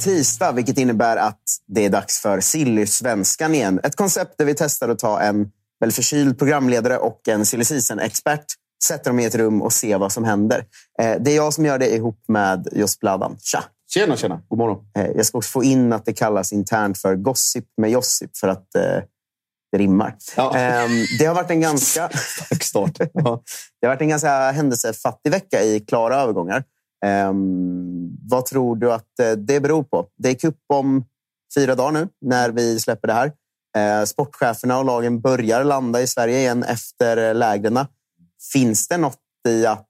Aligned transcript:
Tisdag, 0.00 0.52
vilket 0.52 0.78
innebär 0.78 1.16
att 1.16 1.42
det 1.66 1.84
är 1.84 1.90
dags 1.90 2.18
för 2.20 2.40
Silly-svenskan 2.40 3.54
igen. 3.54 3.80
Ett 3.82 3.96
koncept 3.96 4.34
där 4.38 4.44
vi 4.44 4.54
testar 4.54 4.88
att 4.88 4.98
ta 4.98 5.20
en 5.20 5.50
väl 5.80 5.92
förkyld 5.92 6.38
programledare 6.38 6.98
och 6.98 7.28
en 7.28 7.46
silly 7.46 7.64
expert 8.00 8.44
sätter 8.84 9.10
dem 9.10 9.20
i 9.20 9.24
ett 9.24 9.34
rum 9.34 9.62
och 9.62 9.72
ser 9.72 9.98
vad 9.98 10.12
som 10.12 10.24
händer. 10.24 10.64
Eh, 11.00 11.16
Det 11.20 11.30
är 11.30 11.36
jag 11.36 11.54
som 11.54 11.64
gör 11.64 11.78
det 11.78 11.94
ihop 11.94 12.24
med 12.28 12.68
Jos 12.72 13.00
Bladan. 13.00 13.36
Tja! 13.40 13.64
Tjena, 13.90 14.16
tjena. 14.16 14.40
God 14.48 14.58
morgon. 14.58 14.84
Eh, 14.96 15.06
Jag 15.06 15.26
ska 15.26 15.38
också 15.38 15.50
få 15.50 15.64
in 15.64 15.92
att 15.92 16.04
det 16.04 16.12
kallas 16.12 16.52
internt 16.52 16.98
för 16.98 17.16
gossip 17.16 17.64
med 17.80 17.90
Josip 17.90 18.36
för 18.36 18.48
att 18.48 18.74
eh, 18.74 18.82
det 19.72 19.78
rimmar. 19.78 20.16
Ja. 20.36 20.56
Ehm, 20.56 20.90
Det 21.18 21.24
har 21.26 21.34
varit 21.34 21.50
en 21.50 21.60
ganska... 21.60 22.08
Tack 22.48 22.62
start. 22.64 22.98
Det 23.80 23.86
har 23.86 23.88
varit 23.88 24.00
en 24.00 24.08
ganska 24.08 24.50
händelsefattig 24.50 25.30
vecka 25.30 25.62
i 25.62 25.80
klara 25.80 26.16
övergångar. 26.16 26.64
Ehm, 27.06 28.16
vad 28.28 28.46
tror 28.46 28.76
du 28.76 28.92
att 28.92 29.18
eh, 29.20 29.32
det 29.32 29.60
beror 29.60 29.82
på? 29.82 30.06
Det 30.16 30.28
är 30.28 30.34
cup 30.34 30.56
om 30.66 31.04
fyra 31.54 31.74
dagar 31.74 31.92
nu 31.92 32.08
när 32.20 32.50
vi 32.50 32.80
släpper 32.80 33.08
det 33.08 33.14
här. 33.14 33.32
Eh, 33.76 34.04
sportcheferna 34.04 34.78
och 34.78 34.84
lagen 34.84 35.20
börjar 35.20 35.64
landa 35.64 36.02
i 36.02 36.06
Sverige 36.06 36.38
igen 36.38 36.62
efter 36.62 37.28
eh, 37.28 37.34
lägren. 37.34 37.78
Finns 38.52 38.88
det 38.88 38.96
något 38.96 39.18
i 39.48 39.66
att 39.66 39.86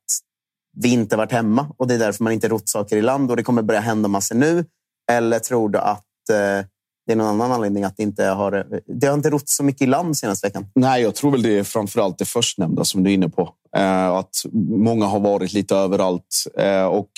vi 0.77 0.89
inte 0.89 1.17
varit 1.17 1.33
hemma 1.33 1.67
och 1.77 1.89
det 1.89 1.95
är 1.95 1.99
därför 1.99 2.25
man 2.25 2.33
inte 2.33 2.49
rott 2.49 2.69
saker 2.69 2.97
i 2.97 3.03
land 3.03 3.31
och 3.31 3.37
det 3.37 3.43
kommer 3.43 3.63
börja 3.63 3.81
hända 3.81 4.09
massor 4.09 4.35
nu? 4.35 4.65
Eller 5.11 5.39
tror 5.39 5.69
du 5.69 5.79
att 5.79 6.31
eh, 6.31 6.67
det 7.07 7.13
är 7.13 7.17
någon 7.17 7.27
annan 7.27 7.53
anledning 7.53 7.85
att 7.85 7.97
det 7.97 8.03
inte 8.03 8.25
har... 8.25 8.53
Eh, 8.53 8.79
det 8.87 9.07
har 9.07 9.15
inte 9.15 9.31
rott 9.31 9.49
så 9.49 9.65
mycket 9.65 9.83
i 9.83 9.87
land 9.87 10.17
senaste 10.17 10.47
veckan. 10.47 10.67
Nej, 10.75 11.03
jag 11.03 11.15
tror 11.15 11.31
väl 11.31 11.43
det 11.43 11.59
är 11.59 11.65
framförallt 11.65 12.19
det 12.19 12.25
förstnämnda 12.25 12.85
som 12.85 13.03
du 13.03 13.11
är 13.11 13.15
inne 13.15 13.29
på. 13.29 13.55
Eh, 13.77 14.09
att 14.09 14.35
många 14.71 15.07
har 15.07 15.21
varit 15.21 15.53
lite 15.53 15.77
överallt. 15.77 16.45
Eh, 16.59 16.85
och 16.85 17.11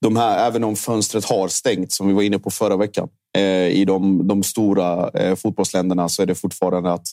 de 0.00 0.16
här, 0.16 0.46
även 0.46 0.64
om 0.64 0.76
fönstret 0.76 1.24
har 1.24 1.48
stängt, 1.48 1.92
som 1.92 2.08
vi 2.08 2.12
var 2.12 2.22
inne 2.22 2.38
på 2.38 2.50
förra 2.50 2.76
veckan, 2.76 3.08
eh, 3.36 3.68
i 3.68 3.84
de, 3.84 4.28
de 4.28 4.42
stora 4.42 5.10
eh, 5.10 5.34
fotbollsländerna 5.36 6.08
så 6.08 6.22
är 6.22 6.26
det 6.26 6.34
fortfarande 6.34 6.92
att 6.92 7.06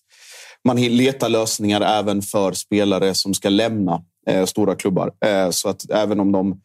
man 0.67 0.81
letar 0.81 1.29
lösningar 1.29 1.81
även 1.81 2.21
för 2.21 2.51
spelare 2.51 3.13
som 3.13 3.33
ska 3.33 3.49
lämna 3.49 4.01
eh, 4.27 4.45
stora 4.45 4.75
klubbar. 4.75 5.11
Eh, 5.25 5.49
så 5.49 5.69
att 5.69 5.89
även 5.89 6.19
om 6.19 6.31
de 6.31 6.61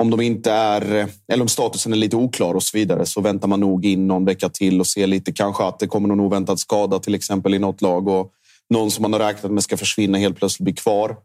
om 0.00 0.10
de 0.10 0.20
inte 0.20 0.52
är, 0.52 0.94
eh, 0.94 1.06
eller 1.32 1.42
om 1.42 1.48
statusen 1.48 1.92
är 1.92 1.96
lite 1.96 2.16
oklar 2.16 2.54
och 2.54 2.62
så 2.62 2.78
vidare, 2.78 3.06
så 3.06 3.20
väntar 3.20 3.48
man 3.48 3.60
nog 3.60 3.86
in 3.86 4.06
någon 4.06 4.24
vecka 4.24 4.48
till 4.48 4.80
och 4.80 4.86
ser 4.86 5.06
lite 5.06 5.32
kanske 5.32 5.64
att 5.64 5.78
det 5.78 5.86
kommer 5.86 6.08
någon 6.08 6.20
oväntad 6.20 6.60
skada 6.60 6.98
till 6.98 7.14
exempel 7.14 7.54
i 7.54 7.58
något 7.58 7.82
lag 7.82 8.08
och 8.08 8.32
någon 8.70 8.90
som 8.90 9.02
man 9.02 9.12
har 9.12 9.20
räknat 9.20 9.52
med 9.52 9.62
ska 9.62 9.76
försvinna 9.76 10.18
helt 10.18 10.36
plötsligt 10.36 10.64
blir 10.64 10.74
kvar. 10.74 11.16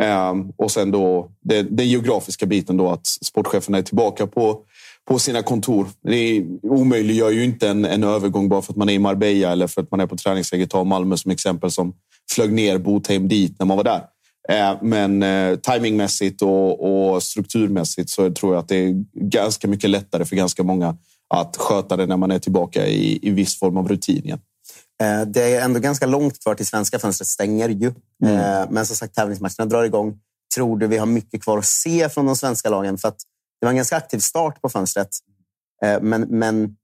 Um, 0.00 0.52
och 0.56 0.70
sen 0.70 0.90
då 0.90 1.30
det, 1.40 1.62
den 1.62 1.88
geografiska 1.88 2.46
biten 2.46 2.76
då 2.76 2.90
att 2.90 3.06
sportcheferna 3.06 3.78
är 3.78 3.82
tillbaka 3.82 4.26
på, 4.26 4.60
på 5.08 5.18
sina 5.18 5.42
kontor. 5.42 5.86
Det 6.02 6.44
omöjliggör 6.62 7.30
ju 7.30 7.44
inte 7.44 7.68
en, 7.68 7.84
en 7.84 8.04
övergång 8.04 8.48
bara 8.48 8.62
för 8.62 8.72
att 8.72 8.76
man 8.76 8.88
är 8.88 8.92
i 8.92 8.98
Marbella 8.98 9.52
eller 9.52 9.66
för 9.66 9.82
att 9.82 9.90
man 9.90 10.00
är 10.00 10.06
på 10.06 10.16
träningsläger. 10.16 10.66
Ta 10.66 10.84
Malmö 10.84 11.16
som 11.16 11.30
exempel 11.30 11.70
som 11.70 11.94
flög 12.30 12.52
ner 12.52 12.78
Botheim 12.78 13.28
dit 13.28 13.58
när 13.58 13.66
man 13.66 13.76
var 13.76 13.84
där. 13.84 14.02
Uh, 14.52 14.78
Men 14.82 15.22
uh, 15.22 15.56
timingmässigt 15.56 16.42
och, 16.42 17.12
och 17.14 17.22
strukturmässigt 17.22 18.10
så 18.10 18.30
tror 18.30 18.54
jag 18.54 18.60
att 18.60 18.68
det 18.68 18.76
är 18.76 19.04
ganska 19.14 19.68
mycket 19.68 19.90
lättare 19.90 20.24
för 20.24 20.36
ganska 20.36 20.62
många 20.62 20.96
att 21.28 21.56
sköta 21.56 21.96
det 21.96 22.06
när 22.06 22.16
man 22.16 22.30
är 22.30 22.38
tillbaka 22.38 22.86
i, 22.86 23.18
i 23.22 23.30
viss 23.30 23.58
form 23.58 23.76
av 23.76 23.88
rutin 23.88 24.24
igen. 24.24 24.40
Eh, 25.02 25.22
Det 25.22 25.54
är 25.54 25.64
ändå 25.64 25.80
ganska 25.80 26.06
långt 26.06 26.42
kvar 26.42 26.54
till 26.54 26.66
svenska 26.66 26.98
fönstret 26.98 27.28
stänger 27.28 27.68
ju. 27.68 27.94
Mm. 28.24 28.36
Eh, 28.36 28.66
Men 28.70 28.86
som 28.86 28.96
sagt, 28.96 29.14
tävlingsmatcherna 29.14 29.66
drar 29.66 29.84
igång. 29.84 30.18
Tror 30.54 30.78
du 30.78 30.86
vi 30.86 30.98
har 30.98 31.06
mycket 31.06 31.42
kvar 31.42 31.58
att 31.58 31.66
se 31.66 32.08
från 32.08 32.26
de 32.26 32.36
svenska 32.36 32.70
lagen? 32.70 32.98
För 32.98 33.08
att 33.08 33.18
det 33.60 33.66
var 33.66 33.70
en 33.70 33.76
ganska 33.76 33.96
aktiv 33.96 34.18
start 34.18 34.62
på 34.62 34.68
fönstret. 34.68 35.08
Eh, 35.84 36.00
Men, 36.00 36.20
men 36.20 36.76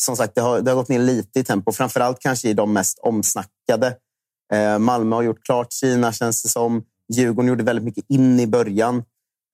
som 0.00 0.16
sagt, 0.16 0.34
det 0.34 0.40
har, 0.40 0.60
det 0.60 0.70
har 0.70 0.76
gått 0.76 0.88
ner 0.88 0.98
lite 0.98 1.40
i 1.40 1.44
tempo. 1.44 1.72
Framförallt 1.72 2.18
kanske 2.20 2.48
i 2.48 2.54
de 2.54 2.72
mest 2.72 2.98
omsnackade. 2.98 3.96
Malmö 4.78 5.16
har 5.16 5.22
gjort 5.22 5.44
klart 5.44 5.72
Kina, 5.72 6.12
känns 6.12 6.42
det 6.42 6.48
som. 6.48 6.82
Djurgården 7.12 7.48
gjorde 7.48 7.64
väldigt 7.64 7.84
mycket 7.84 8.04
in 8.08 8.40
i 8.40 8.46
början. 8.46 9.04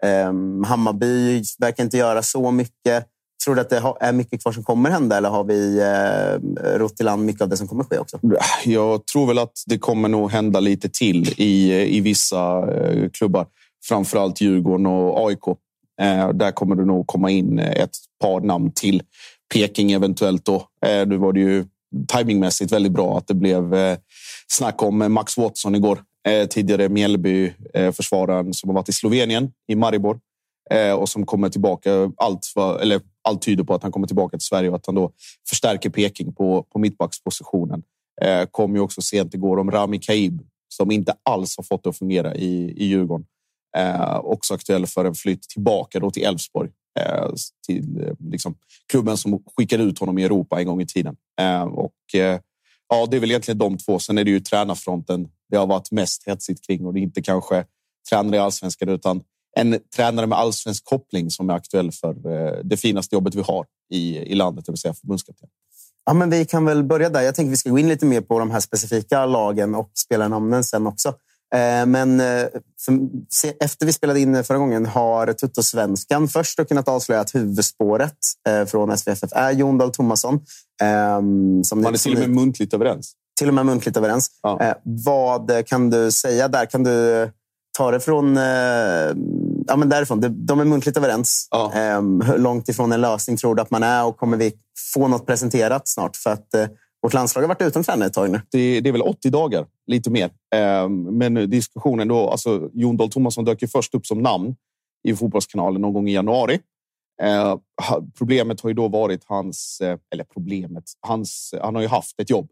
Eh, 0.04 0.32
Hammarby 0.66 1.42
verkar 1.58 1.84
inte 1.84 1.96
göra 1.96 2.22
så 2.22 2.50
mycket. 2.50 3.06
Tror 3.44 3.54
du 3.54 3.60
att 3.60 3.70
det 3.70 3.82
är 4.00 4.12
mycket 4.12 4.42
kvar 4.42 4.52
som 4.52 4.64
kommer 4.64 4.90
hända 4.90 5.16
eller 5.16 5.28
har 5.28 5.44
vi 5.44 5.78
eh, 5.78 6.78
rott 6.78 7.00
i 7.00 7.04
land 7.04 7.24
mycket 7.24 7.42
av 7.42 7.48
det 7.48 7.56
som 7.56 7.68
kommer 7.68 7.84
ske 7.84 7.98
också? 7.98 8.18
Jag 8.64 9.06
tror 9.06 9.26
väl 9.26 9.38
att 9.38 9.62
det 9.66 9.78
kommer 9.78 10.08
nog 10.08 10.30
hända 10.30 10.60
lite 10.60 10.88
till 10.88 11.34
i, 11.36 11.70
eh, 11.70 11.96
i 11.96 12.00
vissa 12.00 12.72
eh, 12.74 13.10
klubbar. 13.10 13.46
Framförallt 13.84 14.40
Djurgården 14.40 14.86
och 14.86 15.28
AIK. 15.28 15.46
Eh, 16.00 16.28
där 16.28 16.52
kommer 16.52 16.76
det 16.76 16.84
nog 16.84 17.06
komma 17.06 17.30
in 17.30 17.58
eh, 17.58 17.82
ett 17.82 17.96
par 18.20 18.40
namn 18.40 18.72
till. 18.74 19.02
Peking 19.54 19.92
eventuellt. 19.92 20.44
Då. 20.44 20.66
Eh, 20.86 21.06
nu 21.06 21.16
var 21.16 21.32
det 21.32 21.40
ju 21.40 21.64
timingmässigt 22.08 22.72
väldigt 22.72 22.92
bra 22.92 23.18
att 23.18 23.26
det 23.26 23.34
blev 23.34 23.74
eh, 23.74 23.98
snack 24.48 24.82
om 24.82 25.12
Max 25.12 25.36
Watson 25.36 25.74
igår. 25.74 26.02
Eh, 26.28 26.46
tidigare 26.46 26.88
Mjällby-försvararen 26.88 28.46
eh, 28.46 28.52
som 28.52 28.70
har 28.70 28.74
varit 28.74 28.88
i 28.88 28.92
Slovenien, 28.92 29.52
i 29.68 29.74
Maribor. 29.74 30.18
Och 30.98 31.08
som 31.08 31.26
kommer 31.26 31.48
tillbaka. 31.48 32.12
Allt, 32.16 32.46
för, 32.46 32.78
eller, 32.78 33.00
allt 33.28 33.42
tyder 33.42 33.64
på 33.64 33.74
att 33.74 33.82
han 33.82 33.92
kommer 33.92 34.06
tillbaka 34.06 34.38
till 34.38 34.46
Sverige 34.46 34.68
och 34.70 34.76
att 34.76 34.86
han 34.86 34.94
då 34.94 35.12
förstärker 35.48 35.90
Peking 35.90 36.32
på, 36.32 36.62
på 36.62 36.78
mittbackspositionen. 36.78 37.82
Eh, 38.22 38.44
kom 38.50 38.74
ju 38.74 38.80
också 38.80 39.02
sent 39.02 39.34
igår 39.34 39.56
om 39.56 39.70
Rami 39.70 39.98
Kaib 39.98 40.42
som 40.68 40.90
inte 40.90 41.14
alls 41.22 41.56
har 41.56 41.64
fått 41.64 41.84
det 41.84 41.90
att 41.90 41.98
fungera 41.98 42.34
i, 42.34 42.74
i 42.76 42.84
Djurgården. 42.84 43.26
Eh, 43.76 44.16
också 44.16 44.54
aktuell 44.54 44.86
för 44.86 45.04
en 45.04 45.14
flytt 45.14 45.42
tillbaka 45.42 46.00
då 46.00 46.10
till 46.10 46.22
Elfsborg. 46.22 46.70
Eh, 47.00 47.30
till 47.66 48.04
eh, 48.06 48.12
liksom, 48.30 48.54
klubben 48.88 49.16
som 49.16 49.42
skickade 49.56 49.82
ut 49.82 49.98
honom 49.98 50.18
i 50.18 50.24
Europa 50.24 50.60
en 50.60 50.66
gång 50.66 50.80
i 50.80 50.86
tiden. 50.86 51.16
Eh, 51.40 51.62
och, 51.62 52.14
eh, 52.14 52.40
ja, 52.88 53.06
det 53.10 53.16
är 53.16 53.20
väl 53.20 53.30
egentligen 53.30 53.58
de 53.58 53.78
två. 53.78 53.98
Sen 53.98 54.18
är 54.18 54.24
det 54.24 54.30
ju 54.30 54.40
tränarfronten 54.40 55.28
det 55.50 55.56
har 55.56 55.66
varit 55.66 55.90
mest 55.90 56.26
hetsigt 56.26 56.66
kring 56.66 56.86
och 56.86 56.94
det 56.94 57.00
är 57.00 57.02
inte 57.02 57.22
kanske 57.22 57.64
tränare 58.10 58.36
i 58.36 58.38
allsvenskan 58.38 58.88
utan 58.88 59.22
en 59.56 59.78
tränare 59.96 60.26
med 60.26 60.38
allsvensk 60.38 60.84
koppling 60.84 61.30
som 61.30 61.50
är 61.50 61.54
aktuell 61.54 61.92
för 61.92 62.10
eh, 62.10 62.58
det 62.64 62.76
finaste 62.76 63.14
jobbet 63.14 63.34
vi 63.34 63.42
har 63.42 63.66
i, 63.90 64.16
i 64.16 64.34
landet, 64.34 64.66
det 64.66 64.72
vill 64.72 64.78
säga 64.78 64.94
förbundskapten. 64.94 65.48
Ja, 66.04 66.14
men 66.14 66.30
vi 66.30 66.44
kan 66.44 66.64
väl 66.64 66.84
börja 66.84 67.10
där. 67.10 67.20
Jag 67.20 67.34
tänker 67.34 67.50
vi 67.50 67.56
ska 67.56 67.70
gå 67.70 67.78
in 67.78 67.88
lite 67.88 68.06
mer 68.06 68.20
på 68.20 68.38
de 68.38 68.50
här 68.50 68.60
specifika 68.60 69.26
lagen 69.26 69.74
och 69.74 69.90
spelarnamnen 69.94 70.64
sen 70.64 70.86
också. 70.86 71.08
Eh, 71.54 71.86
men 71.86 72.20
eh, 72.20 72.46
efter 73.60 73.86
vi 73.86 73.92
spelade 73.92 74.20
in 74.20 74.44
förra 74.44 74.58
gången 74.58 74.86
har 74.86 75.32
Tuttosvenskan 75.32 76.28
först 76.28 76.68
kunnat 76.68 76.88
avslöja 76.88 77.20
att 77.20 77.34
huvudspåret 77.34 78.16
från 78.66 78.98
SVFF 78.98 79.32
är 79.32 79.50
Jon 79.50 79.78
Dahl 79.78 79.90
Tomasson. 79.90 80.40
Ehm, 80.82 81.64
som 81.64 81.82
Man 81.82 81.94
är 81.94 81.98
till 81.98 82.12
och 82.12 82.18
med 82.18 82.30
muntligt 82.30 82.74
överens. 82.74 83.12
Till 83.38 83.48
och 83.48 83.54
med 83.54 83.66
muntligt 83.66 83.96
överens. 83.96 84.30
Ja. 84.42 84.74
Vad 84.82 85.66
kan 85.66 85.90
du 85.90 86.10
säga 86.10 86.48
där? 86.48 86.66
Kan 86.66 86.84
du 86.84 87.30
ta 87.78 87.90
det 87.90 88.00
från 88.00 88.36
ja, 89.70 89.76
men 89.76 89.88
därifrån. 89.88 90.46
De 90.46 90.60
är 90.60 90.64
muntligt 90.64 90.96
överens. 90.96 91.48
Ja. 91.50 91.72
Ehm, 91.74 92.20
hur 92.20 92.38
långt 92.38 92.68
ifrån 92.68 92.92
en 92.92 93.00
lösning 93.00 93.36
tror 93.36 93.54
du 93.54 93.62
att 93.62 93.70
man 93.70 93.82
är 93.82 94.04
och 94.04 94.16
kommer 94.16 94.36
vi 94.36 94.52
få 94.94 95.08
något 95.08 95.26
presenterat 95.26 95.88
snart? 95.88 96.16
För 96.16 96.30
att 96.30 96.54
eh, 96.54 96.66
vårt 97.02 97.12
landslag 97.12 97.42
har 97.42 97.48
varit 97.48 97.62
utan 97.62 97.82
tränare 97.82 98.06
ett 98.06 98.12
tag 98.12 98.30
nu. 98.30 98.40
Det, 98.50 98.80
det, 98.80 98.90
är 98.90 98.92
väl 98.92 99.02
80 99.02 99.30
dagar, 99.30 99.66
lite 99.86 100.10
mer. 100.10 100.30
Ehm, 100.54 101.02
men 101.02 101.50
diskussionen 101.50 102.08
då, 102.08 102.30
alltså 102.30 102.70
Jon 102.72 102.96
Dahl 102.96 103.10
Tomasson 103.10 103.44
dök 103.44 103.62
ju 103.62 103.68
först 103.68 103.94
upp 103.94 104.06
som 104.06 104.22
namn 104.22 104.56
i 105.08 105.16
Fotbollskanalen 105.16 105.82
någon 105.82 105.92
gång 105.92 106.08
i 106.08 106.12
januari. 106.12 106.60
Ehm, 107.22 107.58
problemet 108.18 108.60
har 108.60 108.70
ju 108.70 108.74
då 108.74 108.88
varit 108.88 109.24
hans, 109.26 109.80
eh, 109.80 109.98
eller 110.12 110.24
problemet, 110.24 110.84
hans, 111.00 111.54
han 111.62 111.74
har 111.74 111.82
ju 111.82 111.88
haft 111.88 112.20
ett 112.20 112.30
jobb 112.30 112.50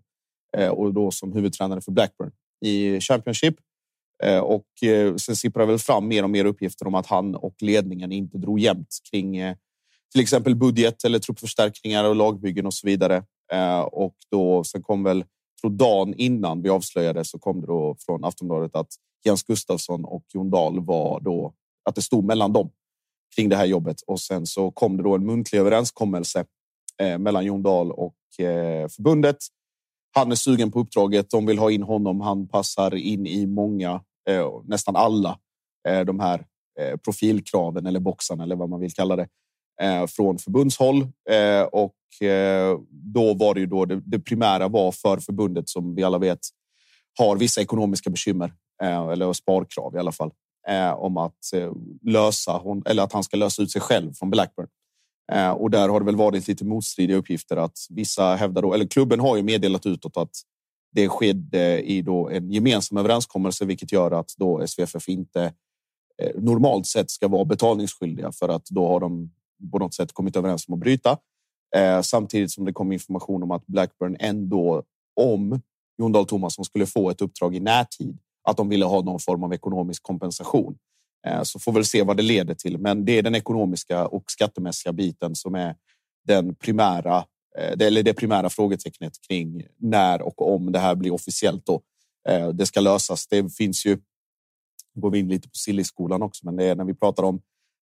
eh, 0.56 0.69
och 0.69 0.94
då 0.94 1.11
som 1.11 1.32
huvudtränare 1.32 1.81
för 1.81 1.93
Blackburn 1.93 2.31
i 2.65 3.00
Championship 3.00 3.55
Eh, 3.55 3.68
Eh, 4.23 4.38
och 4.38 4.82
eh, 4.82 5.15
sen 5.15 5.37
sipprar 5.37 5.67
väl 5.67 5.79
fram 5.79 6.09
mer 6.09 6.23
och 6.23 6.31
mer 6.31 6.44
uppgifter 6.44 6.87
om 6.87 6.94
att 6.94 7.06
han 7.06 7.35
och 7.35 7.55
ledningen 7.61 8.12
inte 8.12 8.38
drog 8.38 8.61
jämnt 8.61 8.97
kring 9.11 9.37
eh, 9.37 9.56
till 10.12 10.20
exempel 10.20 10.55
budget 10.55 11.05
eller 11.05 11.19
truppförstärkningar 11.19 12.05
och 12.05 12.17
lagbyggen 12.17 12.67
och 12.67 12.75
så 12.75 12.87
vidare. 12.87 13.25
Och 13.91 14.15
då 14.31 14.65
sen 14.65 14.82
kom 14.82 15.03
väl, 15.03 15.25
tror 15.61 15.70
dagen 15.70 16.15
innan 16.15 16.62
vi 16.62 16.69
avslöjade 16.69 17.25
så 17.25 17.38
kom 17.38 17.61
det 17.61 17.67
då 17.67 17.97
från 18.06 18.25
Aftonbladet 18.25 18.76
att 18.76 18.88
Jens 19.25 19.43
Gustafsson 19.43 20.05
och 20.05 20.25
Jon 20.35 20.50
Dahl 20.50 20.85
var 20.85 21.20
då 21.20 21.55
att 21.85 21.94
det 21.94 22.03
stod 22.03 22.25
mellan 22.25 22.53
dem 22.53 22.70
kring 23.37 23.49
det 23.49 23.56
här 23.56 23.67
jobbet 23.67 23.97
och 24.06 24.20
sen 24.20 24.47
så 24.47 24.70
kom 24.70 24.97
det 24.97 25.03
då 25.03 25.15
en 25.15 25.26
muntlig 25.26 25.59
överenskommelse 25.59 26.44
mellan 27.19 27.44
Jon 27.44 27.62
Dahl 27.62 27.93
och 27.93 28.17
förbundet. 28.97 29.37
Han 30.15 30.32
är 30.32 30.37
sugen 30.37 30.70
på 30.70 30.81
uppdraget. 30.81 31.31
De 31.31 31.47
vill 31.47 31.59
ha 31.59 31.70
in 31.70 31.82
honom. 31.82 32.20
Han 32.20 32.49
passar 32.49 32.94
in 32.94 33.26
i 33.26 33.47
många 33.47 34.00
Eh, 34.29 34.63
nästan 34.65 34.97
alla 34.97 35.39
eh, 35.89 36.01
de 36.01 36.21
här 36.21 36.45
eh, 36.81 36.97
profilkraven 36.97 37.87
eller 37.87 38.01
boxarna 38.01 38.43
eller 38.43 38.57
vad 38.57 38.69
man 38.69 38.81
vill 38.81 38.93
kalla 38.93 39.17
det 39.17 39.29
eh, 39.83 40.07
från 40.07 40.39
förbundshåll. 40.39 41.03
Eh, 41.31 41.63
och 41.63 41.95
då 42.91 43.35
var 43.35 43.55
det 43.55 43.61
ju 43.61 43.67
då 43.67 43.85
det, 43.85 44.01
det 44.05 44.19
primära 44.19 44.69
var 44.69 44.93
för 44.93 45.19
förbundet 45.19 45.69
som 45.69 45.95
vi 45.95 46.03
alla 46.03 46.19
vet 46.19 46.39
har 47.19 47.37
vissa 47.37 47.61
ekonomiska 47.61 48.11
bekymmer 48.11 48.53
eller 49.13 49.33
sparkrav 49.33 49.95
i 49.97 49.99
alla 49.99 50.13
fall 50.13 50.31
om 50.97 51.17
att 51.17 51.39
lösa 52.03 52.53
hon, 52.53 52.83
eller 52.87 53.03
att 53.03 53.13
han 53.13 53.25
ska 53.25 53.37
lösa 53.37 53.63
ut 53.63 53.71
sig 53.71 53.81
själv 53.81 54.13
från 54.13 54.31
Blackburn. 54.31 54.67
Och 55.57 55.71
där 55.71 55.89
har 55.89 56.01
det 56.01 56.07
väl 56.07 56.17
varit 56.17 56.49
lite 56.49 56.65
motstridiga 56.65 57.17
uppgifter 57.17 57.57
att 57.57 57.79
vissa 57.91 58.35
hävdar 58.35 58.63
då, 58.63 58.75
eller 58.75 58.87
klubben 58.87 59.21
har 59.21 59.37
ju 59.37 59.43
meddelat 59.43 59.87
utåt 59.87 60.17
att 60.17 60.33
det 60.90 61.08
skedde 61.08 61.79
eh, 61.79 61.81
i 61.81 62.02
då 62.02 62.29
en 62.29 62.50
gemensam 62.50 62.99
överenskommelse, 62.99 63.64
vilket 63.64 63.93
gör 63.93 64.11
att 64.11 64.35
då 64.37 64.67
SVFF 64.67 65.08
inte 65.08 65.52
eh, 66.23 66.43
normalt 66.43 66.87
sett 66.87 67.11
ska 67.11 67.29
vara 67.29 67.44
betalningsskyldiga 67.44 68.32
för 68.32 68.49
att 68.49 68.67
då 68.67 68.88
har 68.88 69.00
de 69.00 69.31
på 69.73 69.79
något 69.79 69.94
sätt 69.94 70.12
kommit 70.12 70.37
överens 70.37 70.69
om 70.69 70.75
att 70.75 70.81
bryta. 70.81 71.19
Eh, 71.76 72.00
samtidigt 72.00 72.50
som 72.50 72.64
det 72.64 72.73
kom 72.73 72.93
information 72.93 73.43
om 73.43 73.50
att 73.50 73.67
Blackburn 73.67 74.17
ändå, 74.20 74.82
om 75.20 75.61
Jon 75.99 76.12
Dahl 76.12 76.26
Tomasson 76.26 76.64
skulle 76.64 76.87
få 76.87 77.11
ett 77.11 77.20
uppdrag 77.20 77.56
i 77.56 77.61
närtid, 77.61 78.19
att 78.49 78.56
de 78.56 78.69
ville 78.69 78.84
ha 78.84 79.02
någon 79.02 79.20
form 79.20 79.43
av 79.43 79.52
ekonomisk 79.52 80.02
kompensation. 80.02 80.79
Eh, 81.26 81.43
så 81.43 81.58
får 81.58 81.73
vi 81.73 81.84
se 81.84 82.02
vad 82.02 82.17
det 82.17 82.23
leder 82.23 82.55
till. 82.55 82.79
Men 82.79 83.05
det 83.05 83.19
är 83.19 83.23
den 83.23 83.34
ekonomiska 83.34 84.06
och 84.06 84.25
skattemässiga 84.26 84.93
biten 84.93 85.34
som 85.34 85.55
är 85.55 85.76
den 86.26 86.55
primära 86.55 87.25
Eh, 87.58 87.76
det, 87.76 87.87
eller 87.87 88.02
det 88.02 88.14
primära 88.14 88.50
frågetecknet 88.50 89.12
kring 89.28 89.62
när 89.76 90.22
och 90.22 90.55
om 90.55 90.72
det 90.72 90.78
här 90.78 90.94
blir 90.94 91.10
officiellt. 91.10 91.66
Då. 91.66 91.82
Eh, 92.28 92.49
det 92.49 92.66
ska 92.66 92.81
lösas. 92.81 93.26
Det 93.26 93.55
finns 93.56 93.87
ju. 93.87 93.99
Går 94.94 95.10
vi 95.10 95.19
in 95.19 95.28
lite 95.28 95.49
på 95.49 95.55
Sillyskolan 95.55 96.22
också, 96.22 96.46
men 96.46 96.56
det 96.56 96.64
är 96.64 96.75
när 96.75 96.84
vi 96.84 96.94
pratar 96.94 97.22
om 97.22 97.40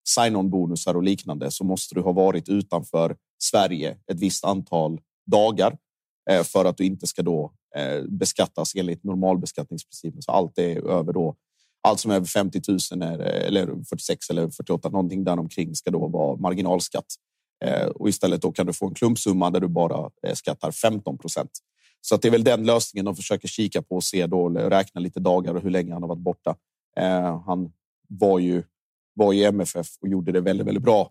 sign-on 0.09 0.51
bonusar 0.51 0.95
och 0.95 1.03
liknande 1.03 1.51
så 1.51 1.65
måste 1.65 1.95
du 1.95 2.01
ha 2.01 2.13
varit 2.13 2.49
utanför 2.49 3.17
Sverige 3.43 3.97
ett 4.13 4.21
visst 4.21 4.45
antal 4.45 5.01
dagar 5.27 5.77
eh, 6.31 6.43
för 6.43 6.65
att 6.65 6.77
du 6.77 6.85
inte 6.85 7.07
ska 7.07 7.23
då 7.23 7.53
beskattas 8.09 8.75
enligt 8.75 9.05
normalbeskattningsprincipen. 9.05 10.23
Så 10.23 10.33
allt 10.33 10.59
är 10.59 10.91
över 10.91 11.13
då. 11.13 11.37
Allt 11.83 12.01
som 12.01 12.11
är 12.11 12.15
över 12.17 12.27
50 12.27 12.61
000 12.69 13.03
eller 13.03 13.85
46 13.85 14.31
eller 14.31 14.51
48 14.51 14.89
någonting 14.89 15.25
däromkring 15.25 15.75
ska 15.75 15.91
då 15.91 16.09
vara 16.09 16.37
marginalskatt. 16.37 17.07
Eh, 17.65 17.87
och 17.87 18.09
istället 18.09 18.43
då 18.43 18.53
kan 18.53 18.67
du 18.67 18.73
få 18.73 18.87
en 18.87 18.95
klumpsumma 18.95 19.51
där 19.51 19.61
du 19.61 19.69
bara 19.69 20.11
eh, 20.27 20.35
skattar 20.35 20.71
15 20.71 21.19
procent. 21.19 21.51
Så 22.01 22.15
att 22.15 22.23
det 22.23 22.29
är 22.29 22.33
väl 22.33 22.45
den 22.45 22.67
lösningen 22.67 23.05
de 23.05 23.17
försöker 23.17 23.49
kika 23.49 23.83
på 23.83 23.97
och 23.97 24.05
se 24.05 24.27
då, 24.27 24.49
räkna 24.49 25.01
lite 25.01 25.21
dagar 25.21 25.55
och 25.55 25.63
hur 25.63 25.71
länge 25.71 25.93
han 25.93 26.03
har 26.03 26.09
varit 26.09 26.19
borta. 26.19 26.57
Eh, 26.97 27.43
han 27.47 27.73
var 28.09 28.39
ju 28.39 28.63
var 29.15 29.33
i 29.33 29.45
MFF 29.45 29.87
och 30.01 30.09
gjorde 30.09 30.33
det 30.33 30.41
väldigt, 30.41 30.67
väldigt 30.67 30.85
bra 30.85 31.11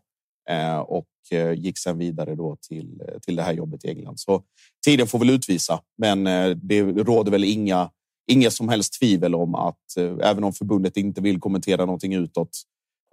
eh, 0.50 0.78
och 0.78 1.08
gick 1.56 1.78
sen 1.78 1.98
vidare 1.98 2.36
då 2.36 2.58
till, 2.62 3.02
till 3.22 3.36
det 3.36 3.44
här 3.44 3.54
jobbet 3.54 3.86
i 3.86 3.90
England. 3.90 4.20
Så 4.20 4.44
tiden 4.86 5.08
får 5.08 5.20
väl 5.20 5.30
utvisa, 5.30 5.82
men 5.98 6.24
det 6.68 6.82
råder 6.82 7.32
väl 7.32 7.44
inga, 7.44 7.92
inga 8.28 8.52
som 8.52 8.70
helst 8.70 9.00
tvivel 9.00 9.36
om 9.36 9.56
att 9.56 9.98
även 10.22 10.44
om 10.44 10.54
förbundet 10.54 10.98
inte 10.98 11.22
vill 11.22 11.40
kommentera 11.40 11.86
någonting 11.86 12.14
utåt 12.14 12.50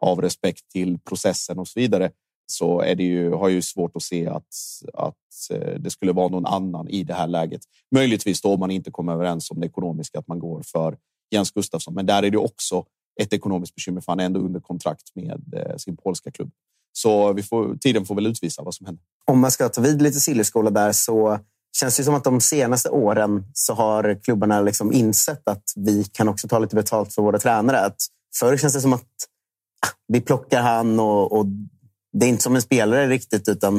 av 0.03 0.21
respekt 0.21 0.71
till 0.71 0.99
processen 0.99 1.59
och 1.59 1.69
så 1.69 1.81
vidare 1.81 2.11
så 2.53 2.81
är 2.81 2.95
det 2.95 3.03
ju, 3.03 3.33
har 3.33 3.49
ju 3.49 3.63
svårt 3.63 3.97
att 3.97 4.03
se 4.03 4.27
att, 4.27 4.55
att 4.95 5.51
eh, 5.51 5.75
det 5.79 5.91
skulle 5.91 6.13
vara 6.13 6.29
någon 6.29 6.47
annan 6.47 6.89
i 6.89 7.05
det 7.05 7.15
här 7.15 7.27
läget. 7.27 7.61
Möjligtvis 7.95 8.41
då 8.41 8.55
om 8.55 8.61
man 8.61 8.71
inte 8.71 8.91
kommer 8.91 9.13
överens 9.13 9.51
om 9.51 9.61
det 9.61 9.67
ekonomiska, 9.67 10.19
att 10.19 10.29
man 10.29 10.39
går 10.39 10.63
för 10.63 10.97
Jens 11.31 11.51
Gustafsson. 11.51 11.95
Men 11.95 12.07
där 12.07 12.23
är 12.23 12.31
det 12.31 12.39
också 12.39 12.85
ett 13.21 13.33
ekonomiskt 13.33 13.75
bekymmer 13.75 14.01
för 14.01 14.13
han 14.13 14.21
är 14.21 14.25
ändå 14.25 14.41
under 14.41 14.61
kontrakt 14.61 15.15
med 15.15 15.55
eh, 15.57 15.77
sin 15.77 15.97
polska 15.97 16.31
klubb. 16.31 16.51
Så 16.93 17.33
vi 17.33 17.43
får, 17.43 17.77
tiden 17.77 18.05
får 18.05 18.15
väl 18.15 18.27
utvisa 18.27 18.63
vad 18.63 18.75
som 18.75 18.87
händer. 18.87 19.05
Om 19.25 19.41
man 19.41 19.51
ska 19.51 19.69
ta 19.69 19.81
vid 19.81 20.03
lite 20.03 20.21
Sillyskola 20.21 20.71
där 20.71 20.93
så 20.93 21.39
känns 21.77 21.97
det 21.97 22.05
som 22.05 22.15
att 22.15 22.25
de 22.25 22.41
senaste 22.41 22.89
åren 22.89 23.45
så 23.55 23.75
har 23.75 24.21
klubbarna 24.23 24.61
liksom 24.61 24.93
insett 24.93 25.49
att 25.49 25.65
vi 25.77 26.05
kan 26.05 26.29
också 26.29 26.49
ta 26.49 26.59
lite 26.59 26.77
betalt 26.77 27.15
för 27.15 27.23
våra 27.23 27.39
tränare. 27.39 27.81
Att 27.81 27.97
förr 28.41 28.57
känns 28.57 28.75
det 28.75 28.81
som 28.81 28.93
att 28.93 29.09
ah, 29.87 29.91
vi 30.09 30.21
plockar 30.21 30.63
han 30.63 31.01
och, 31.01 31.39
och 31.39 31.47
det 32.13 32.27
är 32.27 32.29
inte 32.29 32.43
som 32.43 32.55
en 32.55 32.63
spelare 32.63 33.09
riktigt, 33.09 33.49
utan 33.49 33.77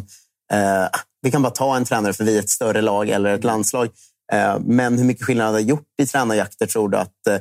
eh, 0.54 0.88
vi 1.22 1.32
kan 1.32 1.42
bara 1.42 1.52
ta 1.52 1.76
en 1.76 1.86
tränare 1.86 2.14
för 2.14 2.24
vi 2.24 2.36
är 2.36 2.40
ett 2.40 2.50
större 2.50 2.82
lag 2.82 3.10
eller 3.10 3.34
ett 3.34 3.44
landslag. 3.44 3.90
Eh, 4.34 4.60
men 4.60 4.98
hur 4.98 5.06
mycket 5.06 5.26
skillnad 5.26 5.48
har 5.48 5.54
det 5.54 5.62
gjort 5.62 5.88
i 6.02 6.06
tränarjakter 6.06 6.66
tror 6.66 6.90
du 6.90 6.98
att 6.98 7.28
eh, 7.28 7.40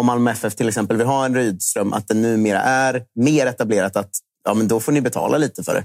om 0.00 0.06
Malmö 0.06 0.30
FF 0.30 0.54
till 0.54 0.68
exempel 0.68 0.96
vill 0.96 1.06
ha 1.06 1.24
en 1.24 1.34
Rydström, 1.34 1.92
att 1.92 2.08
det 2.08 2.14
numera 2.14 2.60
är 2.60 3.04
mer 3.14 3.46
etablerat 3.46 3.96
att 3.96 4.10
ja, 4.44 4.54
men 4.54 4.68
då 4.68 4.80
får 4.80 4.92
ni 4.92 5.00
betala 5.00 5.38
lite 5.38 5.62
för 5.62 5.74
det? 5.74 5.84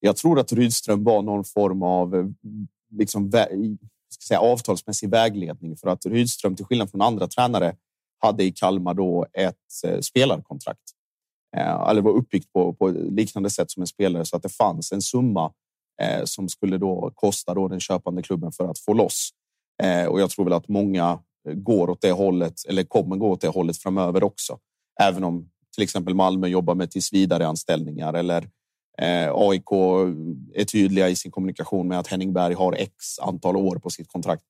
Jag 0.00 0.16
tror 0.16 0.40
att 0.40 0.52
Rydström 0.52 1.04
var 1.04 1.22
någon 1.22 1.44
form 1.44 1.82
av 1.82 2.14
eh, 2.14 2.24
liksom, 2.98 3.30
ska 4.10 4.26
säga, 4.28 4.40
avtalsmässig 4.40 5.10
vägledning 5.10 5.76
för 5.76 5.88
att 5.88 6.06
Rydström, 6.06 6.56
till 6.56 6.64
skillnad 6.64 6.90
från 6.90 7.02
andra 7.02 7.26
tränare, 7.26 7.74
hade 8.20 8.44
i 8.44 8.52
Kalmar 8.52 8.94
då 8.94 9.26
ett 9.32 9.54
eh, 9.86 10.00
spelarkontrakt. 10.00 10.93
Eh, 11.56 11.88
eller 11.88 12.02
var 12.02 12.12
uppbyggt 12.12 12.52
på, 12.52 12.72
på 12.72 12.88
liknande 12.88 13.50
sätt 13.50 13.70
som 13.70 13.80
en 13.80 13.86
spelare 13.86 14.24
så 14.24 14.36
att 14.36 14.42
det 14.42 14.48
fanns 14.48 14.92
en 14.92 15.02
summa 15.02 15.52
eh, 16.02 16.24
som 16.24 16.48
skulle 16.48 16.78
då 16.78 17.12
kosta 17.14 17.54
då 17.54 17.68
den 17.68 17.80
köpande 17.80 18.22
klubben 18.22 18.52
för 18.52 18.68
att 18.68 18.78
få 18.78 18.94
loss. 18.94 19.30
Eh, 19.82 20.06
och 20.06 20.20
jag 20.20 20.30
tror 20.30 20.44
väl 20.44 20.52
att 20.52 20.68
många 20.68 21.18
går 21.52 21.90
åt 21.90 22.00
det 22.00 22.12
hållet 22.12 22.54
eller 22.68 22.82
kommer 22.82 23.16
gå 23.16 23.30
åt 23.30 23.40
det 23.40 23.48
hållet 23.48 23.78
framöver 23.78 24.24
också. 24.24 24.58
Även 25.00 25.24
om 25.24 25.50
till 25.74 25.82
exempel 25.82 26.14
Malmö 26.14 26.46
jobbar 26.46 26.74
med 26.74 26.90
tills 26.90 27.12
vidare 27.12 27.46
anställningar 27.46 28.14
eller 28.14 28.48
eh, 28.98 29.30
AIK 29.32 29.72
är 30.54 30.64
tydliga 30.64 31.08
i 31.08 31.16
sin 31.16 31.30
kommunikation 31.30 31.88
med 31.88 31.98
att 31.98 32.06
Henning 32.06 32.32
Berg 32.32 32.54
har 32.54 32.72
x 32.72 33.18
antal 33.22 33.56
år 33.56 33.76
på 33.76 33.90
sitt 33.90 34.08
kontrakt. 34.08 34.44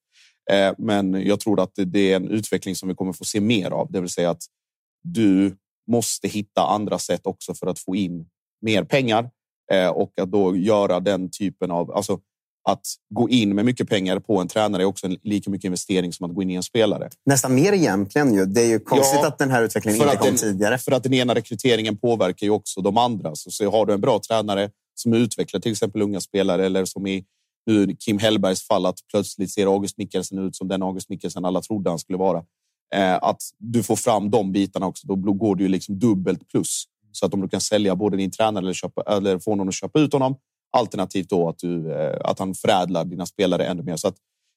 Eh, 0.50 0.72
men 0.78 1.26
jag 1.26 1.40
tror 1.40 1.60
att 1.60 1.72
det 1.74 2.12
är 2.12 2.16
en 2.16 2.28
utveckling 2.28 2.74
som 2.76 2.88
vi 2.88 2.94
kommer 2.94 3.12
få 3.12 3.24
se 3.24 3.40
mer 3.40 3.70
av, 3.70 3.92
det 3.92 4.00
vill 4.00 4.10
säga 4.10 4.30
att 4.30 4.42
du 5.02 5.56
måste 5.90 6.28
hitta 6.28 6.66
andra 6.66 6.98
sätt 6.98 7.26
också 7.26 7.54
för 7.54 7.66
att 7.66 7.78
få 7.78 7.96
in 7.96 8.26
mer 8.62 8.84
pengar 8.84 9.30
eh, 9.72 9.88
och 9.88 10.12
att 10.20 10.30
då 10.30 10.56
göra 10.56 11.00
den 11.00 11.30
typen 11.30 11.70
av 11.70 11.90
alltså 11.90 12.18
att 12.68 12.86
gå 13.14 13.28
in 13.28 13.54
med 13.54 13.64
mycket 13.64 13.88
pengar 13.88 14.18
på 14.18 14.40
en 14.40 14.48
tränare 14.48 14.82
är 14.82 14.86
också 14.86 15.06
en 15.06 15.18
lika 15.22 15.50
mycket 15.50 15.64
investering 15.64 16.12
som 16.12 16.30
att 16.30 16.34
gå 16.34 16.42
in 16.42 16.50
i 16.50 16.54
en 16.54 16.62
spelare. 16.62 17.10
Nästan 17.26 17.54
mer 17.54 17.72
egentligen. 17.72 18.34
Ju. 18.34 18.44
Det 18.44 18.62
är 18.62 18.66
ju 18.66 18.78
konstigt 18.78 19.20
ja, 19.22 19.28
att 19.28 19.38
den 19.38 19.50
här 19.50 19.62
utvecklingen 19.62 20.02
inte 20.02 20.16
kom 20.16 20.26
den, 20.26 20.36
tidigare. 20.36 20.78
För 20.78 20.92
att 20.92 21.02
den 21.02 21.14
ena 21.14 21.34
rekryteringen 21.34 21.96
påverkar 21.96 22.46
ju 22.46 22.50
också 22.50 22.80
de 22.80 22.98
andra. 22.98 23.34
Så, 23.34 23.50
så 23.50 23.70
har 23.70 23.86
du 23.86 23.92
en 23.92 24.00
bra 24.00 24.20
tränare 24.28 24.70
som 24.94 25.14
utvecklar 25.14 25.60
till 25.60 25.72
exempel 25.72 26.02
unga 26.02 26.20
spelare 26.20 26.66
eller 26.66 26.84
som 26.84 27.06
i 27.06 27.24
nu 27.66 27.96
Kim 27.96 28.18
Hellbergs 28.18 28.66
fall 28.66 28.86
att 28.86 28.98
plötsligt 29.10 29.50
ser 29.50 29.66
August 29.66 29.98
Mikkelsen 29.98 30.38
ut 30.38 30.56
som 30.56 30.68
den 30.68 30.82
August 30.82 31.08
Mikkelsen 31.08 31.44
alla 31.44 31.60
trodde 31.60 31.90
han 31.90 31.98
skulle 31.98 32.18
vara. 32.18 32.44
Eh, 32.94 33.14
att 33.14 33.42
du 33.58 33.82
får 33.82 33.96
fram 33.96 34.30
de 34.30 34.52
bitarna 34.52 34.86
också. 34.86 35.06
Då 35.06 35.14
går 35.14 35.56
det 35.56 35.62
ju 35.62 35.68
liksom 35.68 35.98
dubbelt 35.98 36.48
plus. 36.48 36.84
Så 37.12 37.26
att 37.26 37.34
om 37.34 37.40
du 37.40 37.48
kan 37.48 37.60
sälja 37.60 37.96
både 37.96 38.16
din 38.16 38.30
tränare 38.30 38.64
eller, 38.64 38.72
köpa, 38.72 39.02
eller 39.02 39.38
få 39.38 39.54
någon 39.54 39.68
att 39.68 39.74
köpa 39.74 40.00
ut 40.00 40.12
honom 40.12 40.36
Alternativt 40.74 41.30
då 41.30 41.48
att, 41.48 41.58
du, 41.58 41.92
eh, 41.92 42.16
att 42.24 42.38
han 42.38 42.54
förädlar 42.54 43.04
dina 43.04 43.26
spelare 43.26 43.66
ännu 43.66 43.82
mer. 43.82 43.96
Så 43.96 44.08
att, 44.08 44.16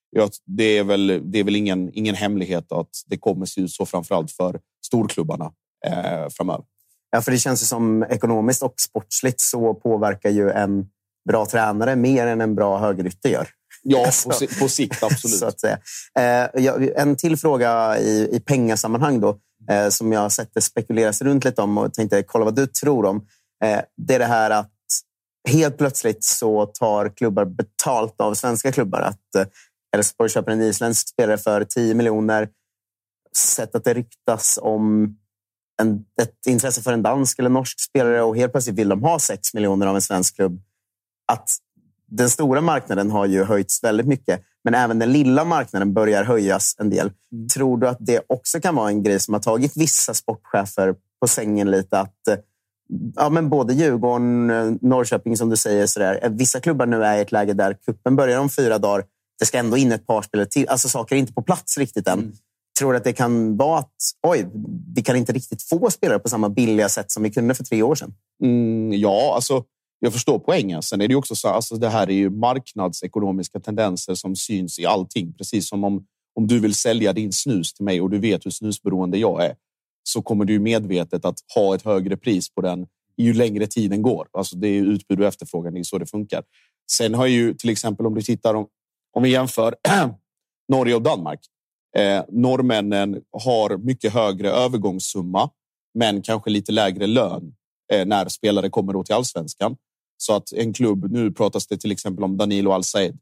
ja, 0.10 0.30
det 0.46 0.78
är 0.78 0.84
väl, 0.84 1.22
det 1.24 1.40
är 1.40 1.44
väl 1.44 1.56
ingen, 1.56 1.92
ingen 1.94 2.16
hemlighet 2.16 2.72
att 2.72 2.90
det 3.06 3.18
kommer 3.18 3.46
se 3.46 3.62
ut 3.62 3.72
så 3.72 3.86
framförallt 3.86 4.32
för 4.32 4.60
storklubbarna 4.86 5.52
eh, 5.86 6.30
framöver. 6.30 6.66
Ja, 7.12 7.22
för 7.22 7.32
det 7.32 7.38
känns 7.38 7.70
som 7.70 8.04
ekonomiskt 8.04 8.64
och 8.64 8.74
sportsligt 8.80 9.42
så 9.42 9.74
påverkar 9.74 10.30
ju 10.30 10.50
en 10.50 10.86
bra 11.30 11.46
tränare 11.46 11.96
mer 11.96 12.28
än 12.28 12.42
en 12.42 12.56
bra 12.56 12.78
högerytter 12.78 13.30
gör. 13.30 13.48
Ja, 13.84 14.12
på, 14.26 14.48
på 14.60 14.70
sikt 14.70 14.98
absolut. 15.04 15.40
så 15.40 15.46
att 15.46 15.60
säga. 15.60 15.80
Eh, 16.20 16.66
en 16.96 17.16
till 17.16 17.38
fråga 17.38 18.00
i, 18.00 18.30
i 18.36 18.40
pengasammanhang 18.40 19.20
då, 19.20 19.38
eh, 19.70 19.90
som 19.90 20.12
jag 20.12 20.20
har 20.20 20.30
sett 20.30 20.54
det 20.54 20.62
spekuleras 20.62 21.22
runt 21.22 21.46
lite 21.46 21.62
om 21.62 21.78
och 21.78 21.94
tänkte 21.94 22.24
kolla 22.24 22.46
vad 22.46 22.56
du 22.56 22.68
tror 22.68 23.06
om. 23.06 23.26
Eh, 23.64 23.82
det 23.98 24.16
är 24.16 24.20
det 24.20 24.26
här 24.26 24.50
att 24.50 24.72
helt 25.50 25.78
plötsligt 25.78 26.24
så 26.24 26.66
tar 26.66 27.10
klubbar 27.10 27.46
betalt 27.46 28.22
av 28.22 28.34
svenska 28.34 28.72
klubbar. 28.72 29.02
Att 29.02 29.36
eh, 29.36 29.48
Elfsborg 29.96 30.30
köper 30.30 30.52
en 30.52 30.62
isländsk 30.62 31.10
spelare 31.10 31.38
för 31.38 31.64
10 31.64 31.94
miljoner. 31.94 32.50
Sett 33.38 33.76
att 33.76 33.84
det 33.84 33.94
ryktas 33.94 34.60
om 34.62 35.16
en, 35.82 36.06
ett 36.22 36.48
intresse 36.48 36.82
för 36.82 36.94
en 36.94 37.04
dansk 37.04 37.40
eller 37.40 37.50
norsk 37.50 37.80
spelare 37.80 38.22
och 38.22 38.38
helt 38.38 38.52
plötsligt 38.52 38.76
vill 38.76 38.90
de 38.90 39.04
ha 39.04 39.20
6 39.20 39.54
miljoner 39.54 39.88
av 39.88 39.96
en 39.96 40.02
svensk 40.02 40.36
klubb. 40.36 40.62
Att 41.32 41.50
den 42.12 42.30
stora 42.30 42.62
marknaden 42.62 43.12
har 43.12 43.26
ju 43.26 43.44
höjts 43.44 43.84
väldigt 43.84 44.08
mycket, 44.08 44.42
men 44.64 44.74
även 44.74 45.00
den 45.00 45.12
lilla 45.12 45.46
marknaden 45.46 45.94
börjar 45.94 46.24
höjas 46.24 46.76
en 46.80 46.90
del. 46.90 47.12
Mm. 47.32 47.48
Tror 47.48 47.78
du 47.78 47.88
att 47.88 47.98
det 48.00 48.22
också 48.28 48.60
kan 48.60 48.76
vara 48.76 48.90
en 48.90 49.04
grej 49.04 49.20
som 49.20 49.34
har 49.34 49.42
tagit 49.42 49.78
vissa 49.78 50.14
sportchefer 50.14 50.96
på 51.22 51.28
sängen 51.28 51.72
lite? 51.72 52.00
Att 52.00 52.28
eh, 52.28 52.36
ja, 53.16 53.30
men 53.30 53.50
både 53.50 53.74
Djurgården, 53.74 54.50
eh, 54.50 54.74
Norrköping 54.82 55.38
som 55.38 55.50
du 55.50 55.58
säger. 55.58 55.86
Sådär. 55.88 56.20
Eh, 56.24 56.30
vissa 56.30 56.60
klubbar 56.60 56.86
nu 56.86 57.04
är 57.04 57.18
i 57.18 57.22
ett 57.22 57.32
läge 57.32 57.54
där 57.54 57.74
kuppen 57.74 58.16
börjar 58.16 58.40
om 58.40 58.50
fyra 58.50 58.78
dagar. 58.78 59.06
Det 59.40 59.46
ska 59.46 59.58
ändå 59.58 59.78
in 59.78 59.92
ett 59.92 60.08
par 60.08 60.22
spelare 60.22 60.48
till. 60.48 60.68
Alltså 60.68 60.90
saker 60.90 61.16
är 61.16 61.20
inte 61.20 61.34
på 61.34 61.42
plats 61.42 61.78
riktigt 61.78 62.08
än. 62.08 62.20
Mm. 62.20 62.34
Tror 62.80 62.92
du 62.92 62.98
att 62.98 63.04
det 63.04 63.14
kan 63.14 63.58
vara 63.58 63.80
att 63.80 63.96
oj, 64.28 64.48
vi 64.96 65.02
kan 65.02 65.16
inte 65.16 65.32
riktigt 65.34 65.64
få 65.64 65.90
spelare 65.90 66.20
på 66.20 66.30
samma 66.30 66.50
billiga 66.50 66.90
sätt 66.90 67.12
som 67.12 67.24
vi 67.24 67.32
kunde 67.32 67.54
för 67.54 67.64
tre 67.64 67.84
år 67.84 67.96
sedan? 67.96 68.14
Mm, 68.44 68.94
ja, 68.94 69.36
alltså 69.36 69.64
jag 70.00 70.14
förstår 70.14 70.40
poängen. 70.40 70.82
Sen 70.82 71.02
är 71.02 71.08
det 71.08 71.16
också 71.16 71.36
så 71.36 71.48
alltså 71.48 71.76
det 71.76 71.90
här 71.90 72.10
är 72.10 72.14
ju 72.14 72.30
marknadsekonomiska 72.30 73.60
tendenser 73.60 74.16
som 74.16 74.36
syns 74.36 74.80
i 74.80 74.86
allting. 74.86 75.34
Precis 75.34 75.70
som 75.70 75.84
om, 75.84 76.06
om 76.36 76.48
du 76.48 76.60
vill 76.60 76.76
sälja 76.76 77.14
din 77.14 77.34
snus 77.34 77.74
till 77.74 77.86
mig 77.86 78.02
och 78.02 78.10
du 78.10 78.20
vet 78.20 78.46
hur 78.46 78.52
snusberoende 78.52 79.18
jag 79.18 79.46
är 79.46 79.56
så 80.04 80.22
kommer 80.22 80.46
du 80.46 80.60
medvetet 80.60 81.26
att 81.26 81.38
ha 81.56 81.76
ett 81.76 81.82
högre 81.82 82.18
pris 82.18 82.50
på 82.50 82.62
den 82.62 82.88
ju 83.18 83.34
längre 83.34 83.68
tiden 83.68 84.02
går. 84.02 84.28
Alltså 84.34 84.58
det 84.58 84.68
är 84.68 84.84
utbud 84.84 85.20
och 85.20 85.26
efterfrågan, 85.26 85.74
det 85.74 85.80
är 85.80 85.84
så 85.84 85.98
det 85.98 86.06
funkar. 86.06 86.44
Sen 86.92 87.14
har 87.14 87.28
ju 87.28 87.54
till 87.54 87.70
exempel 87.70 88.06
om 88.06 88.16
du 88.16 88.22
tittar 88.22 88.54
om, 88.54 88.68
om 89.14 89.24
vi 89.24 89.30
jämför 89.30 89.76
Norge 90.72 90.96
och 90.96 91.02
Danmark. 91.02 91.40
Eh, 91.98 92.24
norrmännen 92.30 93.22
har 93.32 93.78
mycket 93.78 94.14
högre 94.14 94.52
övergångssumma, 94.52 95.50
men 95.94 96.22
kanske 96.22 96.50
lite 96.50 96.72
lägre 96.72 97.08
lön 97.08 97.54
eh, 97.94 98.06
när 98.06 98.28
spelare 98.30 98.70
kommer 98.70 98.94
då 98.94 99.04
till 99.04 99.16
allsvenskan. 99.16 99.76
Så 100.18 100.36
att 100.36 100.54
en 100.54 100.74
klubb, 100.74 101.12
nu 101.12 101.32
pratas 101.32 101.68
det 101.68 101.78
till 101.78 101.92
exempel 101.92 102.24
om 102.24 102.38
Danilo 102.38 102.72
Al-Said 102.72 103.18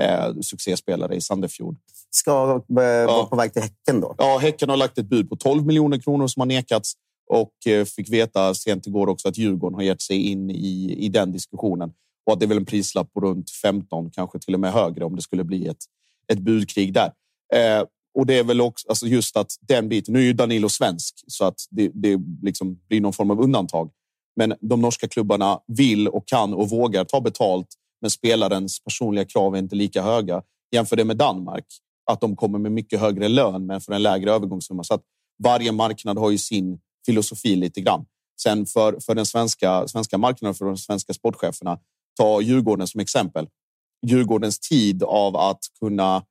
eh, 0.00 0.34
succéspelare 0.40 1.14
i 1.14 1.20
Sandefjord. 1.20 1.76
Ska 2.10 2.30
eh, 2.30 2.62
vara 2.76 3.02
ja. 3.02 3.26
på 3.30 3.36
väg 3.36 3.52
till 3.52 3.62
Häcken 3.62 4.00
då? 4.00 4.14
Ja, 4.18 4.38
Häcken 4.38 4.68
har 4.68 4.76
lagt 4.76 4.98
ett 4.98 5.06
bud 5.06 5.30
på 5.30 5.36
12 5.36 5.66
miljoner 5.66 5.98
kronor 5.98 6.26
som 6.26 6.40
har 6.40 6.46
nekats 6.46 6.92
och 7.30 7.66
eh, 7.66 7.84
fick 7.84 8.10
veta 8.10 8.54
sent 8.54 8.86
igår 8.86 9.06
också 9.06 9.28
att 9.28 9.38
Djurgården 9.38 9.74
har 9.74 9.82
gett 9.82 10.02
sig 10.02 10.16
in 10.16 10.50
i, 10.50 10.96
i 10.98 11.08
den 11.08 11.32
diskussionen 11.32 11.92
och 12.26 12.32
att 12.32 12.40
det 12.40 12.46
är 12.46 12.48
väl 12.48 12.56
en 12.56 12.64
prislapp 12.64 13.12
på 13.12 13.20
runt 13.20 13.50
15, 13.50 14.10
kanske 14.10 14.38
till 14.38 14.54
och 14.54 14.60
med 14.60 14.72
högre 14.72 15.04
om 15.04 15.16
det 15.16 15.22
skulle 15.22 15.44
bli 15.44 15.66
ett, 15.66 15.84
ett 16.32 16.38
budkrig 16.38 16.92
där. 16.92 17.12
Eh, 17.54 17.84
och 18.14 18.26
det 18.26 18.38
är 18.38 18.44
väl 18.44 18.60
också 18.60 18.88
alltså 18.88 19.06
just 19.06 19.36
att 19.36 19.52
den 19.60 19.88
biten. 19.88 20.14
Nu 20.14 20.20
är 20.20 20.24
ju 20.24 20.32
Danilo 20.32 20.68
svensk 20.68 21.24
så 21.26 21.44
att 21.44 21.60
det, 21.70 21.90
det 21.94 22.20
liksom 22.42 22.80
blir 22.88 23.00
någon 23.00 23.12
form 23.12 23.30
av 23.30 23.40
undantag. 23.40 23.90
Men 24.36 24.54
de 24.60 24.80
norska 24.80 25.08
klubbarna 25.08 25.60
vill 25.66 26.08
och 26.08 26.28
kan 26.28 26.54
och 26.54 26.70
vågar 26.70 27.04
ta 27.04 27.20
betalt 27.20 27.68
men 28.00 28.10
spelarens 28.10 28.84
personliga 28.84 29.24
krav 29.24 29.54
är 29.54 29.58
inte 29.58 29.76
lika 29.76 30.02
höga. 30.02 30.42
Jämför 30.72 30.96
det 30.96 31.04
med 31.04 31.16
Danmark, 31.16 31.64
att 32.10 32.20
de 32.20 32.36
kommer 32.36 32.58
med 32.58 32.72
mycket 32.72 33.00
högre 33.00 33.28
lön 33.28 33.66
men 33.66 33.80
för 33.80 33.92
en 33.92 34.02
lägre 34.02 34.32
övergångssumma. 34.32 34.84
Så 34.84 34.94
att 34.94 35.02
varje 35.42 35.72
marknad 35.72 36.18
har 36.18 36.30
ju 36.30 36.38
sin 36.38 36.80
filosofi 37.06 37.56
lite 37.56 37.80
grann. 37.80 38.06
Sen 38.42 38.66
för, 38.66 39.00
för 39.00 39.14
den 39.14 39.26
svenska, 39.26 39.88
svenska 39.88 40.18
marknaden, 40.18 40.54
för 40.54 40.64
de 40.64 40.76
svenska 40.76 41.14
sportcheferna, 41.14 41.78
ta 42.16 42.40
Djurgården 42.40 42.86
som 42.86 43.00
exempel. 43.00 43.48
Djurgårdens 44.06 44.58
tid 44.58 45.02
av 45.02 45.36
att 45.36 45.60
kunna 45.80 46.24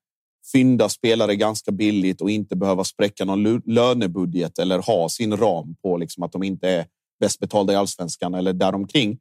fynda 0.51 0.89
spelare 0.89 1.35
ganska 1.35 1.71
billigt 1.71 2.21
och 2.21 2.29
inte 2.29 2.55
behöva 2.55 2.83
spräcka 2.83 3.25
någon 3.25 3.61
lönebudget 3.65 4.59
eller 4.59 4.79
ha 4.79 5.09
sin 5.09 5.37
ram 5.37 5.75
på 5.81 5.97
liksom 5.97 6.23
att 6.23 6.31
de 6.31 6.43
inte 6.43 6.69
är 6.69 6.85
bäst 7.19 7.39
betalda 7.39 7.73
i 7.73 7.75
allsvenskan 7.75 8.33
eller 8.33 8.53
däromkring. 8.53 9.19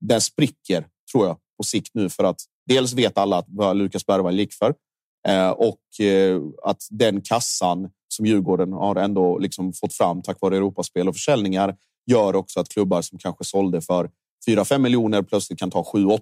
Den 0.00 0.20
spricker, 0.20 0.86
tror 1.12 1.26
jag, 1.26 1.36
på 1.56 1.64
sikt 1.64 1.90
nu 1.94 2.08
för 2.08 2.24
att 2.24 2.40
dels 2.66 2.92
vet 2.92 3.18
alla 3.18 3.44
vad 3.46 3.76
Lukas 3.76 4.06
Bergvall 4.06 4.38
gick 4.38 4.52
för 4.52 4.74
eh, 5.28 5.50
och 5.50 6.00
eh, 6.00 6.42
att 6.62 6.86
den 6.90 7.20
kassan 7.20 7.90
som 8.08 8.26
Djurgården 8.26 8.72
har 8.72 8.96
ändå 8.96 9.38
liksom 9.38 9.72
fått 9.72 9.94
fram 9.94 10.22
tack 10.22 10.40
vare 10.40 10.56
Europaspel 10.56 11.08
och 11.08 11.14
försäljningar 11.14 11.76
gör 12.06 12.36
också 12.36 12.60
att 12.60 12.68
klubbar 12.68 13.02
som 13.02 13.18
kanske 13.18 13.44
sålde 13.44 13.80
för 13.80 14.10
4-5 14.48 14.78
miljoner 14.78 15.22
plötsligt 15.22 15.58
kan 15.58 15.70
ta 15.70 15.82
7-8 15.82 16.20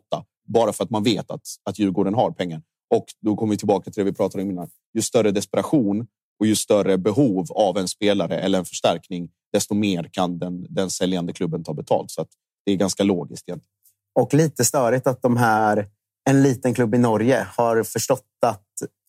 bara 0.49 0.73
för 0.73 0.85
att 0.85 0.91
man 0.91 1.03
vet 1.03 1.31
att, 1.31 1.43
att 1.65 1.79
Djurgården 1.79 2.15
har 2.15 2.31
pengar. 2.31 2.63
Och 2.91 3.07
då 3.21 3.37
kommer 3.37 3.51
vi 3.51 3.57
tillbaka 3.57 3.91
till 3.91 4.05
det 4.05 4.11
vi 4.11 4.17
pratade 4.17 4.45
om 4.45 4.51
innan. 4.51 4.69
Ju 4.95 5.03
större 5.03 5.31
desperation 5.31 6.07
och 6.41 6.47
ju 6.47 6.57
större 6.57 6.99
behov 6.99 7.47
av 7.51 7.79
en 7.79 7.89
spelare 7.89 8.39
eller 8.39 8.59
en 8.59 8.65
förstärkning, 8.65 9.29
desto 9.53 9.75
mer 9.75 10.09
kan 10.13 10.39
den, 10.39 10.67
den 10.69 10.91
säljande 10.91 11.33
klubben 11.33 11.65
ta 11.65 11.75
betalt. 11.75 12.11
Så 12.11 12.23
att 12.23 12.29
det 12.67 12.73
är 12.73 12.77
ganska 12.77 13.03
logiskt 13.05 13.49
egentligen. 13.49 13.73
Och 14.15 14.35
lite 14.35 14.65
störigt 14.65 15.07
att 15.07 15.23
de 15.23 15.37
här, 15.37 15.89
en 16.31 16.43
liten 16.43 16.75
klubb 16.75 16.95
i 16.95 16.99
Norge 16.99 17.47
har 17.57 17.83
förstått 17.83 18.27
att 18.47 18.63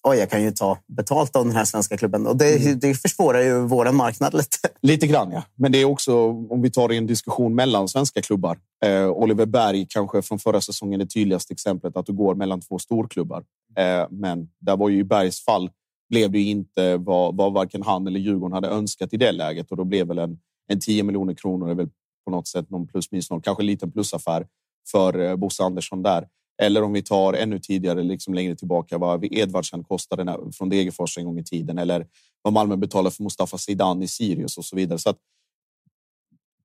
oj, 0.03 0.17
jag 0.17 0.29
kan 0.29 0.43
ju 0.43 0.51
ta 0.51 0.77
betalt 0.87 1.35
av 1.35 1.45
den 1.45 1.55
här 1.55 1.65
svenska 1.65 1.97
klubben. 1.97 2.27
Och 2.27 2.37
det, 2.37 2.55
mm. 2.55 2.79
det 2.79 2.95
försvårar 2.95 3.41
ju 3.41 3.61
vår 3.61 3.91
marknad 3.91 4.33
lite. 4.33 4.57
Lite 4.81 5.07
grann, 5.07 5.31
ja. 5.31 5.43
Men 5.55 5.71
det 5.71 5.77
är 5.77 5.85
också, 5.85 6.27
om 6.27 6.61
vi 6.61 6.71
tar 6.71 6.91
en 6.91 7.07
diskussion 7.07 7.55
mellan 7.55 7.87
svenska 7.87 8.21
klubbar. 8.21 8.57
Eh, 8.85 9.07
Oliver 9.07 9.45
Berg 9.45 9.85
kanske 9.89 10.21
från 10.21 10.39
förra 10.39 10.61
säsongen 10.61 10.99
det 10.99 11.05
tydligaste 11.05 11.53
exemplet 11.53 11.97
att 11.97 12.05
du 12.05 12.13
går 12.13 12.35
mellan 12.35 12.61
två 12.61 12.79
storklubbar. 12.79 13.43
Eh, 13.77 14.07
men 14.09 14.49
där 14.59 14.77
var 14.77 14.89
ju 14.89 14.99
i 14.99 15.03
Bergs 15.03 15.45
fall 15.45 15.69
blev 16.09 16.31
det 16.31 16.41
inte 16.41 16.97
vad, 16.97 17.37
vad 17.37 17.53
varken 17.53 17.83
han 17.83 18.07
eller 18.07 18.19
Djurgården 18.19 18.53
hade 18.53 18.67
önskat 18.67 19.13
i 19.13 19.17
det 19.17 19.31
läget 19.31 19.71
och 19.71 19.77
då 19.77 19.83
blev 19.83 20.07
väl 20.07 20.17
en, 20.17 20.39
en 20.67 20.79
10 20.79 21.03
miljoner 21.03 21.33
kronor 21.33 21.69
är 21.69 21.75
väl 21.75 21.89
på 22.25 22.31
något 22.31 22.47
sätt 22.47 22.69
någon 22.69 22.87
plus 22.87 23.11
minus 23.11 23.31
noll, 23.31 23.41
kanske 23.41 23.63
en 23.63 23.67
liten 23.67 23.91
plusaffär 23.91 24.47
för 24.91 25.19
eh, 25.19 25.35
Bosse 25.35 25.63
Andersson 25.63 26.03
där. 26.03 26.27
Eller 26.61 26.83
om 26.83 26.93
vi 26.93 27.01
tar 27.01 27.33
ännu 27.33 27.59
tidigare, 27.59 28.03
liksom 28.03 28.33
längre 28.33 28.55
tillbaka, 28.55 28.97
vad 28.97 29.25
Edvardsen 29.25 29.83
kostade 29.83 30.37
från 30.53 30.69
Degerfors 30.69 31.17
en 31.17 31.25
gång 31.25 31.39
i 31.39 31.43
tiden 31.43 31.77
eller 31.77 32.07
vad 32.41 32.53
Malmö 32.53 32.75
betalade 32.75 33.15
för 33.15 33.23
Mustafa 33.23 33.57
Zidane 33.57 34.05
i 34.05 34.07
Sirius 34.07 34.57
och 34.57 34.65
så 34.65 34.75
vidare. 34.75 34.99
Så 34.99 35.09
att 35.09 35.17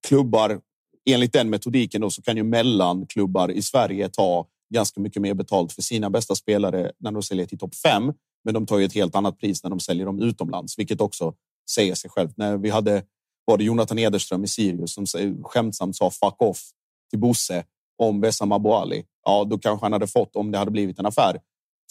klubbar, 0.09 0.61
enligt 1.11 1.33
den 1.33 1.51
metodiken 1.51 2.01
då, 2.01 2.11
så 2.11 2.23
kan 2.23 2.37
ju 2.37 2.43
mellanklubbar 2.43 3.51
i 3.51 3.63
Sverige 3.63 4.09
ta 4.09 4.47
ganska 4.75 5.01
mycket 5.01 5.23
mer 5.23 5.35
betalt 5.35 5.73
för 5.73 5.83
sina 5.83 6.11
bästa 6.11 6.35
spelare 6.35 6.93
när 6.99 7.13
de 7.13 7.23
säljer 7.23 7.47
till 7.47 7.59
topp 7.59 7.75
fem 7.75 8.13
men 8.45 8.55
de 8.55 8.67
tar 8.67 8.79
ju 8.79 8.85
ett 8.85 8.95
helt 8.95 9.15
annat 9.15 9.39
pris 9.39 9.63
när 9.63 9.71
de 9.71 9.81
säljer 9.81 10.07
dem 10.07 10.23
utomlands, 10.23 10.79
vilket 10.79 11.01
också 11.01 11.35
säger 11.71 11.95
sig 11.95 12.11
självt. 12.11 12.37
När 12.37 12.57
vi 12.57 12.71
hade 12.71 13.03
var 13.45 13.59
det 13.59 13.65
Jonathan 13.65 13.99
Ederström 13.99 14.45
i 14.45 14.49
Sirius 14.49 14.95
som 14.95 15.07
skämtsamt 15.43 15.97
sa 15.97 16.11
fuck 16.11 16.43
off 16.43 16.61
till 17.11 17.19
Bosse 17.19 17.65
om 17.99 18.21
Wessam 18.21 18.53
Abouali. 18.53 19.05
Ja, 19.25 19.45
då 19.45 19.59
kanske 19.59 19.85
han 19.85 19.93
hade 19.93 20.07
fått, 20.07 20.37
om 20.37 20.51
det 20.51 20.59
hade 20.59 20.71
blivit 20.71 20.99
en 20.99 21.07
affär, 21.07 21.41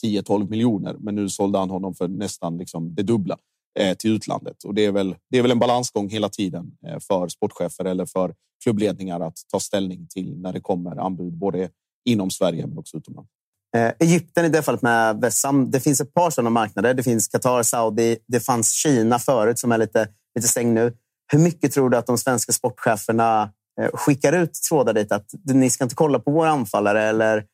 10-12 0.03 0.49
miljoner. 0.49 0.95
Men 0.99 1.15
nu 1.15 1.29
sålde 1.29 1.59
han 1.59 1.69
honom 1.69 1.95
för 1.95 2.07
nästan 2.07 2.57
liksom 2.57 2.95
det 2.95 3.03
dubbla 3.03 3.37
eh, 3.79 3.97
till 3.97 4.11
utlandet. 4.11 4.63
Och 4.63 4.73
det 4.73 4.85
är, 4.85 4.91
väl, 4.91 5.15
det 5.29 5.37
är 5.37 5.41
väl 5.41 5.51
en 5.51 5.59
balansgång 5.59 6.09
hela 6.09 6.29
tiden 6.29 6.77
eh, 6.87 6.99
för 6.99 7.27
sportchefer 7.27 7.85
eller 7.85 8.05
för 8.05 8.35
klubbledningar 8.63 9.19
att 9.19 9.37
ta 9.51 9.59
ställning 9.59 10.07
till 10.09 10.37
när 10.37 10.53
det 10.53 10.61
kommer 10.61 10.95
anbud 10.95 11.33
både 11.33 11.69
inom 12.05 12.31
Sverige 12.31 12.67
men 12.67 12.77
också 12.77 12.97
utomlands. 12.97 13.31
Eh, 13.75 13.91
Egypten 13.99 14.45
i 14.45 14.49
det 14.49 14.61
fallet 14.61 14.81
med 14.81 15.21
Vessam. 15.21 15.71
Det 15.71 15.79
finns 15.79 16.01
ett 16.01 16.13
par 16.13 16.29
sådana 16.29 16.49
marknader. 16.49 16.93
Det 16.93 17.03
finns 17.03 17.27
Qatar, 17.27 17.63
Saudi. 17.63 18.17
Det 18.27 18.39
fanns 18.39 18.71
Kina 18.71 19.19
förut 19.19 19.59
som 19.59 19.71
är 19.71 19.77
lite, 19.77 20.07
lite 20.35 20.47
stängd 20.47 20.73
nu. 20.73 20.93
Hur 21.31 21.39
mycket 21.39 21.71
tror 21.71 21.89
du 21.89 21.97
att 21.97 22.05
de 22.05 22.17
svenska 22.17 22.51
sportcheferna 22.51 23.51
eh, 23.81 23.89
skickar 23.93 24.33
ut 24.33 24.53
trådar 24.69 24.93
dit 24.93 25.11
att 25.11 25.29
ni 25.45 25.69
ska 25.69 25.83
inte 25.83 25.95
kolla 25.95 26.19
på 26.19 26.31
våra 26.31 26.49
anfallare 26.49 27.03
eller 27.03 27.45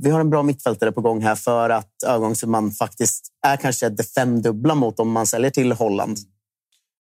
vi 0.00 0.10
har 0.10 0.20
en 0.20 0.30
bra 0.30 0.42
mittfältare 0.42 0.92
på 0.92 1.00
gång 1.00 1.22
här 1.22 1.34
för 1.34 1.70
att 1.70 1.90
övergångssumman 2.06 2.70
faktiskt 2.70 3.26
är 3.46 3.56
kanske 3.56 3.88
det 3.88 4.02
femdubbla 4.02 4.74
mot 4.74 5.00
om 5.00 5.10
man 5.10 5.26
säljer 5.26 5.50
till 5.50 5.72
Holland. 5.72 6.18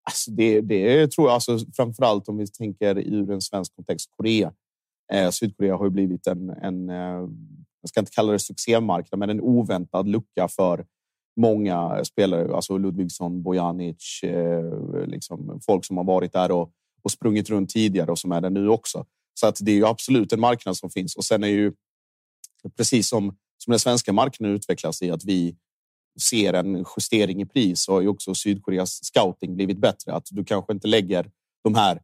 Alltså 0.03 0.31
det, 0.31 0.61
det 0.61 1.11
tror 1.11 1.27
jag, 1.27 1.33
alltså 1.33 1.59
framför 1.75 2.03
allt 2.03 2.27
om 2.27 2.37
vi 2.37 2.47
tänker 2.47 2.97
ur 2.97 3.31
en 3.31 3.41
svensk 3.41 3.75
kontext, 3.75 4.09
Korea. 4.17 4.51
Eh, 5.13 5.29
Sydkorea 5.29 5.75
har 5.75 5.85
ju 5.85 5.89
blivit 5.89 6.27
en, 6.27 6.49
en 6.49 6.89
eh, 6.89 7.27
jag 7.81 7.89
ska 7.89 7.99
inte 7.99 8.11
kalla 8.11 8.31
det 8.31 8.39
succémarknad, 8.39 9.19
men 9.19 9.29
en 9.29 9.41
oväntad 9.41 10.07
lucka 10.07 10.47
för 10.47 10.85
många 11.39 12.05
spelare, 12.05 12.55
alltså 12.55 12.77
Ludvigsson, 12.77 13.43
Bojanic, 13.43 14.23
eh, 14.23 15.05
liksom 15.05 15.59
folk 15.65 15.85
som 15.85 15.97
har 15.97 16.03
varit 16.03 16.33
där 16.33 16.51
och, 16.51 16.71
och 17.03 17.11
sprungit 17.11 17.49
runt 17.49 17.69
tidigare 17.69 18.11
och 18.11 18.19
som 18.19 18.31
är 18.31 18.41
där 18.41 18.49
nu 18.49 18.69
också. 18.69 19.05
Så 19.33 19.47
att 19.47 19.57
det 19.61 19.71
är 19.71 19.75
ju 19.75 19.85
absolut 19.85 20.33
en 20.33 20.39
marknad 20.39 20.77
som 20.77 20.89
finns. 20.89 21.15
Och 21.15 21.25
sen 21.25 21.43
är 21.43 21.47
ju 21.47 21.73
precis 22.77 23.09
som, 23.09 23.37
som 23.57 23.71
den 23.71 23.79
svenska 23.79 24.13
marknaden 24.13 24.55
utvecklas 24.55 25.01
i 25.01 25.11
att 25.11 25.25
vi 25.25 25.55
ser 26.21 26.53
en 26.53 26.85
justering 26.97 27.41
i 27.41 27.45
pris 27.45 27.83
så 27.83 27.93
har 27.93 28.01
ju 28.01 28.07
också 28.07 28.35
Sydkoreas 28.35 29.05
scouting 29.05 29.55
blivit 29.55 29.77
bättre. 29.77 30.13
Att 30.13 30.27
du 30.31 30.43
kanske 30.43 30.73
inte 30.73 30.87
lägger 30.87 31.31
de 31.63 31.75
här 31.75 32.01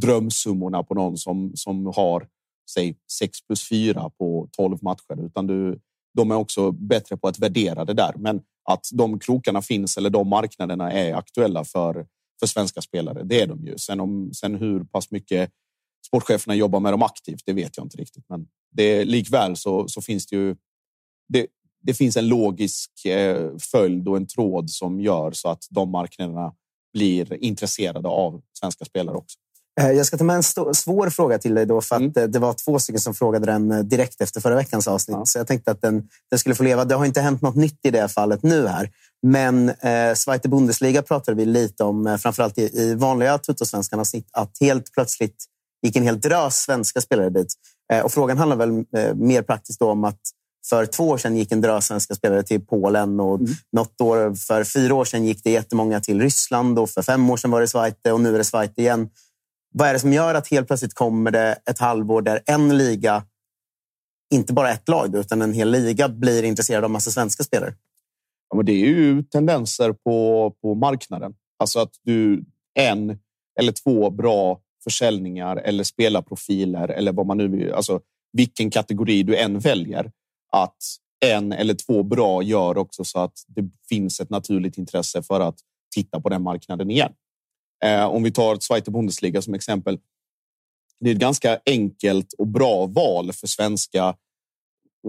drömsummorna 0.00 0.82
på 0.82 0.94
någon 0.94 1.16
som, 1.16 1.52
som 1.54 1.86
har 1.86 2.28
säg 2.70 2.96
6 3.12 3.46
plus 3.46 3.68
4 3.68 4.10
på 4.18 4.48
12 4.56 4.78
matcher, 4.82 5.26
utan 5.26 5.46
du, 5.46 5.80
de 6.14 6.30
är 6.30 6.34
också 6.34 6.72
bättre 6.72 7.16
på 7.16 7.28
att 7.28 7.38
värdera 7.38 7.84
det 7.84 7.94
där. 7.94 8.14
Men 8.16 8.40
att 8.64 8.86
de 8.92 9.18
krokarna 9.18 9.62
finns 9.62 9.96
eller 9.96 10.10
de 10.10 10.28
marknaderna 10.28 10.92
är 10.92 11.14
aktuella 11.14 11.64
för, 11.64 12.06
för 12.40 12.46
svenska 12.46 12.80
spelare. 12.80 13.22
Det 13.24 13.40
är 13.40 13.46
de 13.46 13.66
ju. 13.66 13.78
Sen, 13.78 14.00
om, 14.00 14.30
sen 14.34 14.54
hur 14.54 14.84
pass 14.84 15.10
mycket 15.10 15.50
sportcheferna 16.06 16.54
jobbar 16.54 16.80
med 16.80 16.92
dem 16.92 17.02
aktivt, 17.02 17.42
det 17.46 17.52
vet 17.52 17.76
jag 17.76 17.86
inte 17.86 17.96
riktigt. 17.96 18.24
Men 18.28 18.46
det, 18.70 19.04
likväl 19.04 19.56
så, 19.56 19.88
så 19.88 20.02
finns 20.02 20.26
det 20.26 20.36
ju. 20.36 20.56
Det, 21.28 21.46
det 21.82 21.94
finns 21.94 22.16
en 22.16 22.28
logisk 22.28 23.06
eh, 23.06 23.50
följd 23.58 24.08
och 24.08 24.16
en 24.16 24.26
tråd 24.26 24.70
som 24.70 25.00
gör 25.00 25.32
så 25.32 25.48
att 25.48 25.66
de 25.70 25.90
marknaderna 25.90 26.54
blir 26.92 27.44
intresserade 27.44 28.08
av 28.08 28.42
svenska 28.58 28.84
spelare 28.84 29.16
också. 29.16 29.38
Eh, 29.80 29.90
jag 29.90 30.06
ska 30.06 30.16
ta 30.16 30.24
med 30.24 30.36
en 30.36 30.74
svår 30.74 31.10
fråga 31.10 31.38
till 31.38 31.54
dig 31.54 31.66
då, 31.66 31.80
för 31.80 31.96
mm. 31.96 32.12
Eh, 32.16 32.24
det 32.24 32.38
var 32.38 32.52
två 32.52 32.78
stycken 32.78 33.00
som 33.00 33.14
frågade 33.14 33.46
den 33.46 33.70
eh, 33.70 33.78
direkt 33.78 34.20
efter 34.20 34.40
förra 34.40 34.54
veckans 34.54 34.88
avsnitt. 34.88 35.16
Ja. 35.18 35.26
Så 35.26 35.38
jag 35.38 35.46
tänkte 35.46 35.70
att 35.70 35.82
den, 35.82 36.08
den 36.30 36.38
skulle 36.38 36.54
få 36.54 36.62
leva. 36.62 36.84
Det 36.84 36.94
har 36.94 37.04
inte 37.04 37.20
hänt 37.20 37.42
något 37.42 37.56
nytt 37.56 37.78
i 37.82 37.90
det 37.90 38.08
fallet 38.08 38.42
nu 38.42 38.66
här. 38.66 38.90
Men 39.26 39.68
eh, 39.68 40.14
Zweite 40.14 40.48
Bundesliga 40.48 41.02
pratade 41.02 41.36
vi 41.36 41.44
lite 41.44 41.84
om, 41.84 42.18
framförallt 42.22 42.58
i, 42.58 42.80
i 42.80 42.94
vanliga 42.94 43.38
Tuttosvenskarna 43.38 44.04
snitt, 44.04 44.28
att 44.32 44.50
helt 44.60 44.92
plötsligt 44.92 45.36
gick 45.82 45.96
en 45.96 46.02
hel 46.02 46.20
drös 46.20 46.56
svenska 46.56 47.00
spelare 47.00 47.30
dit. 47.30 47.54
Eh, 47.92 48.00
och 48.00 48.12
frågan 48.12 48.38
handlar 48.38 48.56
väl 48.56 48.84
eh, 48.96 49.14
mer 49.14 49.42
praktiskt 49.42 49.82
om 49.82 50.04
att 50.04 50.20
för 50.68 50.86
två 50.86 51.08
år 51.08 51.18
sedan 51.18 51.36
gick 51.36 51.52
en 51.52 51.60
drös 51.60 51.86
svenska 51.86 52.14
spelare 52.14 52.42
till 52.42 52.66
Polen 52.66 53.20
och 53.20 53.40
mm. 53.40 53.52
något 53.72 54.00
år 54.00 54.34
för 54.34 54.64
fyra 54.64 54.94
år 54.94 55.04
sedan 55.04 55.24
gick 55.24 55.44
det 55.44 55.50
jättemånga 55.50 56.00
till 56.00 56.20
Ryssland 56.20 56.78
och 56.78 56.90
för 56.90 57.02
fem 57.02 57.30
år 57.30 57.36
sedan 57.36 57.50
var 57.50 57.60
det 57.60 57.68
Zweite 57.68 58.12
och 58.12 58.20
nu 58.20 58.34
är 58.34 58.38
det 58.38 58.44
Zweite 58.44 58.80
igen. 58.80 59.08
Vad 59.72 59.88
är 59.88 59.92
det 59.92 60.00
som 60.00 60.12
gör 60.12 60.34
att 60.34 60.48
helt 60.48 60.66
plötsligt 60.66 60.94
kommer 60.94 61.30
det 61.30 61.58
ett 61.70 61.78
halvår 61.78 62.22
där 62.22 62.42
en 62.46 62.78
liga, 62.78 63.24
inte 64.34 64.52
bara 64.52 64.70
ett 64.70 64.88
lag, 64.88 65.16
utan 65.16 65.42
en 65.42 65.52
hel 65.52 65.70
liga 65.70 66.08
blir 66.08 66.42
intresserad 66.42 66.84
av 66.84 66.90
massa 66.90 67.10
svenska 67.10 67.44
spelare? 67.44 67.74
Ja, 68.50 68.56
men 68.56 68.66
det 68.66 68.72
är 68.72 68.86
ju 68.86 69.22
tendenser 69.22 69.92
på, 69.92 70.50
på 70.62 70.74
marknaden. 70.74 71.34
Alltså 71.58 71.80
att 71.80 71.92
du 72.02 72.44
en 72.74 73.18
eller 73.60 73.72
två 73.72 74.10
bra 74.10 74.60
försäljningar 74.84 75.56
eller 75.56 75.84
spelarprofiler 75.84 76.88
eller 76.88 77.12
vad 77.12 77.26
man 77.26 77.36
nu 77.36 77.48
vill, 77.48 77.72
alltså 77.72 78.00
vilken 78.32 78.70
kategori 78.70 79.22
du 79.22 79.36
än 79.36 79.58
väljer. 79.58 80.12
Att 80.52 80.76
en 81.24 81.52
eller 81.52 81.74
två 81.74 82.02
bra 82.02 82.42
gör 82.42 82.78
också 82.78 83.04
så 83.04 83.18
att 83.18 83.44
det 83.46 83.70
finns 83.88 84.20
ett 84.20 84.30
naturligt 84.30 84.78
intresse 84.78 85.22
för 85.22 85.40
att 85.40 85.58
titta 85.94 86.20
på 86.20 86.28
den 86.28 86.42
marknaden 86.42 86.90
igen. 86.90 87.12
Eh, 87.84 88.04
om 88.04 88.22
vi 88.22 88.30
tar 88.30 88.58
Zweite 88.60 88.90
Bundesliga 88.90 89.42
som 89.42 89.54
exempel. 89.54 89.98
Det 91.00 91.10
är 91.10 91.14
ett 91.14 91.20
ganska 91.20 91.58
enkelt 91.66 92.32
och 92.38 92.46
bra 92.46 92.86
val 92.86 93.32
för 93.32 93.46
svenska, 93.46 94.14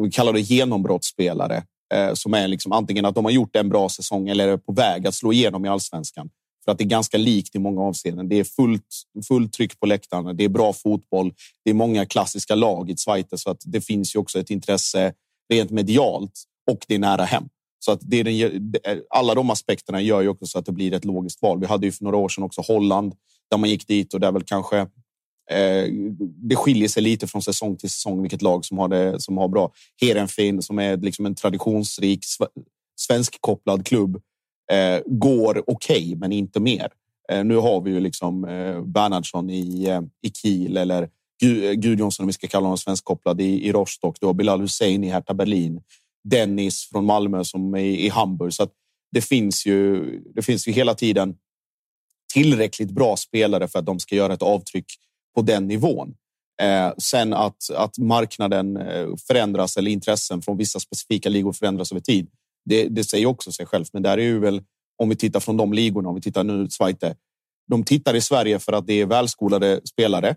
vi 0.03 0.11
kallar 0.11 0.33
det 0.33 0.39
genombrottsspelare, 0.39 1.63
eh, 1.93 2.13
som 2.13 2.33
är 2.33 2.47
liksom 2.47 2.71
antingen 2.71 3.05
att 3.05 3.15
de 3.15 3.25
har 3.25 3.31
gjort 3.31 3.55
en 3.55 3.69
bra 3.69 3.89
säsong 3.89 4.29
eller 4.29 4.47
är 4.47 4.57
på 4.57 4.73
väg 4.73 5.07
att 5.07 5.15
slå 5.15 5.33
igenom 5.33 5.65
i 5.65 5.69
allsvenskan. 5.69 6.29
För 6.65 6.71
att 6.71 6.77
det 6.77 6.83
är 6.83 6.87
ganska 6.87 7.17
likt 7.17 7.55
i 7.55 7.59
många 7.59 7.81
avseenden. 7.81 8.29
Det 8.29 8.39
är 8.39 8.43
fullt, 8.43 8.87
fullt 9.27 9.53
tryck 9.53 9.79
på 9.79 9.85
läktarna. 9.85 10.33
Det 10.33 10.43
är 10.43 10.49
bra 10.49 10.73
fotboll. 10.73 11.33
Det 11.63 11.69
är 11.69 11.73
många 11.73 12.05
klassiska 12.05 12.55
lag 12.55 12.89
i 12.89 12.97
Zweite 12.97 13.37
så 13.37 13.49
att 13.49 13.61
det 13.65 13.81
finns 13.81 14.15
ju 14.15 14.19
också 14.19 14.39
ett 14.39 14.49
intresse 14.49 15.13
rent 15.53 15.71
medialt 15.71 16.43
och 16.71 16.85
det 16.87 16.95
är 16.95 16.99
nära 16.99 17.23
hem. 17.23 17.49
Så 17.83 17.91
att 17.91 17.99
det 18.03 18.19
är 18.19 18.23
den, 18.23 19.01
alla 19.09 19.35
de 19.35 19.49
aspekterna 19.49 20.01
gör 20.01 20.21
ju 20.21 20.27
också 20.27 20.45
så 20.45 20.59
att 20.59 20.65
det 20.65 20.71
blir 20.71 20.93
ett 20.93 21.05
logiskt 21.05 21.41
val. 21.41 21.59
Vi 21.59 21.65
hade 21.65 21.85
ju 21.85 21.91
för 21.91 22.03
några 22.03 22.17
år 22.17 22.29
sedan 22.29 22.43
också 22.43 22.61
Holland 22.61 23.13
där 23.51 23.57
man 23.57 23.69
gick 23.69 23.87
dit 23.87 24.13
och 24.13 24.19
där 24.19 24.31
väl 24.31 24.43
kanske 24.43 24.77
eh, 25.51 25.85
det 26.49 26.55
skiljer 26.55 26.87
sig 26.87 27.03
lite 27.03 27.27
från 27.27 27.41
säsong 27.41 27.77
till 27.77 27.89
säsong 27.89 28.21
vilket 28.21 28.41
lag 28.41 28.65
som 28.65 28.77
har 28.77 28.87
det 28.87 29.19
som 29.19 29.37
har 29.37 29.47
bra. 29.47 29.71
Heerenveen 30.01 30.61
som 30.61 30.79
är 30.79 30.97
liksom 30.97 31.25
en 31.25 31.35
traditionsrik 31.35 32.19
svenskkopplad 32.99 33.85
klubb 33.85 34.15
eh, 34.71 35.01
går 35.05 35.63
okej, 35.67 35.97
okay, 35.97 36.15
men 36.15 36.31
inte 36.31 36.59
mer. 36.59 36.87
Eh, 37.31 37.43
nu 37.43 37.55
har 37.55 37.81
vi 37.81 37.91
ju 37.91 37.99
liksom 37.99 38.45
eh, 38.45 38.81
Bernhardsson 38.81 39.49
i, 39.49 39.89
eh, 39.89 40.01
i 40.21 40.31
Kiel 40.41 40.77
eller 40.77 41.09
Gudjonsson 41.75 42.23
om 42.23 42.27
vi 42.27 42.33
ska 42.33 42.47
kalla 42.47 42.65
honom 42.65 42.77
svenskkopplad 42.77 43.41
i, 43.41 43.67
i 43.67 43.71
Rostock. 43.71 44.17
Du 44.19 44.25
har 44.25 44.33
Bilal 44.33 44.61
Hussein 44.61 45.03
i 45.03 45.09
Hertha 45.09 45.33
Berlin. 45.33 45.81
Dennis 46.23 46.89
från 46.91 47.05
Malmö 47.05 47.43
som 47.43 47.75
är 47.75 47.79
i 47.79 48.09
Hamburg. 48.09 48.53
Så 48.53 48.67
det 49.11 49.21
finns 49.21 49.65
ju. 49.65 50.05
Det 50.35 50.41
finns 50.41 50.67
ju 50.67 50.71
hela 50.71 50.95
tiden 50.95 51.35
tillräckligt 52.33 52.91
bra 52.91 53.17
spelare 53.17 53.67
för 53.67 53.79
att 53.79 53.85
de 53.85 53.99
ska 53.99 54.15
göra 54.15 54.33
ett 54.33 54.41
avtryck 54.41 54.85
på 55.35 55.41
den 55.41 55.67
nivån. 55.67 56.15
Eh, 56.61 56.93
sen 56.97 57.33
att, 57.33 57.69
att 57.75 57.97
marknaden 57.97 58.77
eh, 58.77 59.07
förändras 59.27 59.77
eller 59.77 59.91
intressen 59.91 60.41
från 60.41 60.57
vissa 60.57 60.79
specifika 60.79 61.29
ligor 61.29 61.53
förändras 61.53 61.91
över 61.91 62.01
tid. 62.01 62.27
Det, 62.65 62.87
det 62.87 63.03
säger 63.03 63.25
också 63.25 63.51
sig 63.51 63.65
självt. 63.65 63.89
Men 63.93 64.03
där 64.03 64.17
är 64.17 64.21
ju 64.23 64.39
väl 64.39 64.61
om 64.97 65.09
vi 65.09 65.15
tittar 65.15 65.39
från 65.39 65.57
de 65.57 65.73
ligorna, 65.73 66.09
om 66.09 66.15
vi 66.15 66.21
tittar 66.21 66.43
nu 66.43 66.69
Zweite. 66.69 67.15
De 67.67 67.83
tittar 67.83 68.15
i 68.15 68.21
Sverige 68.21 68.59
för 68.59 68.73
att 68.73 68.87
det 68.87 69.01
är 69.01 69.05
välskolade 69.05 69.81
spelare. 69.85 70.29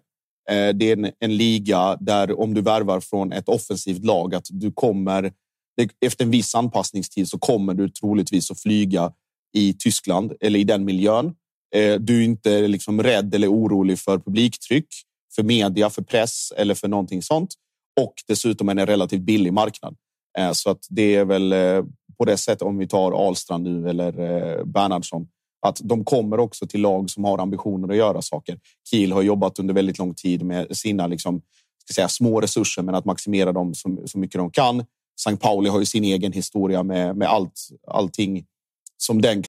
Eh, 0.51 0.68
det 0.75 0.90
är 0.90 0.92
en, 0.92 1.11
en 1.18 1.37
liga 1.37 1.96
där 2.01 2.40
om 2.40 2.55
du 2.55 2.61
värvar 2.61 3.01
från 3.01 3.33
ett 3.33 3.49
offensivt 3.49 4.05
lag 4.05 4.35
att 4.35 4.46
du 4.51 4.72
kommer 4.72 5.33
efter 6.01 6.25
en 6.25 6.31
viss 6.31 6.55
anpassningstid 6.55 7.29
så 7.29 7.39
kommer 7.39 7.75
du 7.75 7.89
troligtvis 7.89 8.51
att 8.51 8.61
flyga 8.61 9.12
i 9.53 9.73
Tyskland 9.73 10.33
eller 10.41 10.59
i 10.59 10.65
den 10.65 10.85
miljön. 10.85 11.35
Eh, 11.75 11.95
du 11.95 12.21
är 12.21 12.25
inte 12.25 12.69
liksom 12.69 13.03
rädd 13.03 13.35
eller 13.35 13.53
orolig 13.53 13.99
för 13.99 14.19
publiktryck, 14.19 14.87
för 15.35 15.43
media, 15.43 15.91
för 15.91 16.03
press 16.03 16.53
eller 16.57 16.75
för 16.75 16.89
någonting 16.89 17.23
sånt. 17.23 17.55
Och 18.01 18.15
dessutom 18.29 18.69
är 18.69 18.75
det 18.75 18.83
en 18.83 18.87
relativt 18.87 19.23
billig 19.23 19.53
marknad. 19.53 19.97
Eh, 20.39 20.53
så 20.53 20.71
att 20.71 20.87
det 20.91 21.15
är 21.15 21.25
väl 21.25 21.53
eh, 21.53 21.85
på 22.19 22.25
det 22.25 22.37
sättet 22.37 22.62
om 22.62 22.79
vi 22.79 22.87
tar 22.87 23.12
Ahlstrand 23.12 23.65
nu 23.65 23.89
eller 23.89 24.65
Bernhardsson 24.65 25.27
att 25.67 25.81
de 25.85 26.05
kommer 26.05 26.39
också 26.41 26.67
till 26.67 26.81
lag 26.81 27.11
som 27.11 27.25
har 27.25 27.39
ambitioner 27.39 27.89
att 27.89 27.97
göra 27.97 28.23
saker. 28.23 28.59
Kiel 28.91 29.12
har 29.12 29.23
jobbat 29.23 29.59
under 29.59 29.75
väldigt 29.75 29.99
lång 29.99 30.15
tid 30.15 30.43
med 30.43 30.77
sina 30.77 31.07
liksom, 31.07 31.43
ska 31.85 31.95
säga, 31.95 32.09
små 32.09 32.41
resurser, 32.41 32.83
men 32.83 32.95
att 32.95 33.05
maximera 33.05 33.53
dem 33.53 33.75
så, 33.75 33.99
så 34.07 34.19
mycket 34.19 34.39
de 34.39 34.51
kan. 34.51 34.85
St. 35.17 35.41
Pauli 35.41 35.69
har 35.69 35.79
ju 35.79 35.87
sin 35.87 36.05
egen 36.05 36.33
historia 36.33 36.83
med, 36.83 37.17
med 37.17 37.29
allt, 37.29 37.69
allting 37.87 38.45
som 38.97 39.23
den. 39.23 39.45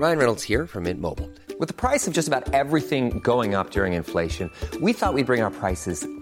Ryan 0.00 0.18
Reynolds 0.18 0.48
här 0.48 0.66
från 0.66 0.82
Mint 0.82 1.00
Mobile. 1.00 1.28
Med 1.60 1.76
priset 1.76 2.14
på 2.14 2.16
nästan 2.16 2.42
allt 2.54 2.72
som 2.92 3.20
går 3.20 3.60
upp 3.60 3.76
under 3.76 3.86
inflationen, 3.86 4.50
trodde 4.70 4.86
vi 4.86 4.92
att 5.00 5.14
vi 5.16 5.24
skulle 5.24 5.24
bring 5.24 5.42
våra 5.42 5.50
priser 5.50 6.21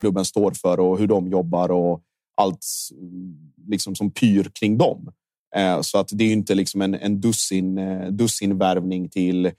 Klubben 0.00 0.24
står 0.24 0.52
för 0.52 0.80
och 0.80 0.98
hur 0.98 1.06
de 1.06 1.28
jobbar 1.28 1.70
och 1.70 2.02
allt 2.36 2.66
mm, 2.92 3.52
liksom 3.66 3.94
som 3.94 4.10
pyr 4.10 4.50
kring 4.54 4.78
dem. 4.78 5.12
Eh, 5.56 5.80
så 5.80 5.98
att 5.98 6.08
det 6.12 6.24
är 6.24 6.26
ju 6.26 6.32
inte 6.32 6.54
liksom 6.54 6.82
en, 6.82 6.94
en 6.94 7.20
dussin, 7.20 7.78
eh, 7.78 8.08
dussinvärvning 8.08 9.08
till 9.08 9.50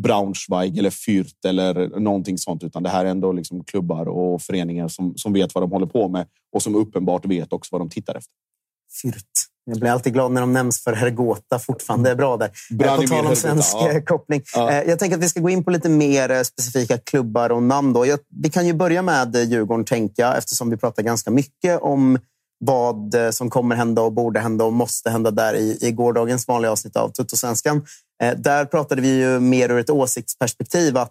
Braunschweig 0.00 0.78
eller 0.78 0.90
Fürth 0.90 1.48
eller 1.48 2.00
någonting 2.00 2.38
sånt, 2.38 2.62
utan 2.62 2.82
det 2.82 2.88
här 2.88 3.04
är 3.04 3.10
ändå 3.10 3.32
liksom 3.32 3.64
klubbar 3.64 4.08
och 4.08 4.42
föreningar 4.42 4.88
som, 4.88 5.16
som 5.16 5.32
vet 5.32 5.54
vad 5.54 5.62
de 5.62 5.70
håller 5.70 5.86
på 5.86 6.08
med 6.08 6.26
och 6.52 6.62
som 6.62 6.74
uppenbart 6.74 7.26
vet 7.26 7.52
också 7.52 7.68
vad 7.72 7.80
de 7.80 7.88
tittar 7.88 8.14
efter. 8.14 8.32
Fürth. 9.02 9.53
Jag 9.66 9.80
blir 9.80 9.90
alltid 9.90 10.12
glad 10.12 10.32
när 10.32 10.40
de 10.40 10.52
nämns 10.52 10.84
för 10.84 10.92
Hergota 10.92 11.58
fortfarande. 11.58 12.10
är 12.10 12.14
bra 12.14 12.36
där. 12.36 12.46
Eh, 12.46 12.76
Branimir 12.76 13.06
På 13.06 13.08
tal 13.08 13.18
om 13.18 13.24
Hergota, 13.24 13.40
svensk 13.40 13.74
ja. 13.74 13.90
eh, 13.90 14.02
koppling. 14.02 14.42
Ja. 14.54 14.70
Eh, 14.72 14.88
Jag 14.88 14.98
tänker 14.98 15.16
att 15.16 15.22
vi 15.22 15.28
ska 15.28 15.40
gå 15.40 15.50
in 15.50 15.64
på 15.64 15.70
lite 15.70 15.88
mer 15.88 16.44
specifika 16.44 16.98
klubbar 16.98 17.52
och 17.52 17.62
namn. 17.62 17.92
Då. 17.92 18.04
Vi 18.42 18.50
kan 18.50 18.66
ju 18.66 18.72
börja 18.72 19.02
med 19.02 19.36
Djurgården, 19.36 19.84
tänker 19.84 20.22
jag, 20.22 20.38
eftersom 20.38 20.70
vi 20.70 20.76
pratar 20.76 21.02
ganska 21.02 21.30
mycket 21.30 21.80
om 21.80 22.18
vad 22.58 23.14
som 23.30 23.50
kommer 23.50 23.76
hända 23.76 24.02
och 24.02 24.12
borde 24.12 24.40
hända 24.40 24.64
och 24.64 24.72
måste 24.72 25.10
hända 25.10 25.30
där 25.30 25.54
i, 25.54 25.78
i 25.80 25.92
gårdagens 25.92 26.48
vanliga 26.48 26.72
avsnitt 26.72 26.96
av 26.96 27.08
Tuttosvenskan. 27.08 27.86
Där 28.36 28.64
pratade 28.64 29.02
vi 29.02 29.08
ju 29.18 29.40
mer 29.40 29.68
ur 29.68 29.78
ett 29.78 29.90
åsiktsperspektiv. 29.90 30.96
att 30.96 31.10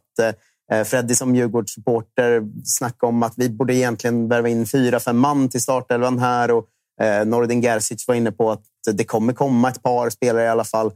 Freddy 0.86 1.16
som 1.16 1.36
Djurgårdssupporter 1.36 2.42
snackade 2.66 3.10
om 3.10 3.24
att 3.24 3.34
vi 3.36 3.50
borde 3.50 3.76
egentligen 3.76 4.28
värva 4.28 4.50
in 4.50 4.66
fyra, 4.66 5.00
fem 5.00 5.18
man 5.18 5.50
till 5.50 5.62
startelvan 5.62 6.20
här. 6.20 6.52
Och 6.52 6.66
eh, 7.02 7.26
Nordin 7.26 7.62
Gerzic 7.62 8.08
var 8.08 8.16
inne 8.16 8.32
på 8.32 8.52
att 8.52 8.64
det 8.92 9.04
kommer 9.04 9.34
komma 9.34 9.70
ett 9.70 9.84
par 9.84 10.10
spelare 10.10 10.44
i 10.44 10.48
alla 10.48 10.64
fall. 10.64 10.92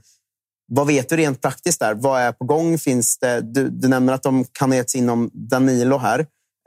Vad 0.72 0.88
vet 0.88 1.10
du 1.10 1.18
rent 1.18 1.42
praktiskt 1.42 1.80
där? 1.80 1.94
Vad 1.94 2.22
är 2.22 2.32
på 2.32 2.46
gång? 2.46 2.78
Finns 2.78 3.18
det, 3.20 3.42
du, 3.42 3.70
du 3.70 3.88
nämner 3.88 4.14
att 4.14 4.24
de 4.24 4.46
kan 4.52 4.72
ha 4.72 4.76
getts 4.76 4.96
in 4.96 5.10
om 5.10 5.30
Danilo 5.34 5.98
här. 5.98 6.20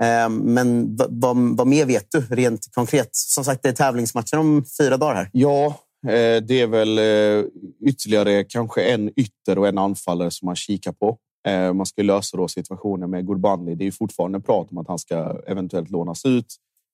Eh, 0.02 0.28
Men 0.28 0.96
vad, 0.96 1.56
vad, 1.56 1.66
mer 1.66 1.86
vet 1.86 2.06
du 2.10 2.20
rent 2.20 2.74
konkret? 2.74 3.08
Som 3.12 3.44
sagt, 3.44 3.62
det 3.62 3.68
är 3.68 3.72
tävlingsmatcher 3.72 4.36
om 4.38 4.64
fyra 4.78 4.96
dagar 4.96 5.14
här. 5.14 5.30
Ja, 5.32 5.66
eh, 6.06 6.42
det 6.42 6.60
är 6.60 6.66
väl 6.66 6.98
eh, 6.98 7.44
ytterligare 7.88 8.44
kanske 8.44 8.82
en 8.82 9.10
ytter 9.16 9.58
och 9.58 9.68
en 9.68 9.78
anfallare 9.78 10.30
som 10.30 10.46
man 10.46 10.56
kikar 10.56 10.92
på. 10.92 11.18
Man 11.74 11.86
ska 11.86 12.02
lösa 12.02 12.36
då 12.36 12.48
situationen 12.48 13.10
med 13.10 13.26
Gurbanli. 13.26 13.74
Det 13.74 13.84
är 13.84 13.86
ju 13.86 13.92
fortfarande 13.92 14.40
prat 14.40 14.68
om 14.70 14.78
att 14.78 14.88
han 14.88 14.98
ska 14.98 15.40
eventuellt 15.46 15.90
lånas 15.90 16.24
ut. 16.24 16.46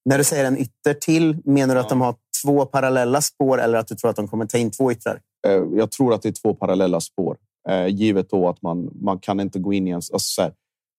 När 0.04 0.18
du 0.18 0.24
säger 0.24 0.44
en 0.44 0.58
ytter 0.58 0.94
till, 0.94 1.36
menar 1.44 1.74
du 1.74 1.80
att 1.80 1.88
de 1.88 2.00
har 2.00 2.14
två 2.42 2.66
parallella 2.66 3.20
spår 3.20 3.60
eller 3.60 3.78
att 3.78 3.88
du 3.88 3.94
tror 3.94 4.10
att 4.10 4.16
de 4.16 4.28
kommer 4.28 4.46
ta 4.46 4.58
in 4.58 4.70
två 4.70 4.92
yttrar? 4.92 5.20
Eh, 5.46 5.64
jag 5.74 5.90
tror 5.90 6.14
att 6.14 6.22
det 6.22 6.28
är 6.28 6.42
två 6.42 6.54
parallella 6.54 7.00
spår. 7.00 7.36
Eh, 7.68 7.86
givet 7.86 8.30
då 8.30 8.48
att 8.48 8.62
man, 8.62 8.90
man 8.94 9.18
kan 9.18 9.40
inte 9.40 9.58
gå 9.58 9.72
in 9.72 9.86
i 9.86 9.90
en... 9.90 9.96
Alltså 9.96 10.18
så 10.18 10.42
här, 10.42 10.52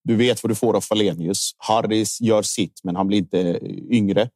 du 0.03 0.15
vet 0.15 0.43
vad 0.43 0.51
du 0.51 0.55
får 0.55 0.75
av 0.75 0.81
Falenius. 0.81 1.51
Harris 1.57 2.21
gör 2.21 2.41
sitt, 2.41 2.81
men 2.83 2.95
han 2.95 3.07
blir 3.07 3.17
inte 3.17 3.39
eh, 3.39 3.57
yngre. 3.89 4.29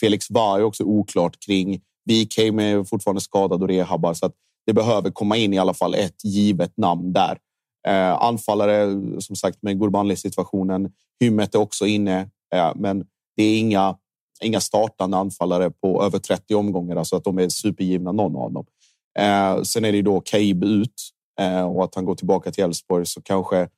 Felix 0.00 0.30
var 0.30 0.58
är 0.58 0.62
också 0.62 0.84
oklart 0.84 1.36
kring. 1.46 1.80
Wikheim 2.04 2.58
är 2.58 2.84
fortfarande 2.84 3.20
skadad 3.20 3.62
och 3.62 3.68
rehabbar. 3.68 4.14
Så 4.14 4.26
att 4.26 4.32
det 4.66 4.72
behöver 4.72 5.10
komma 5.10 5.36
in 5.36 5.54
i 5.54 5.58
alla 5.58 5.74
fall 5.74 5.94
ett 5.94 6.24
givet 6.24 6.76
namn 6.76 7.12
där. 7.12 7.38
Eh, 7.88 8.22
anfallare, 8.22 9.00
som 9.20 9.36
sagt, 9.36 9.62
med 9.62 9.80
Gurbanli-situationen. 9.80 10.92
Hymmet 11.20 11.54
är 11.54 11.58
också 11.58 11.86
inne, 11.86 12.20
eh, 12.54 12.72
men 12.74 13.04
det 13.36 13.42
är 13.42 13.58
inga, 13.58 13.96
inga 14.44 14.60
startande 14.60 15.16
anfallare 15.16 15.70
på 15.70 16.02
över 16.02 16.18
30 16.18 16.54
omgångar, 16.54 16.96
alltså 16.96 17.16
att 17.16 17.24
de 17.24 17.38
är 17.38 17.48
supergivna 17.48 18.12
någon 18.12 18.36
av 18.36 18.52
dem. 18.52 18.66
Eh, 19.18 19.62
sen 19.62 19.84
är 19.84 19.92
det 19.92 19.96
ju 19.96 20.02
då 20.02 20.20
Kaib 20.20 20.64
ut 20.64 20.94
eh, 21.40 21.62
och 21.62 21.84
att 21.84 21.94
han 21.94 22.04
går 22.04 22.14
tillbaka 22.14 22.50
till 22.50 22.64
Elfsborg 22.64 23.06
så 23.06 23.22
kanske, 23.22 23.68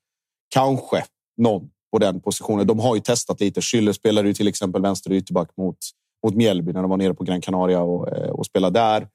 kanske 0.49 1.05
någon 1.37 1.71
på 1.93 1.99
den 1.99 2.21
positionen. 2.21 2.67
De 2.67 2.79
har 2.79 2.95
ju 2.95 3.01
testat 3.01 3.41
lite. 3.41 3.61
Schüller 3.61 3.93
spelade 3.93 4.29
ju 4.29 4.35
till 4.35 4.49
exempel 4.49 4.83
vänster 4.83 5.13
ytterback 5.13 5.57
mot, 5.57 5.79
mot 6.25 6.35
Mjällby 6.35 6.73
när 6.73 6.83
de 6.83 6.91
var 6.91 6.97
nere 6.97 7.15
på 7.15 7.25
Gran 7.25 7.41
Canaria 7.41 7.83
och, 7.83 8.09
eh, 8.09 8.31
och 8.31 8.47
spelade 8.47 8.81
där. 8.81 9.09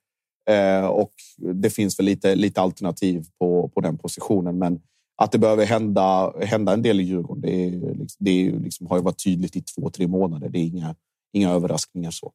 Eh, 0.49 0.85
och 0.85 1.13
det 1.53 1.69
finns 1.69 1.99
väl 1.99 2.05
lite, 2.05 2.35
lite 2.35 2.61
alternativ 2.61 3.25
på, 3.39 3.69
på 3.69 3.81
den 3.81 3.97
positionen. 3.97 4.57
Men 4.57 4.79
att 5.21 5.31
det 5.31 5.37
behöver 5.37 5.65
hända, 5.65 6.33
hända 6.41 6.73
en 6.73 6.81
del 6.81 6.99
i 6.99 7.03
Djurgården, 7.03 7.41
det, 7.41 7.65
är, 7.65 7.95
liksom, 7.95 8.25
det 8.25 8.47
är, 8.47 8.51
liksom, 8.51 8.87
har 8.87 8.97
ju 8.97 9.03
varit 9.03 9.23
tydligt 9.23 9.55
i 9.55 9.61
två, 9.61 9.89
tre 9.89 10.07
månader. 10.07 10.49
Det 10.49 10.59
är 10.59 10.63
inga, 10.63 10.95
inga 11.33 11.51
överraskningar 11.51 12.11
så. 12.11 12.31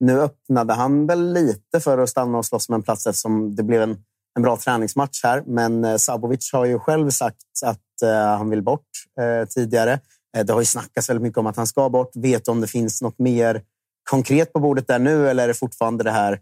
Nu 0.00 0.20
öppnade 0.20 0.74
han 0.74 1.06
väl 1.06 1.32
lite 1.32 1.80
för 1.80 1.98
att 1.98 2.08
stanna 2.08 2.38
och 2.38 2.46
slåss 2.46 2.68
med 2.68 2.76
en 2.76 2.82
plats 2.82 3.06
eftersom 3.06 3.56
det 3.56 3.62
blev 3.62 3.82
en, 3.82 3.96
en 4.36 4.42
bra 4.42 4.56
träningsmatch 4.56 5.20
här. 5.22 5.42
Men 5.46 5.84
eh, 5.84 5.96
Sabovic 5.96 6.52
har 6.52 6.64
ju 6.64 6.78
själv 6.78 7.10
sagt 7.10 7.42
att 7.64 8.02
eh, 8.02 8.38
han 8.38 8.50
vill 8.50 8.62
bort 8.62 8.88
eh, 9.20 9.48
tidigare. 9.48 10.00
Eh, 10.36 10.44
det 10.44 10.52
har 10.52 10.60
ju 10.60 10.66
snackats 10.66 11.10
väldigt 11.10 11.22
mycket 11.22 11.38
om 11.38 11.46
att 11.46 11.56
han 11.56 11.66
ska 11.66 11.88
bort. 11.88 12.10
Vet 12.16 12.44
du 12.44 12.50
om 12.50 12.60
det 12.60 12.66
finns 12.66 13.02
något 13.02 13.18
mer 13.18 13.62
konkret 14.10 14.52
på 14.52 14.60
bordet 14.60 14.86
där 14.86 14.98
nu 14.98 15.28
eller 15.28 15.44
är 15.44 15.48
det 15.48 15.54
fortfarande 15.54 16.04
det 16.04 16.10
här 16.10 16.40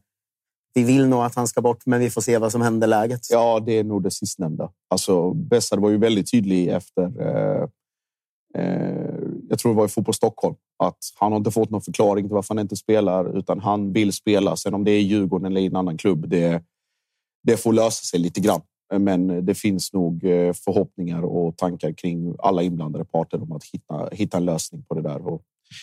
vi 0.75 0.85
vill 0.85 1.09
nog 1.09 1.23
att 1.23 1.35
han 1.35 1.47
ska 1.47 1.63
bort, 1.63 1.87
men 1.87 2.01
vi 2.01 2.11
får 2.11 2.21
se 2.21 2.39
vad 2.39 2.53
som 2.53 2.63
händer 2.63 2.87
läget. 2.87 3.21
Ja, 3.31 3.61
det 3.67 3.79
är 3.79 3.85
nog 3.85 4.03
det 4.03 4.11
sistnämnda. 4.11 4.71
Alltså, 4.91 5.35
Bessar 5.35 5.77
var 5.79 5.91
ju 5.91 5.99
väldigt 5.99 6.31
tydlig 6.31 6.69
efter... 6.69 7.03
Eh, 7.03 7.69
Eh, 8.59 9.15
jag 9.49 9.59
tror 9.59 9.73
det 9.73 9.77
var 9.77 9.85
i 9.85 9.89
Fotboll 9.89 10.15
Stockholm. 10.15 10.55
Att 10.79 10.99
han 11.19 11.33
har 11.33 11.37
inte 11.37 11.51
fått 11.51 11.71
någon 11.71 11.83
förklaring 11.83 12.25
till 12.25 12.35
varför 12.35 12.55
han 12.55 12.63
inte 12.63 12.77
spelar, 12.77 13.39
utan 13.39 13.61
han 13.61 13.93
vill 13.93 14.13
spela. 14.13 14.57
Sen 14.57 14.75
om 14.75 14.85
det 14.85 14.91
är 14.91 15.01
Djurgården 15.01 15.47
eller 15.47 15.61
i 15.61 15.67
en 15.67 15.77
annan 15.77 15.97
klubb, 15.97 16.29
det, 16.29 16.63
det 17.43 17.57
får 17.57 17.73
lösa 17.73 18.05
sig 18.05 18.21
lite 18.21 18.41
grann. 18.41 18.61
Men 18.99 19.47
det 19.47 19.55
finns 19.55 19.93
nog 19.93 20.25
eh, 20.25 20.53
förhoppningar 20.53 21.23
och 21.23 21.57
tankar 21.57 21.93
kring 21.93 22.35
alla 22.39 22.63
inblandade 22.63 23.05
parter 23.05 23.43
om 23.43 23.53
att 23.53 23.65
hitta, 23.65 24.09
hitta 24.13 24.37
en 24.37 24.45
lösning 24.45 24.83
på 24.83 24.95
det 24.95 25.03
där. 25.03 25.27
Och 25.29 25.43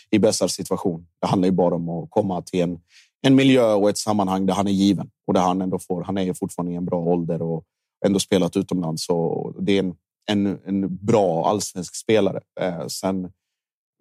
I 0.09 0.19
bästa 0.19 0.47
situation, 0.47 1.07
det 1.21 1.27
handlar 1.27 1.47
ju 1.47 1.51
bara 1.51 1.75
om 1.75 1.89
att 1.89 2.09
komma 2.09 2.41
till 2.41 2.61
en, 2.61 2.79
en 3.21 3.35
miljö 3.35 3.73
och 3.73 3.89
ett 3.89 3.97
sammanhang 3.97 4.45
där 4.45 4.53
han 4.53 4.67
är 4.67 4.71
given 4.71 5.09
och 5.27 5.33
där 5.33 5.41
han 5.41 5.61
ändå 5.61 5.79
får. 5.79 6.03
Han 6.03 6.17
är 6.17 6.21
ju 6.21 6.33
fortfarande 6.33 6.71
i 6.71 6.75
en 6.75 6.85
bra 6.85 6.99
ålder 6.99 7.41
och 7.41 7.63
ändå 8.05 8.19
spelat 8.19 8.57
utomlands. 8.57 9.05
Så 9.05 9.55
det 9.59 9.71
är 9.71 9.79
en, 9.79 9.95
en, 10.29 10.59
en 10.65 11.05
bra 11.05 11.47
allsvensk 11.47 11.95
spelare. 11.95 12.41
Eh, 12.59 12.87
sen 12.87 13.31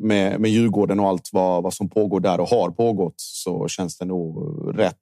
med, 0.02 0.40
med 0.40 0.50
Djurgården 0.50 1.00
och 1.00 1.08
allt 1.08 1.28
vad, 1.32 1.62
vad 1.62 1.74
som 1.74 1.88
pågår 1.88 2.20
där 2.20 2.40
och 2.40 2.48
har 2.48 2.70
pågått 2.70 3.14
så 3.16 3.68
känns 3.68 3.98
det 3.98 4.04
nog 4.04 4.38
rätt 4.78 4.96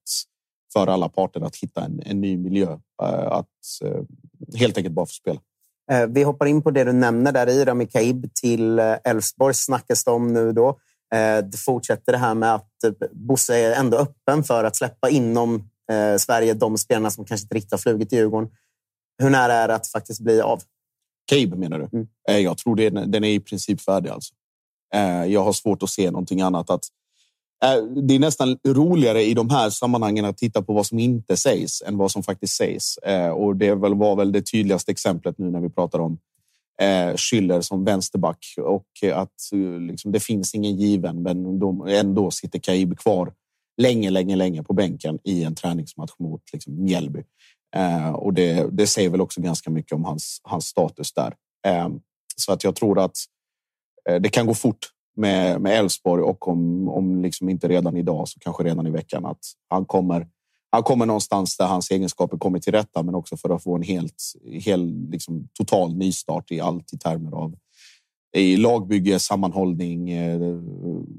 för 0.72 0.86
alla 0.86 1.08
parter 1.08 1.40
att 1.40 1.56
hitta 1.56 1.84
en, 1.84 2.02
en 2.06 2.20
ny 2.20 2.36
miljö. 2.36 2.78
Eh, 3.02 3.32
att 3.32 3.46
eh, 3.84 4.02
helt 4.58 4.76
enkelt 4.76 4.94
bara 4.94 5.06
få 5.06 5.12
spela. 5.12 5.40
Eh, 5.92 6.06
Vi 6.06 6.22
hoppar 6.22 6.46
in 6.46 6.62
på 6.62 6.70
det 6.70 6.84
du 6.84 6.92
nämner 6.92 7.32
där 7.32 7.48
i 7.48 7.64
Rami 7.64 7.86
Kaib 7.86 8.34
till 8.34 8.78
eh, 8.78 8.94
Elfsborg 9.04 9.54
snackas 9.54 10.04
det 10.04 10.10
om 10.10 10.32
nu 10.32 10.52
då. 10.52 10.68
Eh, 11.14 11.44
det 11.44 11.58
fortsätter 11.58 12.12
det 12.12 12.18
här 12.18 12.34
med 12.34 12.54
att 12.54 12.84
eh, 12.84 12.92
Bosse 13.12 13.56
är 13.56 13.80
ändå 13.80 13.96
öppen 13.96 14.44
för 14.44 14.64
att 14.64 14.76
släppa 14.76 15.08
inom 15.10 15.54
eh, 15.92 16.16
Sverige 16.16 16.54
de 16.54 16.78
spelarna 16.78 17.10
som 17.10 17.24
kanske 17.24 17.44
inte 17.44 17.54
riktigt 17.54 17.72
har 17.72 17.78
flugit 17.78 18.12
i 18.12 18.16
Djurgården. 18.16 18.50
Hur 19.22 19.30
nära 19.30 19.52
är 19.52 19.68
det 19.68 19.74
att 19.74 19.86
faktiskt 19.86 20.20
bli 20.20 20.40
av? 20.40 20.62
Cabe 21.28 21.56
menar 21.56 21.78
du? 21.78 21.88
Mm. 21.92 22.44
Jag 22.44 22.58
tror 22.58 22.76
det, 22.76 22.90
den 22.90 23.24
är 23.24 23.28
i 23.28 23.40
princip 23.40 23.80
färdig. 23.80 24.10
Alltså. 24.10 24.34
Jag 25.26 25.44
har 25.44 25.52
svårt 25.52 25.82
att 25.82 25.90
se 25.90 26.10
någonting 26.10 26.40
annat. 26.40 26.70
Att, 26.70 26.84
det 28.06 28.14
är 28.14 28.18
nästan 28.18 28.58
roligare 28.66 29.22
i 29.22 29.34
de 29.34 29.50
här 29.50 29.70
sammanhangen 29.70 30.24
att 30.24 30.38
titta 30.38 30.62
på 30.62 30.72
vad 30.72 30.86
som 30.86 30.98
inte 30.98 31.36
sägs 31.36 31.82
än 31.82 31.96
vad 31.96 32.10
som 32.10 32.22
faktiskt 32.22 32.56
sägs. 32.56 32.98
Och 33.34 33.56
det 33.56 33.74
var 33.74 34.16
väl 34.16 34.32
det 34.32 34.42
tydligaste 34.42 34.92
exemplet 34.92 35.38
nu 35.38 35.50
när 35.50 35.60
vi 35.60 35.70
pratar 35.70 35.98
om 35.98 36.18
eh, 36.80 37.14
Schüller 37.14 37.60
som 37.60 37.84
vänsterback 37.84 38.54
och 38.58 38.86
att 39.14 39.50
liksom, 39.80 40.12
det 40.12 40.20
finns 40.20 40.54
ingen 40.54 40.76
given, 40.76 41.22
men 41.22 41.58
de, 41.58 41.86
ändå 41.86 42.30
sitter 42.30 42.58
Kaib 42.58 42.98
kvar 42.98 43.32
länge, 43.76 44.10
länge, 44.10 44.36
länge 44.36 44.62
på 44.62 44.72
bänken 44.72 45.18
i 45.24 45.44
en 45.44 45.54
träningsmatch 45.54 46.12
mot 46.18 46.42
liksom, 46.52 46.84
Mjällby. 46.84 47.22
Eh, 47.76 48.10
och 48.10 48.34
det, 48.34 48.68
det 48.72 48.86
säger 48.86 49.10
väl 49.10 49.20
också 49.20 49.40
ganska 49.40 49.70
mycket 49.70 49.92
om 49.92 50.04
hans, 50.04 50.40
hans 50.44 50.64
status 50.64 51.12
där. 51.12 51.34
Eh, 51.66 51.88
så 52.36 52.52
att 52.52 52.64
jag 52.64 52.76
tror 52.76 52.98
att 52.98 53.16
eh, 54.08 54.20
det 54.20 54.28
kan 54.28 54.46
gå 54.46 54.54
fort 54.54 54.78
med 55.16 55.66
Elfsborg 55.66 56.22
och 56.22 56.48
om, 56.48 56.88
om 56.88 57.22
liksom 57.22 57.48
inte 57.48 57.68
redan 57.68 57.96
idag 57.96 58.28
så 58.28 58.40
kanske 58.40 58.62
redan 58.62 58.86
i 58.86 58.90
veckan 58.90 59.26
att 59.26 59.40
han 59.68 59.84
kommer 59.84 60.26
han 60.70 60.82
kommer 60.82 61.06
någonstans 61.06 61.56
där 61.56 61.66
hans 61.66 61.90
egenskaper 61.90 62.38
kommer 62.38 62.58
till 62.58 62.72
rätta, 62.72 63.02
men 63.02 63.14
också 63.14 63.36
för 63.36 63.50
att 63.50 63.62
få 63.62 63.76
en 63.76 63.82
helt, 63.82 64.22
hel, 64.44 65.10
liksom, 65.10 65.48
total 65.58 65.96
nystart 65.96 66.50
i 66.50 66.60
allt 66.60 66.92
i 66.92 66.98
termer 66.98 67.32
av 67.32 67.54
i 68.36 68.56
lagbygge, 68.56 69.18
sammanhållning, 69.18 70.10
eh, 70.10 70.40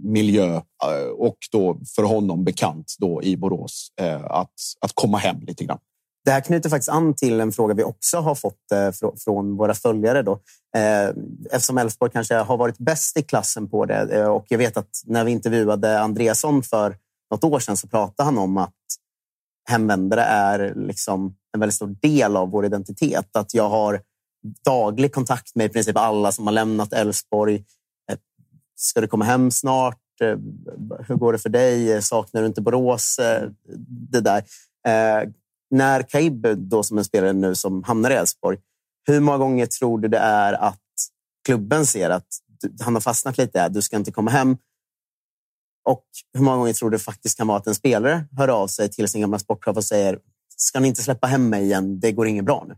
miljö 0.04 0.56
eh, 0.56 1.10
och 1.18 1.38
då 1.52 1.80
för 1.96 2.04
honom 2.04 2.44
bekant 2.44 2.96
då 3.00 3.24
i 3.24 3.38
Borås 3.38 3.92
eh, 4.02 4.26
att, 4.26 4.54
att 4.82 4.92
komma 4.94 5.18
hem 5.18 5.42
lite 5.42 5.66
grann. 5.66 5.80
Det 6.26 6.32
här 6.32 6.42
knyter 6.42 6.70
faktiskt 6.70 6.90
an 6.90 7.14
till 7.14 7.40
en 7.40 7.52
fråga 7.52 7.74
vi 7.74 7.84
också 7.84 8.18
har 8.18 8.36
fått 8.36 8.72
eh, 8.74 9.12
från 9.24 9.58
våra 9.58 9.74
följare. 9.74 10.22
Då. 10.22 10.32
Eh, 10.78 11.10
eftersom 11.52 11.78
Elfsborg 11.78 12.12
kanske 12.12 12.36
har 12.36 12.58
varit 12.58 12.78
bäst 12.78 13.18
i 13.18 13.24
klassen 13.24 13.70
på 13.70 13.86
det 13.86 14.20
eh, 14.20 14.28
och 14.28 14.46
jag 14.50 14.58
vet 14.58 14.78
att 14.78 14.90
när 15.06 15.24
vi 15.24 15.32
intervjuade 15.32 16.00
Andreasson 16.00 16.64
för 16.64 16.96
något 17.32 17.44
år 17.44 17.60
sedan 17.60 17.78
så 17.78 17.88
pratade 17.88 18.28
han 18.28 18.38
om 18.38 18.58
att 18.58 18.74
hemvändare 19.70 20.22
är 20.22 20.74
liksom 20.76 21.36
en 21.54 21.60
väldigt 21.60 21.76
stor 21.76 21.96
del 22.02 22.38
av 22.38 22.50
vår 22.50 22.66
identitet. 22.66 23.36
Att 23.36 23.54
jag 23.54 23.70
har 23.70 24.02
daglig 24.66 25.14
kontakt 25.14 25.56
med 25.56 25.66
i 25.66 25.70
princip 25.70 25.98
alla 25.98 26.32
som 26.32 26.48
har 26.48 26.54
lämnat 26.54 26.94
Elfsborg. 26.94 27.64
Ska 28.76 29.02
du 29.02 29.08
komma 29.08 29.26
hem 29.26 29.52
snart? 29.52 29.98
Hur 31.08 31.16
går 31.16 31.34
det 31.34 31.40
för 31.40 31.50
dig? 31.50 32.02
Saknar 32.02 32.42
du 32.42 32.48
inte 32.48 32.62
Borås? 32.62 33.20
Det 33.88 34.22
där. 34.22 34.44
När 35.70 36.02
Kaib, 36.02 36.48
då 36.58 36.84
som 36.84 36.98
en 36.98 37.04
spelare 37.04 37.34
nu 37.34 37.56
som 37.56 37.84
hamnar 37.84 38.12
i 38.12 38.14
Elfsborg, 38.14 38.58
hur 39.08 39.20
många 39.20 39.38
gånger 39.38 39.66
tror 39.66 40.00
du 40.00 40.08
det 40.08 40.18
är 40.18 40.54
att 40.54 40.80
klubben 41.46 41.86
ser 41.86 42.10
att 42.10 42.28
han 42.82 42.94
har 42.94 43.02
fastnat 43.02 43.38
lite? 43.38 43.70
Du 43.70 43.82
ska 43.82 43.98
inte 43.98 44.12
komma 44.12 44.32
hem. 44.32 44.58
Och 45.90 46.06
hur 46.34 46.42
många 46.42 46.58
gånger 46.58 46.74
tror 46.74 46.90
du 46.90 47.00
faktiskt 47.00 47.38
kan 47.38 47.48
vara 47.48 47.58
att 47.58 47.68
en 47.68 47.76
spelare 47.76 48.26
hör 48.38 48.48
av 48.48 48.68
sig 48.68 48.90
till 48.90 49.08
sin 49.08 49.22
gamla 49.22 49.40
sportchef 49.40 49.78
och 49.78 49.84
säger 49.84 50.20
ska 50.56 50.80
ni 50.80 50.88
inte 50.88 51.04
släppa 51.04 51.28
hem 51.28 51.50
mig 51.50 51.64
igen? 51.64 52.00
Det 52.00 52.12
går 52.12 52.28
inget 52.28 52.46
bra 52.46 52.66
nu. 52.68 52.76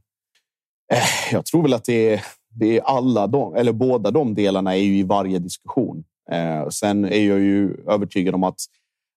Eh, 0.94 1.34
jag 1.34 1.46
tror 1.46 1.62
väl 1.64 1.74
att 1.74 1.86
det 1.86 2.14
är, 2.14 2.26
det 2.50 2.78
är 2.78 2.82
alla 2.82 3.28
de, 3.28 3.56
eller 3.56 3.72
båda 3.72 4.12
de 4.12 4.34
delarna 4.36 4.76
är 4.76 4.82
ju 4.82 4.98
i 4.98 5.04
varje 5.04 5.40
diskussion. 5.40 6.04
Eh, 6.32 6.70
sen 6.70 7.06
är 7.06 7.28
jag 7.28 7.40
ju 7.40 7.76
övertygad 7.88 8.36
om 8.36 8.44
att 8.44 8.60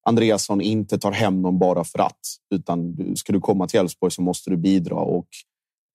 Andreasson 0.05 0.61
inte 0.61 0.99
tar 0.99 1.12
hem 1.12 1.43
någon 1.43 1.59
bara 1.59 1.85
för 1.85 1.99
att, 1.99 2.21
utan 2.55 2.97
ska 3.17 3.33
du 3.33 3.40
komma 3.40 3.69
till 3.69 3.81
Elfsborg 3.81 4.11
så 4.12 4.23
måste 4.23 4.51
du 4.51 4.57
bidra 4.57 4.97
och 4.97 5.29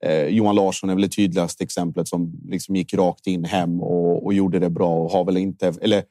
eh, 0.06 0.28
Johan 0.28 0.56
Larsson 0.56 0.90
är 0.90 0.94
väl 0.94 1.02
det 1.02 1.10
tydligaste 1.10 1.64
exemplet 1.64 2.08
som 2.08 2.42
liksom 2.50 2.76
gick 2.76 2.94
rakt 2.94 3.28
in 3.28 3.46
hem 3.46 3.82
och, 3.82 4.26
och 4.26 4.34
gjorde 4.34 4.60
det 4.60 4.70
bra 4.70 4.90
och 4.90 5.12
har 5.12 5.26
väl 5.26 5.38
inte, 5.38 5.74
eller 5.82 6.04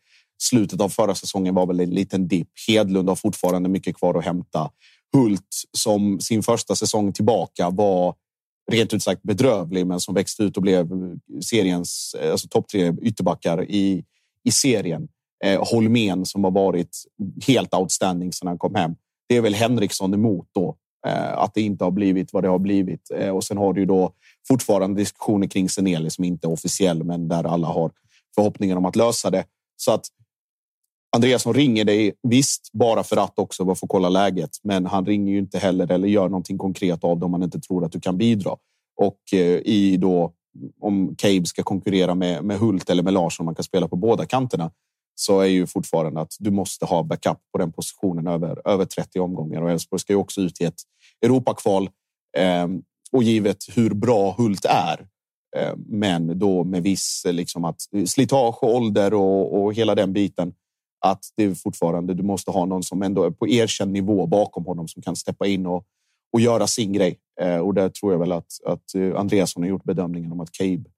slutet 0.43 0.81
av 0.81 0.89
förra 0.89 1.15
säsongen 1.15 1.55
var 1.55 1.67
väl 1.67 1.81
en 1.81 1.91
liten 1.91 2.29
dipp. 2.29 2.49
Hedlund 2.69 3.09
har 3.09 3.17
fortfarande 3.17 3.69
mycket 3.69 3.97
kvar 3.97 4.19
att 4.19 4.25
hämta. 4.25 4.71
Hult 5.13 5.49
som 5.73 6.21
sin 6.21 6.43
första 6.43 6.75
säsong 6.75 7.13
tillbaka 7.13 7.71
var 7.71 8.15
rent 8.71 8.95
ut 8.95 9.03
sagt 9.03 9.23
bedrövlig, 9.23 9.87
men 9.87 10.01
som 10.01 10.15
växte 10.15 10.43
ut 10.43 10.57
och 10.57 10.63
blev 10.63 10.89
seriens 11.45 12.17
alltså 12.33 12.49
topp 12.49 12.69
tre 12.69 12.95
ytterbackar 13.03 13.71
i, 13.71 14.05
i 14.45 14.51
serien. 14.51 15.09
Eh, 15.45 15.65
Holmén 15.73 16.27
som 16.27 16.45
har 16.45 16.51
varit 16.51 16.97
helt 17.47 17.75
outstanding 17.75 18.33
sedan 18.33 18.49
han 18.49 18.59
kom 18.59 18.75
hem. 18.75 18.95
Det 19.29 19.37
är 19.37 19.41
väl 19.41 19.55
Henriksson 19.55 20.15
emot 20.15 20.49
då 20.53 20.77
eh, 21.07 21.39
att 21.39 21.55
det 21.55 21.63
inte 21.63 21.85
har 21.85 21.91
blivit 21.91 22.33
vad 22.33 22.45
det 22.45 22.49
har 22.49 22.59
blivit. 22.59 23.11
Eh, 23.15 23.31
och 23.31 23.45
sen 23.45 23.57
har 23.57 23.73
du 23.73 23.81
ju 23.81 23.87
då 23.87 24.13
fortfarande 24.49 25.01
diskussioner 25.01 25.47
kring 25.47 25.69
Seneli 25.69 26.11
som 26.11 26.25
inte 26.25 26.47
är 26.47 26.53
officiell, 26.53 27.05
men 27.05 27.29
där 27.29 27.45
alla 27.45 27.67
har 27.67 27.91
förhoppningar 28.35 28.77
om 28.77 28.85
att 28.85 28.97
lösa 28.97 29.31
det. 29.31 29.45
Så 29.77 29.93
att 29.93 30.07
Andreas 31.17 31.43
som 31.43 31.55
ringer 31.55 31.85
dig, 31.85 32.13
visst, 32.23 32.73
bara 32.73 33.05
för 33.05 33.17
att 33.17 33.39
också 33.39 33.65
bara 33.65 33.75
få 33.75 33.87
kolla 33.87 34.09
läget. 34.09 34.51
Men 34.63 34.87
han 34.87 35.07
ringer 35.07 35.33
ju 35.33 35.39
inte 35.39 35.59
heller 35.59 35.93
eller 35.93 36.09
gör 36.09 36.29
någonting 36.29 36.59
konkret 36.59 37.05
av 37.05 37.19
det 37.19 37.25
om 37.25 37.31
man 37.31 37.43
inte 37.43 37.61
tror 37.61 37.85
att 37.85 37.93
du 37.93 38.01
kan 38.01 38.19
bidra. 38.19 38.57
Och 38.97 39.19
eh, 39.33 39.61
i 39.65 39.97
då 39.97 40.33
om 40.81 41.15
Cabe 41.19 41.47
ska 41.47 41.63
konkurrera 41.63 42.15
med, 42.15 42.45
med 42.45 42.59
Hult 42.59 42.91
eller 42.91 43.03
med 43.03 43.13
Larsson, 43.13 43.47
man 43.47 43.55
kan 43.55 43.65
spela 43.65 43.89
på 43.89 43.97
båda 43.97 44.27
kanterna, 44.27 44.71
så 45.21 45.41
är 45.41 45.47
ju 45.47 45.67
fortfarande 45.67 46.21
att 46.21 46.37
du 46.39 46.51
måste 46.51 46.85
ha 46.85 47.03
backup 47.03 47.39
på 47.53 47.59
den 47.59 47.73
positionen 47.73 48.27
över, 48.27 48.69
över 48.69 48.85
30 48.85 49.21
omgångar. 49.21 49.63
Och 49.63 49.71
Elfsborg 49.71 50.01
ska 50.01 50.13
ju 50.13 50.19
också 50.19 50.41
ut 50.41 50.61
i 50.61 50.65
ett 50.65 50.83
Europakval. 51.23 51.91
Eh, 52.37 52.69
och 53.13 53.23
givet 53.23 53.57
hur 53.77 53.95
bra 53.95 54.35
Hult 54.39 54.65
är, 54.65 55.07
eh, 55.57 55.75
men 55.77 56.39
då 56.39 56.65
med 56.65 56.83
viss 56.83 57.27
liksom 57.31 57.65
att 57.65 57.81
slitage 58.07 58.63
och 58.63 58.75
ålder 58.75 59.15
och, 59.15 59.63
och 59.63 59.75
hela 59.75 59.95
den 59.95 60.13
biten, 60.13 60.53
att 61.07 61.25
det 61.37 61.45
är 61.45 61.55
fortfarande 61.55 62.15
du 62.15 62.23
måste 62.23 62.51
ha 62.51 62.65
någon 62.65 62.83
som 62.83 63.03
ändå 63.03 63.25
är 63.25 63.31
på 63.31 63.49
erkänd 63.49 63.93
nivå 63.93 64.27
bakom 64.27 64.65
honom 64.65 64.89
som 64.89 65.03
kan 65.03 65.17
steppa 65.17 65.47
in 65.47 65.67
och, 65.67 65.85
och 66.33 66.41
göra 66.41 66.67
sin 66.67 66.93
grej. 66.93 67.19
Eh, 67.41 67.59
och 67.59 67.75
där 67.75 67.89
tror 67.89 68.13
jag 68.13 68.19
väl 68.19 68.33
att, 68.33 68.53
att 68.67 68.95
eh, 68.95 69.17
Andreasson 69.17 69.63
har 69.63 69.71
gjort 69.71 69.85
bedömningen 69.85 70.33
om 70.33 70.41
att 70.41 70.53
Cabe 70.53 70.91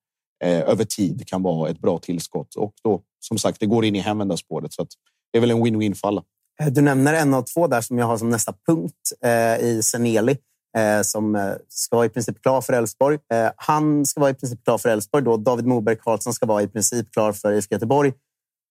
eh, 0.44 0.60
över 0.60 0.84
tid 0.84 1.26
kan 1.26 1.42
vara 1.42 1.70
ett 1.70 1.78
bra 1.78 1.98
tillskott 1.98 2.54
och 2.54 2.72
då 2.84 3.02
som 3.20 3.38
sagt, 3.38 3.60
det 3.60 3.66
går 3.66 3.84
in 3.84 3.96
i 3.96 3.98
hemvändarspåret 3.98 4.72
så 4.72 4.82
att 4.82 4.88
det 5.32 5.38
är 5.38 5.40
väl 5.40 5.50
en 5.50 5.64
win-win 5.64 5.94
för 5.94 6.08
alla. 6.08 6.22
Eh, 6.60 6.66
du 6.66 6.80
nämner 6.80 7.14
en 7.14 7.34
av 7.34 7.42
två 7.42 7.66
där 7.66 7.80
som 7.80 7.98
jag 7.98 8.06
har 8.06 8.18
som 8.18 8.30
nästa 8.30 8.54
punkt 8.66 9.12
eh, 9.24 9.66
i 9.66 9.80
Seneli 9.82 10.38
eh, 10.76 11.02
som 11.02 11.54
ska 11.68 11.96
vara 11.96 12.06
i 12.06 12.08
princip 12.08 12.42
klar 12.42 12.60
för 12.60 12.72
Elfsborg. 12.72 13.18
han 13.56 14.06
ska 14.06 14.20
vara 14.20 14.30
i 14.30 14.34
princip 14.34 14.64
klar 14.64 14.78
för 14.78 14.88
Elfsborg. 14.88 15.24
Då. 15.24 15.36
David 15.36 15.66
Moberg 15.66 15.96
Karlsson 15.96 16.32
ska 16.32 16.46
vara 16.46 16.62
i 16.62 16.68
princip 16.68 17.12
klar 17.12 17.32
för 17.32 17.52
IFK 17.52 17.74
Göteborg. 17.74 18.12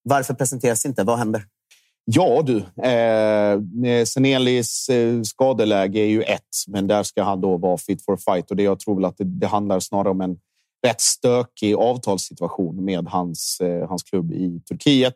Varför 0.03 0.33
presenteras 0.33 0.85
inte? 0.85 1.03
Vad 1.03 1.17
händer? 1.17 1.45
Ja 2.11 2.41
du, 2.41 2.57
eh, 2.83 4.05
Senelis 4.05 4.89
eh, 4.89 5.21
skadeläge 5.21 5.99
är 5.99 6.05
ju 6.05 6.21
ett, 6.21 6.41
men 6.67 6.87
där 6.87 7.03
ska 7.03 7.23
han 7.23 7.41
då 7.41 7.57
vara 7.57 7.77
fit 7.77 8.05
for 8.05 8.17
fight 8.17 8.51
och 8.51 8.57
det 8.57 8.63
jag 8.63 8.79
tror 8.79 8.95
väl 8.95 9.05
att 9.05 9.17
det, 9.17 9.23
det 9.23 9.47
handlar 9.47 9.79
snarare 9.79 10.09
om 10.09 10.21
en 10.21 10.37
rätt 10.87 11.01
stökig 11.01 11.75
avtalssituation 11.75 12.85
med 12.85 13.07
hans, 13.07 13.61
eh, 13.61 13.89
hans 13.89 14.03
klubb 14.03 14.31
i 14.31 14.61
Turkiet. 14.69 15.13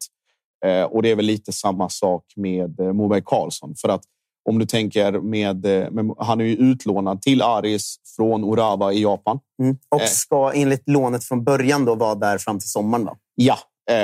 Eh, 0.65 0.83
och 0.83 1.01
det 1.01 1.11
är 1.11 1.15
väl 1.15 1.25
lite 1.25 1.51
samma 1.51 1.89
sak 1.89 2.25
med 2.35 2.79
eh, 2.79 2.93
Moberg 2.93 3.21
Karlsson 3.25 3.75
för 3.75 3.89
att 3.89 4.03
om 4.49 4.59
du 4.59 4.65
tänker 4.65 5.11
med, 5.11 5.63
med, 5.93 6.15
han 6.17 6.41
är 6.41 6.45
ju 6.45 6.55
utlånad 6.55 7.21
till 7.21 7.41
Aris 7.41 7.95
från 8.15 8.43
Urawa 8.43 8.93
i 8.93 9.01
Japan. 9.01 9.39
Mm. 9.61 9.77
Och 9.89 10.01
ska 10.01 10.51
enligt 10.51 10.89
lånet 10.89 11.23
från 11.23 11.43
början 11.43 11.85
då 11.85 11.95
vara 11.95 12.15
där 12.15 12.37
fram 12.37 12.59
till 12.59 12.69
sommaren? 12.69 13.05
Va? 13.05 13.17
Ja, 13.35 13.57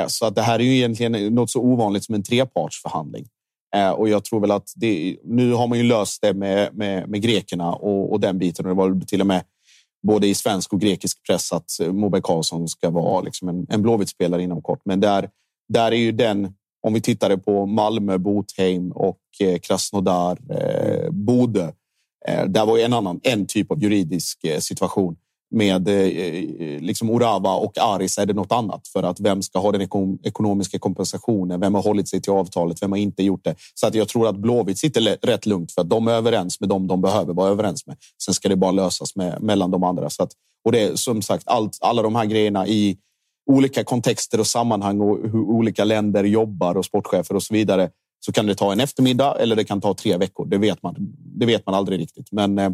så 0.08 0.26
att 0.26 0.36
det 0.36 0.42
här 0.42 0.60
är 0.60 0.64
ju 0.64 0.76
egentligen 0.76 1.36
något 1.36 1.50
så 1.50 1.62
ovanligt 1.62 2.04
som 2.04 2.16
en 2.16 2.24
trepartsförhandling. 2.24 3.26
Och 3.96 4.10
jag 4.10 4.24
tror 4.24 4.40
väl 4.40 4.52
att 4.52 4.74
det, 4.76 5.18
nu 5.24 5.54
har 5.54 5.68
man 5.68 5.78
ju 5.78 5.84
löst 5.84 6.22
det 6.22 6.34
med, 6.34 6.78
med, 6.78 7.10
med 7.10 7.22
grekerna 7.22 7.74
och, 7.74 8.12
och 8.12 8.20
den 8.20 8.38
biten. 8.38 8.66
Och 8.66 8.70
det 8.70 8.76
var 8.76 9.06
till 9.06 9.22
och 9.22 9.28
med 9.28 9.44
både 10.08 10.28
i 10.28 10.36
svensk 10.36 10.74
och 10.74 10.82
grekisk 10.82 11.26
press 11.28 11.54
att 11.54 11.80
eh, 11.82 11.92
Moberg 11.94 12.22
Karlsson 12.22 12.68
ska 12.68 12.90
vara 12.90 13.22
liksom 13.22 13.50
en, 13.50 13.66
en 13.70 13.82
Blåvitt-spelare 13.82 14.44
inom 14.44 14.62
kort. 14.62 14.82
Men 14.86 15.00
där, 15.00 15.30
där 15.74 15.92
är 15.92 15.96
ju 15.96 16.12
den, 16.12 16.54
om 16.88 16.94
vi 16.94 17.02
tittade 17.02 17.38
på 17.38 17.66
Malmö, 17.66 18.18
Botheim 18.18 18.92
och 18.92 19.20
eh, 19.40 19.60
Krasnodar, 19.60 20.38
eh, 20.52 21.12
Bode. 21.12 21.74
Eh, 22.28 22.46
där 22.46 22.66
var 22.66 22.78
ju 22.78 22.84
en 22.84 22.94
annan, 22.94 23.20
en 23.24 23.46
typ 23.46 23.72
av 23.72 23.84
juridisk 23.84 24.44
eh, 24.44 24.60
situation 24.60 25.16
med 25.52 25.88
eh, 25.88 25.96
eh, 25.96 26.82
liksom 26.82 27.10
Orava 27.10 27.54
och 27.54 27.78
Aris 27.78 28.18
är 28.18 28.26
det 28.26 28.34
något 28.34 28.52
annat 28.52 28.88
för 28.88 29.04
att 29.04 29.20
vem 29.20 29.42
ska 29.42 29.60
ha 29.60 29.72
den 29.72 29.82
ekonomiska 30.24 30.80
kompensationen? 30.80 31.60
Vem 31.60 31.76
har 31.76 31.82
hållit 31.82 32.08
sig 32.08 32.22
till 32.22 32.32
avtalet? 32.32 32.82
Vem 32.82 32.92
har 32.92 33.00
inte 33.00 33.24
gjort 33.24 33.44
det? 33.44 33.56
Så 33.74 33.88
att 33.88 33.96
jag 33.96 34.08
tror 34.08 34.28
att 34.28 34.38
Blåvitt 34.38 34.78
sitter 34.78 35.18
rätt 35.28 35.46
lugnt 35.46 35.72
för 35.72 35.82
att 35.82 35.90
de 35.90 36.08
är 36.08 36.12
överens 36.12 36.60
med 36.60 36.70
dem 36.70 36.88
de 36.88 37.02
behöver 37.02 37.34
vara 37.34 37.50
överens 37.50 37.88
med. 37.88 37.98
Sen 38.26 38.34
ska 38.34 38.50
det 38.50 38.56
bara 38.56 38.72
lösas 38.72 39.16
med, 39.16 39.42
mellan 39.42 39.72
de 39.72 39.84
andra. 39.84 40.10
Så 40.10 40.24
att, 40.24 40.32
och 40.66 40.72
det 40.72 40.82
är 40.82 40.96
som 40.96 41.22
sagt 41.22 41.44
allt, 41.48 41.78
alla 41.82 42.02
de 42.02 42.16
här 42.16 42.26
grejerna 42.26 42.68
i 42.68 42.98
olika 43.50 43.84
kontexter 43.84 44.40
och 44.40 44.48
sammanhang 44.48 45.02
och 45.02 45.18
hur 45.18 45.42
olika 45.42 45.84
länder 45.84 46.24
jobbar 46.24 46.76
och 46.76 46.86
sportchefer 46.86 47.36
och 47.36 47.44
så 47.44 47.54
vidare 47.54 47.90
så 48.20 48.32
kan 48.32 48.46
det 48.46 48.56
ta 48.56 48.72
en 48.72 48.80
eftermiddag 48.80 49.36
eller 49.40 49.56
det 49.56 49.64
kan 49.64 49.82
ta 49.82 49.94
tre 49.94 50.18
veckor. 50.18 50.46
Det 50.46 50.58
vet 50.58 50.84
man. 50.84 50.96
Det 51.18 51.46
vet 51.46 51.66
man 51.66 51.76
aldrig 51.76 52.00
riktigt. 52.00 52.32
Men 52.32 52.60
eh, 52.60 52.70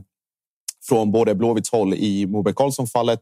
från 0.87 1.11
både 1.11 1.35
Blåvitts 1.35 1.71
håll 1.71 1.93
i 1.93 2.27
Moberg 2.27 2.53
Karlsson 2.53 2.87
fallet 2.87 3.19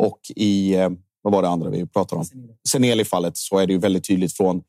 och 0.00 0.20
i 0.36 0.74
eh, 0.74 0.90
vad 1.22 1.32
var 1.32 1.42
det 1.42 1.48
andra 1.48 1.70
vi 1.70 1.86
pratade 1.86 2.20
om? 2.20 2.26
Seneli 2.68 3.04
fallet 3.04 3.36
så 3.36 3.58
är 3.58 3.66
det 3.66 3.72
ju 3.72 3.78
väldigt 3.78 4.04
tydligt 4.04 4.36
från 4.36 4.62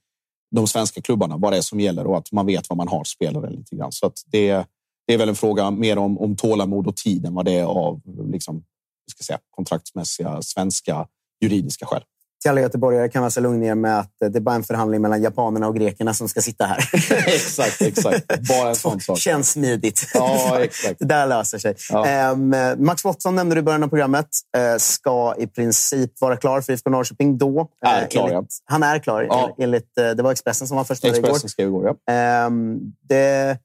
de 0.52 0.68
svenska 0.68 1.02
klubbarna 1.02 1.38
vad 1.38 1.54
det 1.54 1.58
är 1.58 1.62
som 1.62 1.80
gäller 1.80 2.08
och 2.08 2.18
att 2.18 2.32
man 2.32 2.46
vet 2.46 2.70
vad 2.70 2.78
man 2.78 2.88
har 2.88 3.04
spelare 3.04 3.50
lite 3.50 3.76
grann. 3.76 3.92
Så 3.92 4.06
att 4.06 4.24
det, 4.26 4.66
det 5.08 5.14
är 5.14 5.18
väl 5.18 5.30
en 5.30 5.36
fråga 5.36 5.72
mer 5.72 5.98
om, 5.98 6.18
om 6.18 6.36
tålamod 6.36 6.88
och 6.88 6.98
tid 6.98 7.26
än 7.26 7.34
vad 7.34 7.46
det 7.46 7.54
är 7.54 7.66
av 7.66 8.02
liksom, 8.32 8.64
ska 9.12 9.24
säga, 9.24 9.40
kontraktsmässiga 9.50 10.42
svenska 10.42 11.08
juridiska 11.42 11.86
skäl 11.86 12.04
till 12.46 12.50
alla 12.50 12.62
göteborgare 12.62 13.10
kan 13.10 13.22
vara 13.22 13.42
lugn 13.42 13.60
ner 13.60 13.76
med 13.76 14.00
att 14.00 14.12
det 14.20 14.38
är 14.38 14.42
bara 14.42 14.56
en 14.56 14.64
förhandling 14.64 15.02
mellan 15.02 15.22
japanerna 15.22 15.68
och 15.68 15.76
grekerna 15.76 16.14
som 16.14 16.30
ska 16.30 16.42
sitta 16.42 16.66
här. 16.66 16.90
exakt, 17.28 17.82
exakt. 17.82 18.48
Bara 18.50 18.70
en 18.70 18.76
sån 18.76 19.00
sak. 19.00 19.18
Känns 19.18 19.52
smidigt. 19.52 20.08
Ja, 20.14 20.60
exakt. 20.60 20.96
det 21.00 21.06
där 21.06 21.28
löser 21.28 21.58
sig. 21.58 21.76
Ja. 21.90 22.32
Um, 22.32 22.56
Max 22.78 23.04
Watson 23.04 23.36
nämnde 23.36 23.56
du 23.56 23.60
i 23.60 23.62
början 23.62 23.84
av 23.84 23.88
programmet. 23.88 24.28
Uh, 24.58 24.78
ska 24.78 25.36
i 25.38 25.48
princip 25.48 26.22
vara 26.22 26.38
klar 26.38 26.62
för 26.62 26.74
IFK 26.74 26.90
Norrköping 26.90 27.38
då. 27.38 27.70
Är 27.86 28.02
uh, 28.02 28.08
klar, 28.08 28.30
enligt, 28.30 28.34
ja. 28.34 28.74
Han 28.74 28.84
är 28.84 29.00
klar. 29.00 29.24
Ja. 29.30 29.56
Enligt, 29.60 29.98
uh, 30.02 30.10
det 30.10 30.24
var 30.24 30.32
Expressen 30.32 30.68
som 30.68 30.78
var 30.78 30.84
först 30.84 31.04
med 31.04 31.12
Expressen 31.12 31.50
skrev 31.50 31.68
igår, 31.68 31.96
ja. 32.06 32.46
Um, 32.48 32.80
det 33.10 33.58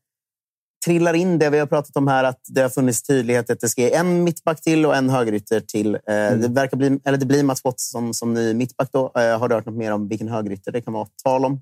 trillar 0.85 1.15
in 1.15 1.39
det 1.39 1.51
vi 1.51 1.59
har 1.59 1.67
pratat 1.67 1.97
om 1.97 2.09
här, 2.09 2.25
att 2.25 2.41
det 2.49 2.61
har 2.61 2.69
funnits 2.69 3.03
tydlighet 3.03 3.51
att 3.51 3.61
det 3.61 3.69
ska 3.69 3.83
ge 3.83 3.95
en 3.95 4.25
mittback 4.25 4.61
till 4.61 4.87
och 4.87 4.97
en 4.97 5.11
högerytter 5.11 5.61
till. 5.61 5.95
Eh, 5.95 6.01
mm. 6.07 6.41
Det, 6.41 6.49
verkar 6.49 6.77
bli, 6.77 7.01
eller 7.05 7.19
det 7.19 7.27
blir 7.27 7.43
Mats 7.43 7.65
Watson 7.65 8.15
som 8.15 8.35
ny 8.35 8.55
mittback. 8.55 8.89
Då. 8.93 9.13
Eh, 9.17 9.39
har 9.39 9.49
du 9.49 9.55
hört 9.55 9.67
något 9.67 9.77
mer 9.77 9.93
om 9.93 10.09
vilken 10.09 10.29
högerytter 10.29 10.73
det 10.73 10.81
kan 10.81 10.93
vara 10.93 11.09
tal 11.25 11.45
om? 11.45 11.61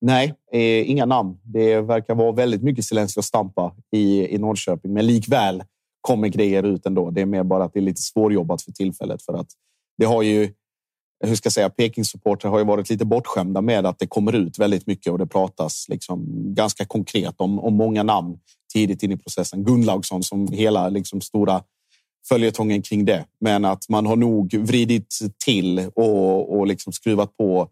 Nej, 0.00 0.34
eh, 0.52 0.90
inga 0.90 1.06
namn. 1.06 1.38
Det 1.42 1.80
verkar 1.80 2.14
vara 2.14 2.32
väldigt 2.32 2.62
mycket 2.62 2.84
silencio 2.84 3.22
stampa 3.22 3.74
i, 3.90 4.34
i 4.34 4.38
Norrköping, 4.38 4.92
men 4.92 5.06
likväl 5.06 5.62
kommer 6.00 6.28
grejer 6.28 6.62
ut 6.62 6.86
ändå. 6.86 7.10
Det 7.10 7.20
är 7.20 7.26
mer 7.26 7.42
bara 7.42 7.64
att 7.64 7.72
det 7.72 7.78
är 7.78 7.82
lite 7.82 8.02
svårjobbat 8.02 8.62
för 8.62 8.72
tillfället 8.72 9.22
för 9.22 9.32
att 9.32 9.48
det 9.98 10.04
har 10.04 10.22
ju 10.22 10.52
hur 11.26 11.36
ska 11.36 11.46
jag 11.46 11.52
säga, 11.52 11.70
Peking-supportrar 11.70 12.50
har 12.50 12.58
ju 12.58 12.64
varit 12.64 12.90
lite 12.90 13.04
bortskämda 13.04 13.60
med 13.60 13.86
att 13.86 13.98
det 13.98 14.06
kommer 14.06 14.34
ut 14.34 14.58
väldigt 14.58 14.86
mycket 14.86 15.12
och 15.12 15.18
det 15.18 15.26
pratas 15.26 15.86
liksom 15.88 16.26
ganska 16.54 16.84
konkret 16.84 17.34
om, 17.36 17.58
om 17.58 17.74
många 17.74 18.02
namn 18.02 18.38
tidigt 18.72 19.02
in 19.02 19.12
i 19.12 19.16
processen. 19.16 19.64
Gunnlaugsson 19.64 20.22
som 20.22 20.48
hela 20.48 20.88
liksom 20.88 21.20
stora 21.20 21.62
följetongen 22.28 22.82
kring 22.82 23.04
det. 23.04 23.24
Men 23.40 23.64
att 23.64 23.88
man 23.88 24.06
har 24.06 24.16
nog 24.16 24.54
vridit 24.54 25.18
till 25.44 25.90
och, 25.94 26.58
och 26.58 26.66
liksom 26.66 26.92
skruvat 26.92 27.36
på 27.36 27.68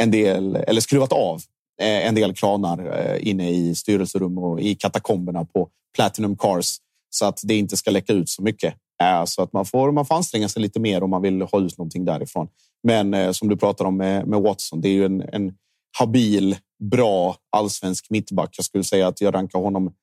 en 0.00 0.10
del 0.10 0.56
eller 0.56 0.80
skruvat 0.80 1.12
av 1.12 1.40
eh, 1.82 2.06
en 2.06 2.14
del 2.14 2.34
kranar 2.34 2.98
eh, 2.98 3.28
inne 3.28 3.50
i 3.50 3.74
styrelserum 3.74 4.38
och 4.38 4.60
i 4.60 4.74
katakomberna 4.74 5.44
på 5.44 5.68
Platinum 5.96 6.36
Cars 6.36 6.76
så 7.10 7.26
att 7.26 7.40
det 7.44 7.54
inte 7.54 7.76
ska 7.76 7.90
läcka 7.90 8.12
ut 8.12 8.28
så 8.28 8.42
mycket. 8.42 8.74
Eh, 9.02 9.24
så 9.24 9.42
att 9.42 9.52
man 9.52 9.64
får, 9.64 9.92
man 9.92 10.06
får 10.06 10.14
anstränga 10.14 10.48
sig 10.48 10.62
lite 10.62 10.80
mer 10.80 11.02
om 11.02 11.10
man 11.10 11.22
vill 11.22 11.42
ha 11.42 11.60
ut 11.60 11.78
någonting 11.78 12.04
därifrån. 12.04 12.48
Men 12.86 13.14
eh, 13.14 13.32
som 13.32 13.48
du 13.48 13.56
pratar 13.56 13.84
om 13.84 13.96
med, 13.96 14.26
med 14.26 14.40
Watson, 14.40 14.80
det 14.80 14.88
är 14.88 14.92
ju 14.92 15.04
en, 15.04 15.22
en 15.32 15.52
habil, 15.98 16.56
bra 16.90 17.36
allsvensk 17.56 18.10
mittback. 18.10 18.54
Jag 18.56 18.64
skulle 18.64 18.84
säga 18.84 19.08
att 19.08 19.20
jag 19.20 19.34
rankar 19.34 19.58
honom 19.58 19.94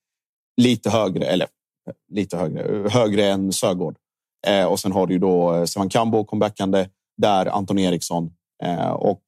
lite 0.61 0.89
högre, 0.89 1.25
eller 1.25 1.47
eh, 1.89 1.93
lite 2.11 2.37
högre, 2.37 2.61
eh, 2.61 2.91
högre 2.91 3.25
än 3.25 3.53
Sögård. 3.53 3.95
Eh, 4.47 4.65
och 4.65 4.79
sen 4.79 4.91
har 4.91 5.07
du 5.07 5.13
ju 5.13 5.19
då 5.19 5.53
eh, 5.53 5.65
Sevan 5.65 5.89
Kambo 5.89 6.25
comebackande, 6.25 6.87
där 7.17 7.45
Anton 7.45 7.79
Eriksson. 7.79 8.31
Eh, 8.63 8.89
och 8.89 9.21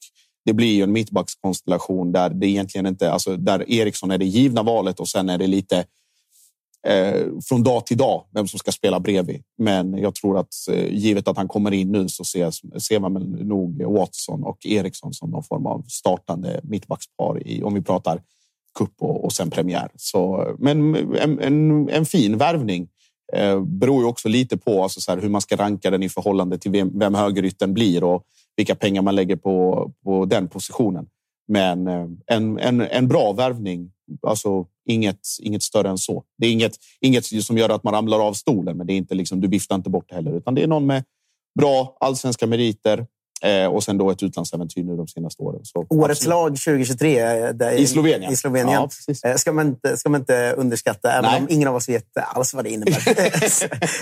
det 0.46 0.54
blir 0.54 0.74
ju 0.74 0.84
en 0.84 0.92
mittbackskonstellation 0.92 2.12
där 2.12 2.30
det 2.30 2.48
egentligen 2.48 2.86
inte, 2.86 3.12
alltså 3.12 3.38
där 3.38 3.72
Eriksson 3.72 4.12
är 4.12 4.18
det 4.18 4.26
givna 4.26 4.64
valet 4.64 5.00
och 5.00 5.08
sen 5.08 5.30
är 5.30 5.38
det 5.38 5.48
lite 5.48 5.86
eh, 6.86 7.28
från 7.44 7.64
dag 7.64 7.86
till 7.86 7.98
dag 7.98 8.24
vem 8.32 8.48
som 8.48 8.60
ska 8.60 8.72
spela 8.72 9.00
bredvid. 9.00 9.44
Men 9.58 9.98
jag 9.98 10.16
tror 10.16 10.40
att 10.40 10.54
eh, 10.72 10.94
givet 10.94 11.28
att 11.28 11.38
han 11.38 11.48
kommer 11.48 11.72
in 11.72 11.92
nu 11.92 12.10
så 12.10 12.24
ser, 12.24 12.80
ser 12.80 13.00
man 13.00 13.14
nog 13.42 13.84
Watson 13.84 14.44
och 14.44 14.66
Eriksson 14.66 15.14
som 15.14 15.30
någon 15.30 15.44
form 15.44 15.66
av 15.66 15.84
startande 15.88 16.60
mittbackspar 16.64 17.48
i, 17.48 17.64
om 17.64 17.74
vi 17.74 17.82
pratar 17.82 18.22
cup 18.80 18.94
och, 19.00 19.26
och 19.26 19.34
sen 19.34 19.50
premiär. 19.50 19.90
Så, 19.96 20.54
men 20.60 20.96
en, 21.16 21.40
en, 21.40 21.90
en 21.90 22.06
fin 22.06 22.38
värvning. 22.38 22.88
Eh, 23.34 23.62
beror 23.62 24.02
ju 24.02 24.08
också 24.08 24.30
lite 24.30 24.58
på 24.58 24.84
alltså 24.84 25.02
så 25.02 25.12
här, 25.12 25.22
hur 25.22 25.30
man 25.30 25.42
ska 25.42 25.56
ranka 25.56 25.92
den 25.92 26.04
i 26.04 26.10
förhållande 26.10 26.58
till 26.58 26.72
vem, 26.72 27.00
vem 27.00 27.14
högerytten 27.14 27.74
blir 27.74 28.04
och 28.04 28.24
vilka 28.56 28.76
pengar 28.76 29.02
man 29.02 29.16
lägger 29.16 29.36
på, 29.36 29.92
på 30.04 30.26
den 30.26 30.48
positionen. 30.48 31.08
Men 31.48 31.88
eh, 31.88 32.08
en, 32.26 32.60
en, 32.60 32.82
en 32.82 33.08
bra 33.08 33.32
värvning. 33.32 33.92
Alltså 34.28 34.66
inget, 34.86 35.20
inget 35.40 35.64
större 35.64 35.90
än 35.90 35.98
så. 35.98 36.24
Det 36.38 36.48
är 36.48 36.52
inget, 36.52 36.78
inget 37.02 37.26
som 37.26 37.58
gör 37.58 37.70
att 37.70 37.84
man 37.84 37.94
ramlar 37.94 38.20
av 38.20 38.34
stolen, 38.34 38.78
men 38.78 38.88
det 38.88 38.94
är 38.94 38.98
inte 38.98 39.16
liksom, 39.16 39.42
du 39.42 39.48
viftar 39.48 39.76
inte 39.76 39.90
bort 39.90 40.06
det 40.10 40.16
heller, 40.16 40.38
utan 40.38 40.56
det 40.56 40.64
är 40.64 40.68
någon 40.68 40.86
med 40.86 41.04
bra 41.60 41.98
allsvenska 42.00 42.48
meriter, 42.48 43.06
Eh, 43.42 43.68
och 43.68 43.84
sen 43.84 43.98
då 43.98 44.12
ett 44.12 44.24
utlandsäventyr 44.24 44.84
nu 44.84 44.96
de 44.96 45.08
senaste 45.08 45.44
åren. 45.44 45.60
Så, 45.64 45.86
Årets 45.90 46.20
absolut. 46.20 46.30
lag 46.30 46.48
2023 46.48 47.78
i, 47.78 47.82
I 47.82 47.88
Slovenien. 47.88 48.32
I 48.32 48.36
Slovenien. 48.36 48.90
Ja, 49.04 49.30
eh, 49.30 49.36
ska, 49.36 49.52
man 49.52 49.68
inte, 49.68 49.98
ska 49.98 50.10
man 50.10 50.22
inte 50.22 50.54
underskatta, 50.58 51.12
även 51.12 51.32
Nej. 51.32 51.42
om 51.42 51.48
ingen 51.50 51.68
av 51.68 51.76
oss 51.76 51.90
vet 51.90 52.18
alls 52.18 52.54
vad 52.54 52.66
det 52.66 52.70
innebär. 52.70 53.10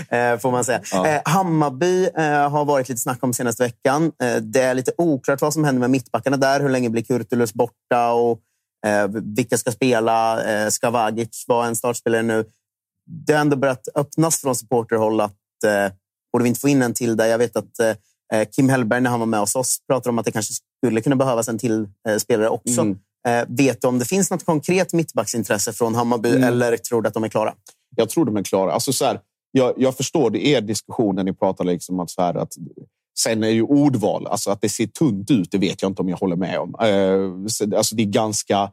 eh, 0.34 0.40
får 0.40 0.52
man 0.52 0.66
säga. 0.66 0.82
Ja. 0.92 1.08
Eh, 1.08 1.22
Hammarby 1.26 2.10
eh, 2.18 2.50
har 2.50 2.66
varit 2.66 2.90
lite 2.90 3.02
snack 3.02 3.24
om 3.24 3.34
senaste 3.34 3.64
veckan. 3.64 4.12
Eh, 4.24 4.36
det 4.36 4.62
är 4.62 4.74
lite 4.74 4.92
oklart 4.98 5.42
vad 5.42 5.54
som 5.54 5.64
händer 5.64 5.80
med 5.80 5.90
mittbackarna 5.90 6.38
där. 6.38 6.60
Hur 6.60 6.70
länge 6.70 6.90
blir 6.90 7.04
Kurtulus 7.04 7.54
borta? 7.54 8.14
Och, 8.14 8.40
vilka 9.36 9.58
ska 9.58 9.72
spela? 9.72 10.40
ska 10.72 10.90
Vagic 10.90 11.46
vara 11.48 11.68
en 11.68 11.76
startspelare 11.76 12.22
nu? 12.22 12.46
Det 13.26 13.34
har 13.34 13.42
ändå 13.42 13.58
börjat 13.58 13.88
öppnas 13.96 14.42
från 14.42 14.56
supporterhåll 14.56 15.22
att 15.22 15.38
borde 16.34 16.44
vi 16.44 16.50
inte 16.50 16.62
få 16.62 16.70
in 16.70 16.82
en 16.82 16.94
till 16.94 17.18
där? 17.18 17.26
Jag 17.26 17.38
vet 17.38 17.56
att 17.56 17.98
Eh, 18.34 18.48
Kim 18.52 18.70
Hellberg, 18.70 19.02
när 19.02 19.10
han 19.10 19.20
var 19.20 19.28
med 19.28 19.40
hos 19.40 19.56
oss, 19.56 19.78
pratade 19.88 20.10
om 20.10 20.20
att 20.20 20.26
det 20.26 20.32
kanske 20.32 20.54
skulle 20.54 21.02
kunna 21.02 21.16
behövas 21.16 21.48
en 21.48 21.58
till 21.58 21.88
eh, 22.10 22.18
spelare 22.18 22.50
också. 22.50 22.82
Mm. 22.82 22.98
Eh, 23.28 23.46
vet 23.48 23.82
du 23.82 23.88
om 23.88 24.00
det 24.00 24.06
finns 24.06 24.32
något 24.32 24.46
konkret 24.46 24.94
mittbacksintresse 24.94 25.74
från 25.74 25.96
Hammarby 25.96 26.30
mm. 26.30 26.44
eller 26.44 26.78
tror 26.78 27.02
du 27.02 27.08
att 27.08 27.14
de 27.14 27.24
är 27.24 27.30
klara? 27.30 27.54
Jag 27.96 28.10
tror 28.10 28.26
de 28.26 28.38
är 28.38 28.44
klara. 28.44 28.72
Alltså 28.72 28.94
så 28.94 29.06
här, 29.06 29.20
jag, 29.52 29.74
jag 29.78 29.98
förstår 29.98 30.30
det 30.30 30.48
är 30.48 30.62
diskussionen 30.62 31.26
ni 31.26 31.34
pratar 31.34 31.66
liksom 31.66 32.00
att, 32.00 32.10
så 32.10 32.22
här, 32.22 32.36
att 32.36 32.54
Sen 33.20 33.44
är 33.44 33.50
ju 33.50 33.64
ordval, 33.64 34.28
alltså 34.28 34.52
att 34.52 34.62
det 34.62 34.70
ser 34.70 34.88
tunt 34.88 35.32
ut, 35.32 35.52
det 35.52 35.58
vet 35.58 35.82
jag 35.82 35.92
inte 35.92 36.02
om 36.02 36.10
jag 36.10 36.18
håller 36.18 36.36
med 36.36 36.60
om. 36.60 36.76
Eh, 36.82 37.78
alltså 37.78 37.96
det 37.96 38.04
är 38.04 38.08
ganska 38.08 38.72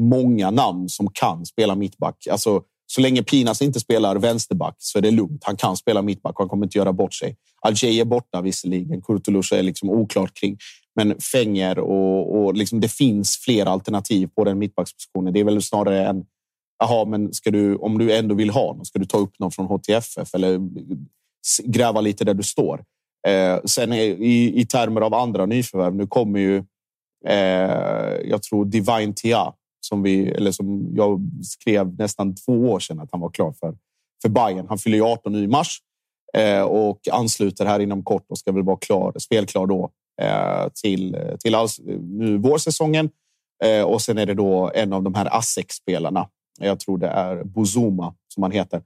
många 0.00 0.50
namn 0.50 0.88
som 0.88 1.10
kan 1.12 1.46
spela 1.46 1.74
mittback. 1.74 2.26
Alltså 2.30 2.62
så 2.86 3.00
länge 3.00 3.22
Pinas 3.22 3.62
inte 3.62 3.80
spelar 3.80 4.16
vänsterback 4.16 4.74
så 4.78 4.98
är 4.98 5.02
det 5.02 5.10
lugnt. 5.10 5.44
Han 5.44 5.56
kan 5.56 5.76
spela 5.76 6.02
mittback 6.02 6.34
och 6.34 6.40
han 6.40 6.48
kommer 6.48 6.66
inte 6.66 6.78
göra 6.78 6.92
bort 6.92 7.14
sig. 7.14 7.36
Algey 7.60 8.00
är 8.00 8.04
borta 8.04 8.40
visserligen. 8.40 9.02
Kurtulus 9.02 9.52
är 9.52 9.62
liksom 9.62 9.90
oklart 9.90 10.34
kring. 10.34 10.58
Men 10.96 11.20
Fenger 11.20 11.78
och, 11.78 12.36
och 12.36 12.54
liksom, 12.54 12.80
det 12.80 12.88
finns 12.88 13.36
fler 13.36 13.66
alternativ 13.66 14.28
på 14.36 14.44
den 14.44 14.58
mittbackspositionen. 14.58 15.32
Det 15.32 15.40
är 15.40 15.44
väl 15.44 15.62
snarare 15.62 16.06
en 16.06 16.24
Jaha, 16.82 17.04
men 17.04 17.32
ska 17.32 17.50
du, 17.50 17.76
om 17.76 17.98
du 17.98 18.16
ändå 18.16 18.34
vill 18.34 18.50
ha 18.50 18.74
någon, 18.74 18.84
ska 18.84 18.98
du 18.98 19.04
ta 19.04 19.18
upp 19.18 19.38
någon 19.38 19.50
från 19.50 19.66
HTFF 19.66 20.34
eller 20.34 20.60
gräva 21.64 22.00
lite 22.00 22.24
där 22.24 22.34
du 22.34 22.42
står? 22.42 22.84
Eh, 23.28 23.60
sen 23.64 23.92
i, 23.92 24.52
i 24.60 24.66
termer 24.66 25.00
av 25.00 25.14
andra 25.14 25.46
nyförvärv, 25.46 25.94
nu 25.94 26.06
kommer 26.06 26.40
ju, 26.40 26.56
eh, 27.26 28.16
jag 28.24 28.42
tror 28.42 28.64
Divine 28.64 29.14
Tia 29.14 29.52
som, 29.80 30.02
vi, 30.02 30.28
eller 30.28 30.52
som 30.52 30.88
jag 30.94 31.20
skrev 31.42 31.98
nästan 31.98 32.34
två 32.34 32.52
år 32.52 32.80
sedan 32.80 33.00
att 33.00 33.08
han 33.12 33.20
var 33.20 33.30
klar 33.30 33.52
för, 33.52 33.74
för 34.22 34.28
Bayern. 34.28 34.66
Han 34.68 34.78
fyller 34.78 34.96
ju 34.96 35.04
18 35.04 35.32
nu 35.32 35.42
i 35.44 35.48
mars 35.48 35.78
eh, 36.34 36.62
och 36.62 37.00
ansluter 37.12 37.66
här 37.66 37.80
inom 37.80 38.04
kort 38.04 38.24
och 38.28 38.38
ska 38.38 38.52
väl 38.52 38.62
vara 38.62 38.76
klar, 38.76 39.12
spelklar 39.18 39.66
då 39.66 39.90
eh, 40.22 40.68
till, 40.82 41.16
till 41.40 41.54
alls, 41.54 41.80
nu 42.00 42.38
vårsäsongen. 42.38 43.10
Eh, 43.64 43.82
och 43.82 44.02
sen 44.02 44.18
är 44.18 44.26
det 44.26 44.34
då 44.34 44.70
en 44.74 44.92
av 44.92 45.02
de 45.02 45.14
här 45.14 45.36
ASEC-spelarna. 45.38 46.28
Jag 46.60 46.80
tror 46.80 46.98
det 46.98 47.08
är 47.08 47.44
Bozuma 47.44 48.14
som 48.28 48.42
han 48.42 48.52
heter. 48.52 48.82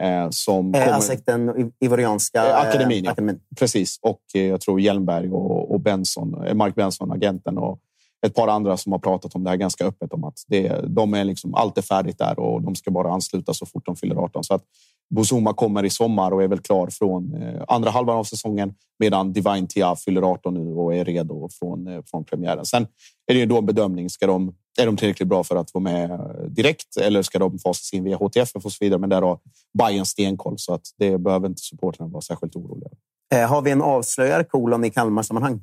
Eh, 0.00 0.30
som 0.30 0.74
eh, 0.74 0.96
ASEC, 0.96 1.24
den 1.24 1.72
ivorianska 1.80 2.48
eh, 2.48 2.60
akademin, 2.60 3.04
ja. 3.04 3.10
akademin. 3.10 3.40
Precis. 3.58 3.98
Och 4.02 4.20
eh, 4.34 4.42
jag 4.42 4.60
tror 4.60 4.80
Hjelmberg 4.80 5.30
och, 5.30 5.74
och 5.74 5.80
Benson, 5.80 6.46
eh, 6.46 6.54
Mark 6.54 6.74
Benson, 6.74 7.12
agenten 7.12 7.58
och 7.58 7.78
ett 8.26 8.34
par 8.34 8.48
andra 8.48 8.76
som 8.76 8.92
har 8.92 8.98
pratat 8.98 9.34
om 9.34 9.44
det 9.44 9.50
här 9.50 9.56
ganska 9.56 9.84
öppet 9.84 10.12
om 10.12 10.24
att 10.24 10.34
det, 10.46 10.80
de 10.88 11.14
är 11.14 11.24
liksom, 11.24 11.54
allt 11.54 11.78
är 11.78 11.82
färdigt 11.82 12.18
där 12.18 12.38
och 12.38 12.62
de 12.62 12.74
ska 12.74 12.90
bara 12.90 13.12
ansluta 13.12 13.54
så 13.54 13.66
fort 13.66 13.86
de 13.86 13.96
fyller 13.96 14.16
18. 14.16 14.44
Så 14.44 14.54
att 14.54 14.62
Bozuma 15.10 15.52
kommer 15.52 15.84
i 15.84 15.90
sommar 15.90 16.30
och 16.30 16.42
är 16.42 16.48
väl 16.48 16.58
klar 16.58 16.88
från 16.90 17.34
eh, 17.34 17.62
andra 17.68 17.90
halvan 17.90 18.16
av 18.16 18.24
säsongen 18.24 18.74
medan 18.98 19.32
Divine 19.32 19.66
Tia 19.66 19.96
fyller 19.96 20.22
18 20.22 20.54
nu 20.54 20.74
och 20.74 20.94
är 20.94 21.04
redo 21.04 21.48
från, 21.52 21.86
eh, 21.86 22.02
från 22.06 22.24
premiären. 22.24 22.64
Sen 22.64 22.82
är 23.26 23.34
det 23.34 23.40
ju 23.40 23.46
då 23.46 23.58
en 23.58 23.66
bedömning. 23.66 24.10
Ska 24.10 24.26
de, 24.26 24.54
är 24.78 24.86
de 24.86 24.96
tillräckligt 24.96 25.28
bra 25.28 25.44
för 25.44 25.56
att 25.56 25.74
vara 25.74 25.82
med 25.82 26.20
direkt 26.48 26.96
eller 26.96 27.22
ska 27.22 27.38
de 27.38 27.58
fasas 27.58 27.92
in 27.92 28.04
via 28.04 28.16
HTF 28.16 28.50
och 28.54 28.62
så 28.72 28.76
vidare? 28.80 29.00
Men 29.00 29.10
där 29.10 29.22
har 29.22 29.38
Bayern 29.78 30.06
stenkoll 30.06 30.54
så 30.58 30.74
att 30.74 30.82
det 30.98 31.18
behöver 31.18 31.48
inte 31.48 31.62
supporterna 31.62 32.08
vara 32.08 32.22
särskilt 32.22 32.56
oroliga. 32.56 32.90
Eh, 33.34 33.48
har 33.48 33.62
vi 33.62 33.70
en 33.70 33.82
avslöjar 33.82 34.42
kolon 34.42 34.84
i 34.84 34.90
Kalmar 34.90 35.22
sammanhang? 35.22 35.62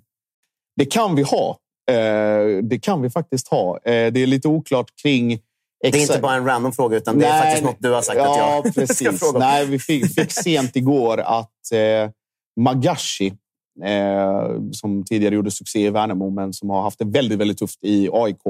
Det 0.75 0.85
kan 0.85 1.15
vi 1.15 1.23
ha. 1.23 1.57
Eh, 1.91 2.63
det 2.63 2.79
kan 2.81 3.01
vi 3.01 3.09
faktiskt 3.09 3.47
ha. 3.47 3.77
Eh, 3.77 4.13
det 4.13 4.19
är 4.19 4.27
lite 4.27 4.47
oklart 4.47 4.91
kring... 5.01 5.39
Det 5.81 5.97
är 5.97 6.01
inte 6.01 6.19
bara 6.19 6.35
en 6.35 6.45
random 6.45 6.71
fråga, 6.71 6.97
utan 6.97 7.19
det 7.19 7.25
är 7.25 7.29
Nej, 7.29 7.41
faktiskt 7.41 7.63
något 7.63 7.75
du 7.79 7.91
har 7.91 8.01
sagt 8.01 8.17
ja, 8.17 8.31
att 8.31 8.65
jag 8.65 8.73
precis. 8.75 8.97
ska 8.97 9.13
fråga 9.13 9.37
om. 9.37 9.39
Nej, 9.39 9.65
vi 9.65 9.79
fick, 9.79 10.13
fick 10.13 10.31
sent 10.31 10.75
igår 10.75 11.19
att 11.19 11.71
eh, 11.73 12.11
Magashi, 12.59 13.33
eh, 13.83 14.71
som 14.71 15.03
tidigare 15.03 15.35
gjorde 15.35 15.51
succé 15.51 15.85
i 15.85 15.89
Värnamo, 15.89 16.29
men 16.29 16.53
som 16.53 16.69
har 16.69 16.81
haft 16.81 16.99
det 16.99 17.05
väldigt, 17.05 17.39
väldigt 17.39 17.57
tufft 17.57 17.83
i 17.83 18.09
AIK. 18.13 18.43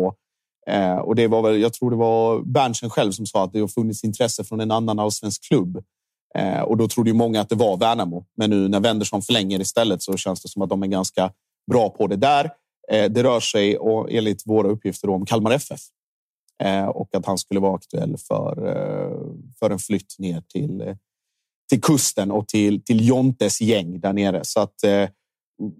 Eh, 0.69 0.97
och 0.97 1.15
det 1.15 1.27
var 1.27 1.41
väl, 1.41 1.61
jag 1.61 1.73
tror 1.73 1.91
det 1.91 1.97
var 1.97 2.41
Berntsen 2.41 2.89
själv 2.89 3.11
som 3.11 3.25
sa 3.25 3.43
att 3.43 3.53
det 3.53 3.59
har 3.59 3.67
funnits 3.67 4.03
intresse 4.03 4.43
från 4.43 4.59
en 4.59 4.71
annan 4.71 4.99
allsvensk 4.99 5.43
klubb. 5.43 5.83
Eh, 6.35 6.61
och 6.61 6.77
då 6.77 6.87
trodde 6.87 7.09
ju 7.09 7.13
många 7.13 7.41
att 7.41 7.49
det 7.49 7.55
var 7.55 7.77
Värnamo. 7.77 8.25
Men 8.37 8.49
nu 8.49 8.67
när 8.67 8.79
Wendersson 8.79 9.21
förlänger 9.21 9.61
istället 9.61 10.01
så 10.01 10.17
känns 10.17 10.41
det 10.41 10.49
som 10.49 10.61
att 10.61 10.69
de 10.69 10.83
är 10.83 10.87
ganska 10.87 11.31
bra 11.71 11.89
på 11.89 12.07
det 12.07 12.15
där. 12.15 12.51
Eh, 12.91 13.11
det 13.11 13.23
rör 13.23 13.39
sig 13.39 13.77
och 13.77 14.11
enligt 14.11 14.47
våra 14.47 14.67
uppgifter 14.67 15.09
om 15.09 15.25
Kalmar 15.25 15.51
FF. 15.51 15.79
Eh, 16.63 16.85
och 16.85 17.15
att 17.15 17.25
han 17.25 17.37
skulle 17.37 17.59
vara 17.59 17.75
aktuell 17.75 18.17
för, 18.17 18.67
eh, 18.67 19.17
för 19.59 19.69
en 19.69 19.79
flytt 19.79 20.15
ner 20.19 20.41
till, 20.41 20.81
eh, 20.81 20.95
till 21.69 21.81
kusten 21.81 22.31
och 22.31 22.47
till, 22.47 22.83
till 22.83 23.07
Jontes 23.07 23.61
gäng 23.61 23.99
där 23.99 24.13
nere. 24.13 24.39
Så 24.43 24.59
att 24.59 24.83
eh, 24.83 25.09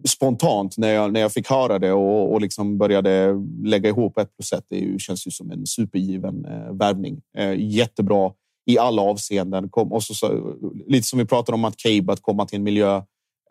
spontant 0.07 0.77
när 0.77 0.93
jag, 0.93 1.13
när 1.13 1.19
jag 1.19 1.31
fick 1.31 1.49
höra 1.49 1.79
det 1.79 1.91
och, 1.91 2.33
och 2.33 2.41
liksom 2.41 2.77
började 2.77 3.33
lägga 3.63 3.89
ihop 3.89 4.17
ett 4.17 4.37
plus 4.37 4.53
ett, 4.53 4.65
det 4.69 4.77
ju, 4.77 4.99
känns 4.99 5.27
ju 5.27 5.31
som 5.31 5.51
en 5.51 5.65
supergiven 5.65 6.45
eh, 6.45 6.73
värvning. 6.73 7.21
Eh, 7.37 7.53
jättebra 7.57 8.31
i 8.65 8.77
alla 8.77 9.01
avseenden. 9.01 9.69
Kom, 9.69 9.93
och 9.93 10.03
så, 10.03 10.13
så, 10.13 10.55
lite 10.87 11.07
som 11.07 11.19
vi 11.19 11.25
pratade 11.25 11.55
om 11.55 11.65
att 11.65 11.77
Cabe, 11.77 12.13
att 12.13 12.21
komma 12.21 12.45
till 12.45 12.57
en 12.57 12.63
miljö 12.63 13.01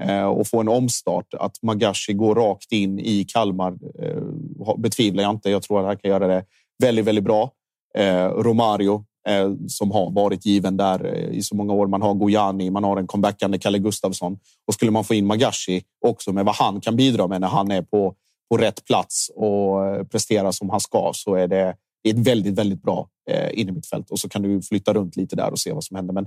eh, 0.03 0.25
och 0.25 0.47
få 0.47 0.61
en 0.61 0.69
omstart. 0.69 1.35
Att 1.35 1.63
Magashi 1.63 2.13
går 2.13 2.35
rakt 2.35 2.73
in 2.73 2.99
i 2.99 3.25
Kalmar 3.25 3.79
eh, 4.03 4.77
betvivlar 4.79 5.23
jag 5.23 5.31
inte. 5.31 5.51
Jag 5.51 5.63
tror 5.63 5.81
att 5.81 5.87
han 5.87 5.97
kan 5.97 6.11
göra 6.11 6.27
det 6.27 6.45
väldigt, 6.83 7.05
väldigt 7.05 7.25
bra. 7.25 7.51
Eh, 7.99 8.29
Romario 8.29 9.05
Eh, 9.29 9.53
som 9.69 9.91
har 9.91 10.11
varit 10.11 10.47
given 10.47 10.77
där 10.77 11.05
eh, 11.05 11.37
i 11.37 11.43
så 11.43 11.57
många 11.57 11.73
år. 11.73 11.87
Man 11.87 12.03
har 12.03 12.15
Gojani, 12.15 12.71
man 12.71 12.85
har 12.85 12.97
en 12.97 13.07
comebackande 13.07 13.59
Kalle 13.59 13.79
Gustafsson 13.79 14.39
och 14.67 14.75
skulle 14.75 14.91
man 14.91 15.05
få 15.05 15.15
in 15.15 15.27
Magashi 15.27 15.83
också 16.07 16.33
med 16.33 16.45
vad 16.45 16.55
han 16.55 16.81
kan 16.81 16.97
bidra 16.97 17.27
med 17.27 17.41
när 17.41 17.49
han 17.49 17.71
är 17.71 17.83
på, 17.83 18.15
på 18.51 18.57
rätt 18.57 18.85
plats 18.85 19.31
och 19.35 19.87
eh, 19.87 20.05
presterar 20.05 20.51
som 20.51 20.71
han 20.71 20.81
ska 20.81 21.11
så 21.15 21.35
är 21.35 21.49
det 21.49 21.77
ett 22.09 22.19
väldigt, 22.19 22.59
väldigt 22.59 22.83
bra 22.83 23.09
eh, 23.31 23.61
innermittfält 23.61 24.11
och 24.11 24.19
så 24.19 24.29
kan 24.29 24.43
du 24.43 24.63
flytta 24.63 24.93
runt 24.93 25.17
lite 25.17 25.37
där 25.37 25.51
och 25.51 25.59
se 25.59 25.73
vad 25.73 25.85
som 25.85 25.97
händer. 25.97 26.15
Men 26.15 26.27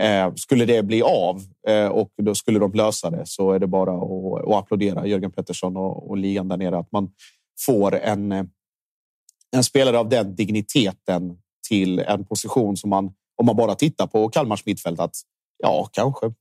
eh, 0.00 0.34
skulle 0.34 0.64
det 0.64 0.82
bli 0.82 1.02
av 1.02 1.42
eh, 1.68 1.86
och 1.86 2.10
då 2.22 2.34
skulle 2.34 2.58
de 2.58 2.72
lösa 2.72 3.10
det 3.10 3.22
så 3.26 3.52
är 3.52 3.58
det 3.58 3.66
bara 3.66 3.92
att, 3.92 4.48
att 4.48 4.54
applådera 4.54 5.06
Jörgen 5.06 5.32
Pettersson 5.32 5.76
och, 5.76 6.10
och 6.10 6.16
ligan 6.16 6.48
där 6.48 6.56
nere 6.56 6.78
att 6.78 6.92
man 6.92 7.10
får 7.66 7.96
en 7.96 8.50
en 9.56 9.64
spelare 9.64 9.98
av 9.98 10.08
den 10.08 10.34
digniteten 10.34 11.38
till 11.70 11.98
en 11.98 12.24
position 12.24 12.76
som 12.76 12.90
man, 12.90 13.12
om 13.36 13.46
man 13.46 13.56
bara 13.56 13.74
tittar 13.74 14.06
på 14.06 14.28
Kalmars 14.28 14.66
mittfält, 14.66 15.00
att 15.00 15.16
ja, 15.62 15.88
kanske 15.92 16.32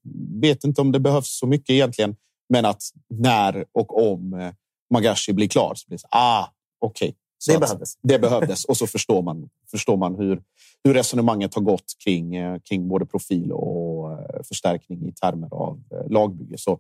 vet 0.42 0.64
inte 0.64 0.82
om 0.82 0.92
det 0.92 1.00
behövs 1.00 1.40
så 1.40 1.48
mycket 1.48 1.70
egentligen, 1.70 2.16
men 2.50 2.66
att 2.66 2.82
när 3.10 3.66
och 3.72 4.12
om 4.12 4.34
eh, 4.34 4.52
Magashi 4.94 5.34
blir 5.34 5.48
klar 5.48 5.74
så 5.76 5.88
blir 5.88 5.98
det 5.98 6.08
ah, 6.12 6.46
okej. 6.80 7.08
Okay. 7.08 7.16
Det 7.54 7.60
behövdes. 7.60 7.98
Det 8.02 8.20
behövdes 8.20 8.66
och 8.66 8.78
så 8.78 8.88
förstår 8.88 9.22
man, 9.22 9.50
förstår 9.72 9.98
man 9.98 10.16
hur, 10.16 10.42
hur 10.84 10.94
resonemanget 10.94 11.56
har 11.56 11.62
gått 11.62 11.94
kring, 12.04 12.36
eh, 12.36 12.60
kring 12.60 12.88
både 12.88 13.06
profil 13.06 13.52
och 13.52 14.12
eh, 14.12 14.44
förstärkning 14.44 15.08
i 15.08 15.12
termer 15.12 15.54
av 15.54 15.84
lagbygge. 16.10 16.58
Så 16.58 16.80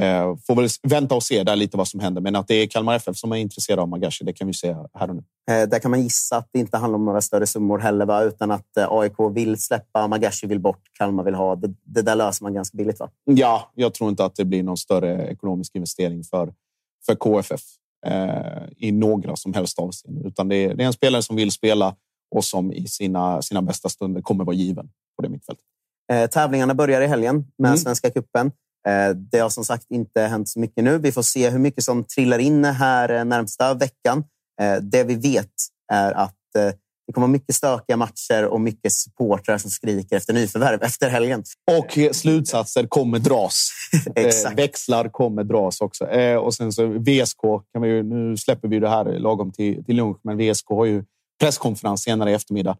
Eh, 0.00 0.36
får 0.46 0.54
väl 0.54 0.68
vänta 0.82 1.14
och 1.14 1.22
se 1.22 1.42
där 1.42 1.56
lite 1.56 1.76
vad 1.76 1.88
som 1.88 2.00
händer. 2.00 2.20
Men 2.20 2.36
att 2.36 2.48
det 2.48 2.54
är 2.54 2.66
Kalmar 2.66 2.94
FF 2.94 3.16
som 3.16 3.32
är 3.32 3.36
intresserade 3.36 3.82
av 3.82 3.88
Magashi, 3.88 4.24
det 4.24 4.32
kan 4.32 4.46
vi 4.46 4.54
se 4.54 4.76
här 4.94 5.10
och 5.10 5.16
nu. 5.16 5.22
Eh, 5.50 5.68
där 5.68 5.78
kan 5.78 5.90
man 5.90 6.02
gissa 6.02 6.36
att 6.36 6.48
det 6.52 6.58
inte 6.58 6.76
handlar 6.76 6.98
om 6.98 7.04
några 7.04 7.20
större 7.20 7.46
summor 7.46 7.78
heller, 7.78 8.06
va? 8.06 8.22
utan 8.22 8.50
att 8.50 8.76
eh, 8.76 8.86
AIK 8.90 9.14
vill 9.34 9.60
släppa, 9.60 10.08
Magashi 10.08 10.46
vill 10.46 10.60
bort, 10.60 10.80
Kalmar 10.98 11.24
vill 11.24 11.34
ha. 11.34 11.56
Det, 11.56 11.74
det 11.84 12.02
där 12.02 12.16
löser 12.16 12.42
man 12.42 12.54
ganska 12.54 12.76
billigt, 12.76 13.00
va? 13.00 13.10
Ja, 13.24 13.72
jag 13.74 13.94
tror 13.94 14.10
inte 14.10 14.24
att 14.24 14.36
det 14.36 14.44
blir 14.44 14.62
någon 14.62 14.76
större 14.76 15.26
ekonomisk 15.26 15.74
investering 15.74 16.24
för, 16.24 16.52
för 17.06 17.14
KFF 17.14 17.62
eh, 18.06 18.62
i 18.76 18.92
några 18.92 19.36
som 19.36 19.54
helst 19.54 19.78
avseenden. 19.78 20.26
Utan 20.26 20.48
det 20.48 20.56
är, 20.56 20.74
det 20.74 20.82
är 20.82 20.86
en 20.86 20.92
spelare 20.92 21.22
som 21.22 21.36
vill 21.36 21.50
spela 21.50 21.94
och 22.34 22.44
som 22.44 22.72
i 22.72 22.86
sina, 22.86 23.42
sina 23.42 23.62
bästa 23.62 23.88
stunder 23.88 24.20
kommer 24.20 24.44
vara 24.44 24.56
given 24.56 24.90
på 25.16 25.22
det 25.22 25.28
mittfältet. 25.28 25.64
Eh, 26.12 26.26
tävlingarna 26.26 26.74
börjar 26.74 27.00
i 27.00 27.06
helgen 27.06 27.36
med 27.58 27.68
Mm. 27.68 27.78
Svenska 27.78 28.10
cupen. 28.10 28.52
Eh, 28.88 29.10
Det 29.14 29.38
har 29.38 29.48
som 29.48 29.64
sagt 29.64 29.86
inte 29.90 30.20
hänt 30.20 30.48
så 30.48 30.60
mycket 30.60 30.84
nu. 30.84 30.98
Vi 30.98 31.12
får 31.12 31.22
se 31.22 31.50
hur 31.50 31.58
mycket 31.58 31.84
som 31.84 32.04
trillar 32.04 32.38
in 32.38 32.64
här 32.64 33.08
eh, 33.08 33.24
närmsta 33.24 33.74
veckan. 33.74 34.24
Eh, 34.62 34.76
Det 34.82 35.04
vi 35.04 35.14
vet 35.14 35.50
är 35.92 36.12
att 36.12 36.32
det 37.06 37.12
kommer 37.12 37.26
mycket 37.26 37.54
stökiga 37.54 37.96
matcher 37.96 38.44
och 38.44 38.60
mycket 38.60 38.92
supportrar 38.92 39.58
som 39.58 39.70
skriker 39.70 40.16
efter 40.16 40.32
nyförvärv 40.34 40.82
efter 40.82 41.08
helgen. 41.10 41.42
Och 41.78 41.98
slutsatser 42.16 42.86
kommer 42.86 43.18
dras. 43.18 43.70
Exakt. 44.14 44.58
Växlar 44.58 45.08
kommer 45.08 45.44
dras 45.44 45.80
också. 45.80 46.04
Och 46.40 46.54
sen 46.54 46.72
så 46.72 46.86
VSK, 46.86 47.40
kan 47.72 47.82
vi 47.82 47.88
ju, 47.88 48.02
nu 48.02 48.36
släpper 48.36 48.68
vi 48.68 48.78
det 48.78 48.88
här 48.88 49.04
lagom 49.04 49.52
till, 49.52 49.84
till 49.84 49.96
lunch, 49.96 50.16
men 50.24 50.38
VSK 50.38 50.66
har 50.68 50.84
ju 50.84 51.04
presskonferens 51.40 52.02
senare 52.02 52.30
i 52.30 52.34
eftermiddag. 52.34 52.76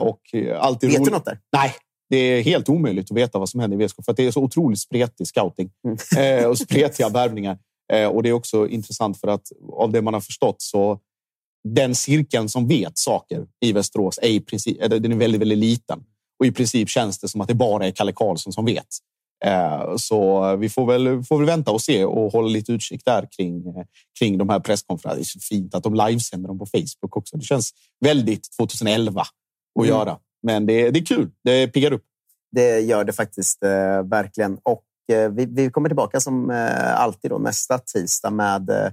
Och 0.00 0.20
alltid 0.58 0.90
Vet 0.90 0.96
du 0.98 1.02
roligt- 1.02 1.12
något 1.12 1.24
där? 1.24 1.38
Nej, 1.52 1.74
det 2.12 2.16
är 2.18 2.42
helt 2.42 2.68
omöjligt 2.68 3.10
att 3.10 3.16
veta 3.16 3.38
vad 3.38 3.48
som 3.48 3.60
händer 3.60 3.80
i 3.80 3.86
VSK 3.86 3.96
för 4.04 4.12
det 4.12 4.26
är 4.26 4.30
så 4.30 4.40
otroligt 4.42 4.80
spretig 4.80 5.26
scouting 5.26 5.70
eh, 6.18 6.44
och 6.46 6.58
spretiga 6.58 7.08
värvningar. 7.08 7.58
Eh, 7.92 8.06
och 8.08 8.22
det 8.22 8.28
är 8.28 8.32
också 8.32 8.68
intressant 8.68 9.20
för 9.20 9.28
att 9.28 9.52
av 9.72 9.92
det 9.92 10.02
man 10.02 10.14
har 10.14 10.20
förstått 10.20 10.56
så 10.62 10.98
den 11.68 11.94
cirkeln 11.94 12.48
som 12.48 12.68
vet 12.68 12.98
saker 12.98 13.46
i 13.60 13.72
Västerås 13.72 14.18
är 14.22 14.28
i 14.28 14.40
princip 14.40 14.78
den 14.90 15.12
är 15.12 15.16
väldigt, 15.16 15.40
väldigt 15.40 15.58
liten 15.58 16.00
och 16.40 16.46
i 16.46 16.52
princip 16.52 16.88
känns 16.88 17.18
det 17.18 17.28
som 17.28 17.40
att 17.40 17.48
det 17.48 17.54
bara 17.54 17.86
är 17.86 17.90
Kalle 17.90 18.12
Karlsson 18.12 18.52
som 18.52 18.64
vet. 18.64 18.86
Eh, 19.44 19.96
Så 19.96 20.56
vi 20.56 20.68
får 20.68 20.86
väl, 20.86 21.22
får 21.24 21.36
väl 21.38 21.46
vänta 21.46 21.70
och 21.70 21.80
se 21.82 22.04
och 22.04 22.32
hålla 22.32 22.48
lite 22.48 22.72
utkik 22.72 23.04
där 23.04 23.28
kring, 23.36 23.64
kring 24.18 24.38
de 24.38 24.48
här 24.48 24.60
presskonferenserna. 24.60 25.14
Det 25.14 25.22
är 25.22 25.24
så 25.24 25.40
fint 25.40 25.74
att 25.74 25.82
de 25.82 25.94
livesänder 25.94 26.48
dem 26.48 26.58
på 26.58 26.66
Facebook 26.66 27.16
också. 27.16 27.36
Det 27.36 27.44
känns 27.44 27.70
väldigt 28.00 28.56
2011 28.56 29.20
att 29.20 29.28
Mm. 29.78 29.88
göra. 29.88 30.18
Men 30.42 30.66
det, 30.66 30.90
det 30.90 30.98
är 30.98 31.04
kul. 31.04 31.30
Det 31.44 31.68
piggar 31.68 31.92
upp. 31.92 32.04
Det 32.52 32.80
gör 32.80 33.04
det 33.04 33.12
faktiskt 33.12 33.62
eh, 33.62 34.02
verkligen. 34.02 34.58
Och 34.62 34.84
eh, 35.12 35.30
vi, 35.30 35.46
vi 35.46 35.70
kommer 35.70 35.88
tillbaka 35.88 36.20
som 36.20 36.50
eh, 36.50 37.00
alltid 37.00 37.30
då, 37.30 37.38
nästa 37.38 37.78
tisdag 37.78 38.30
med 38.30 38.70
eh, 38.70 38.92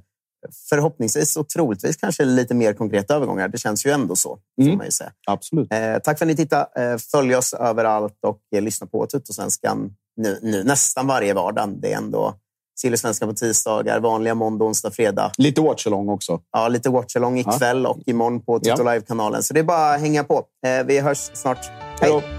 förhoppningsvis 0.69 1.35
och 1.37 1.49
troligtvis 1.49 1.97
kanske 1.97 2.25
lite 2.25 2.53
mer 2.53 2.73
konkreta 2.73 3.15
övergångar. 3.15 3.47
Det 3.47 3.57
känns 3.57 3.85
ju 3.85 3.91
ändå 3.91 4.15
så, 4.15 4.39
Mm. 4.61 4.77
man 4.77 4.91
säga. 4.91 5.11
Absolut. 5.27 5.73
Eh, 5.73 5.97
tack 6.03 6.17
för 6.17 6.25
att 6.25 6.27
ni 6.27 6.35
tittade. 6.35 6.91
Eh, 6.91 6.97
följ 6.97 7.35
oss 7.35 7.53
överallt 7.53 8.17
och 8.27 8.41
lyssna 8.51 8.87
på 8.87 9.05
Tuttosvenskan 9.05 9.95
nu, 10.17 10.39
nu 10.41 10.63
nästan 10.63 11.07
varje 11.07 11.33
vardag. 11.33 11.69
Det 11.81 11.93
är 11.93 11.97
ändå 11.97 12.35
Silversvenskan 12.81 13.29
på 13.29 13.35
tisdagar, 13.35 13.99
vanliga 13.99 14.35
måndag, 14.35 14.65
onsdag, 14.65 14.91
fredag. 14.91 15.31
Lite 15.37 15.61
watchalong 15.61 16.09
också. 16.09 16.39
Ja, 16.51 16.67
lite 16.67 16.89
watchalong 16.89 17.39
ikväll 17.39 17.85
och 17.85 17.97
imorgon 18.05 18.41
på 18.41 18.59
Tutto 18.59 18.83
Ja. 18.83 18.93
Live-kanalen. 18.93 19.43
Så 19.43 19.53
det 19.53 19.59
är 19.59 19.63
bara 19.63 19.93
att 19.93 20.01
hänga 20.01 20.23
på. 20.23 20.43
Eh, 20.65 20.85
vi 20.85 20.99
hörs 20.99 21.31
snart. 21.33 21.65
Hej 22.01 22.09
då. 22.11 22.38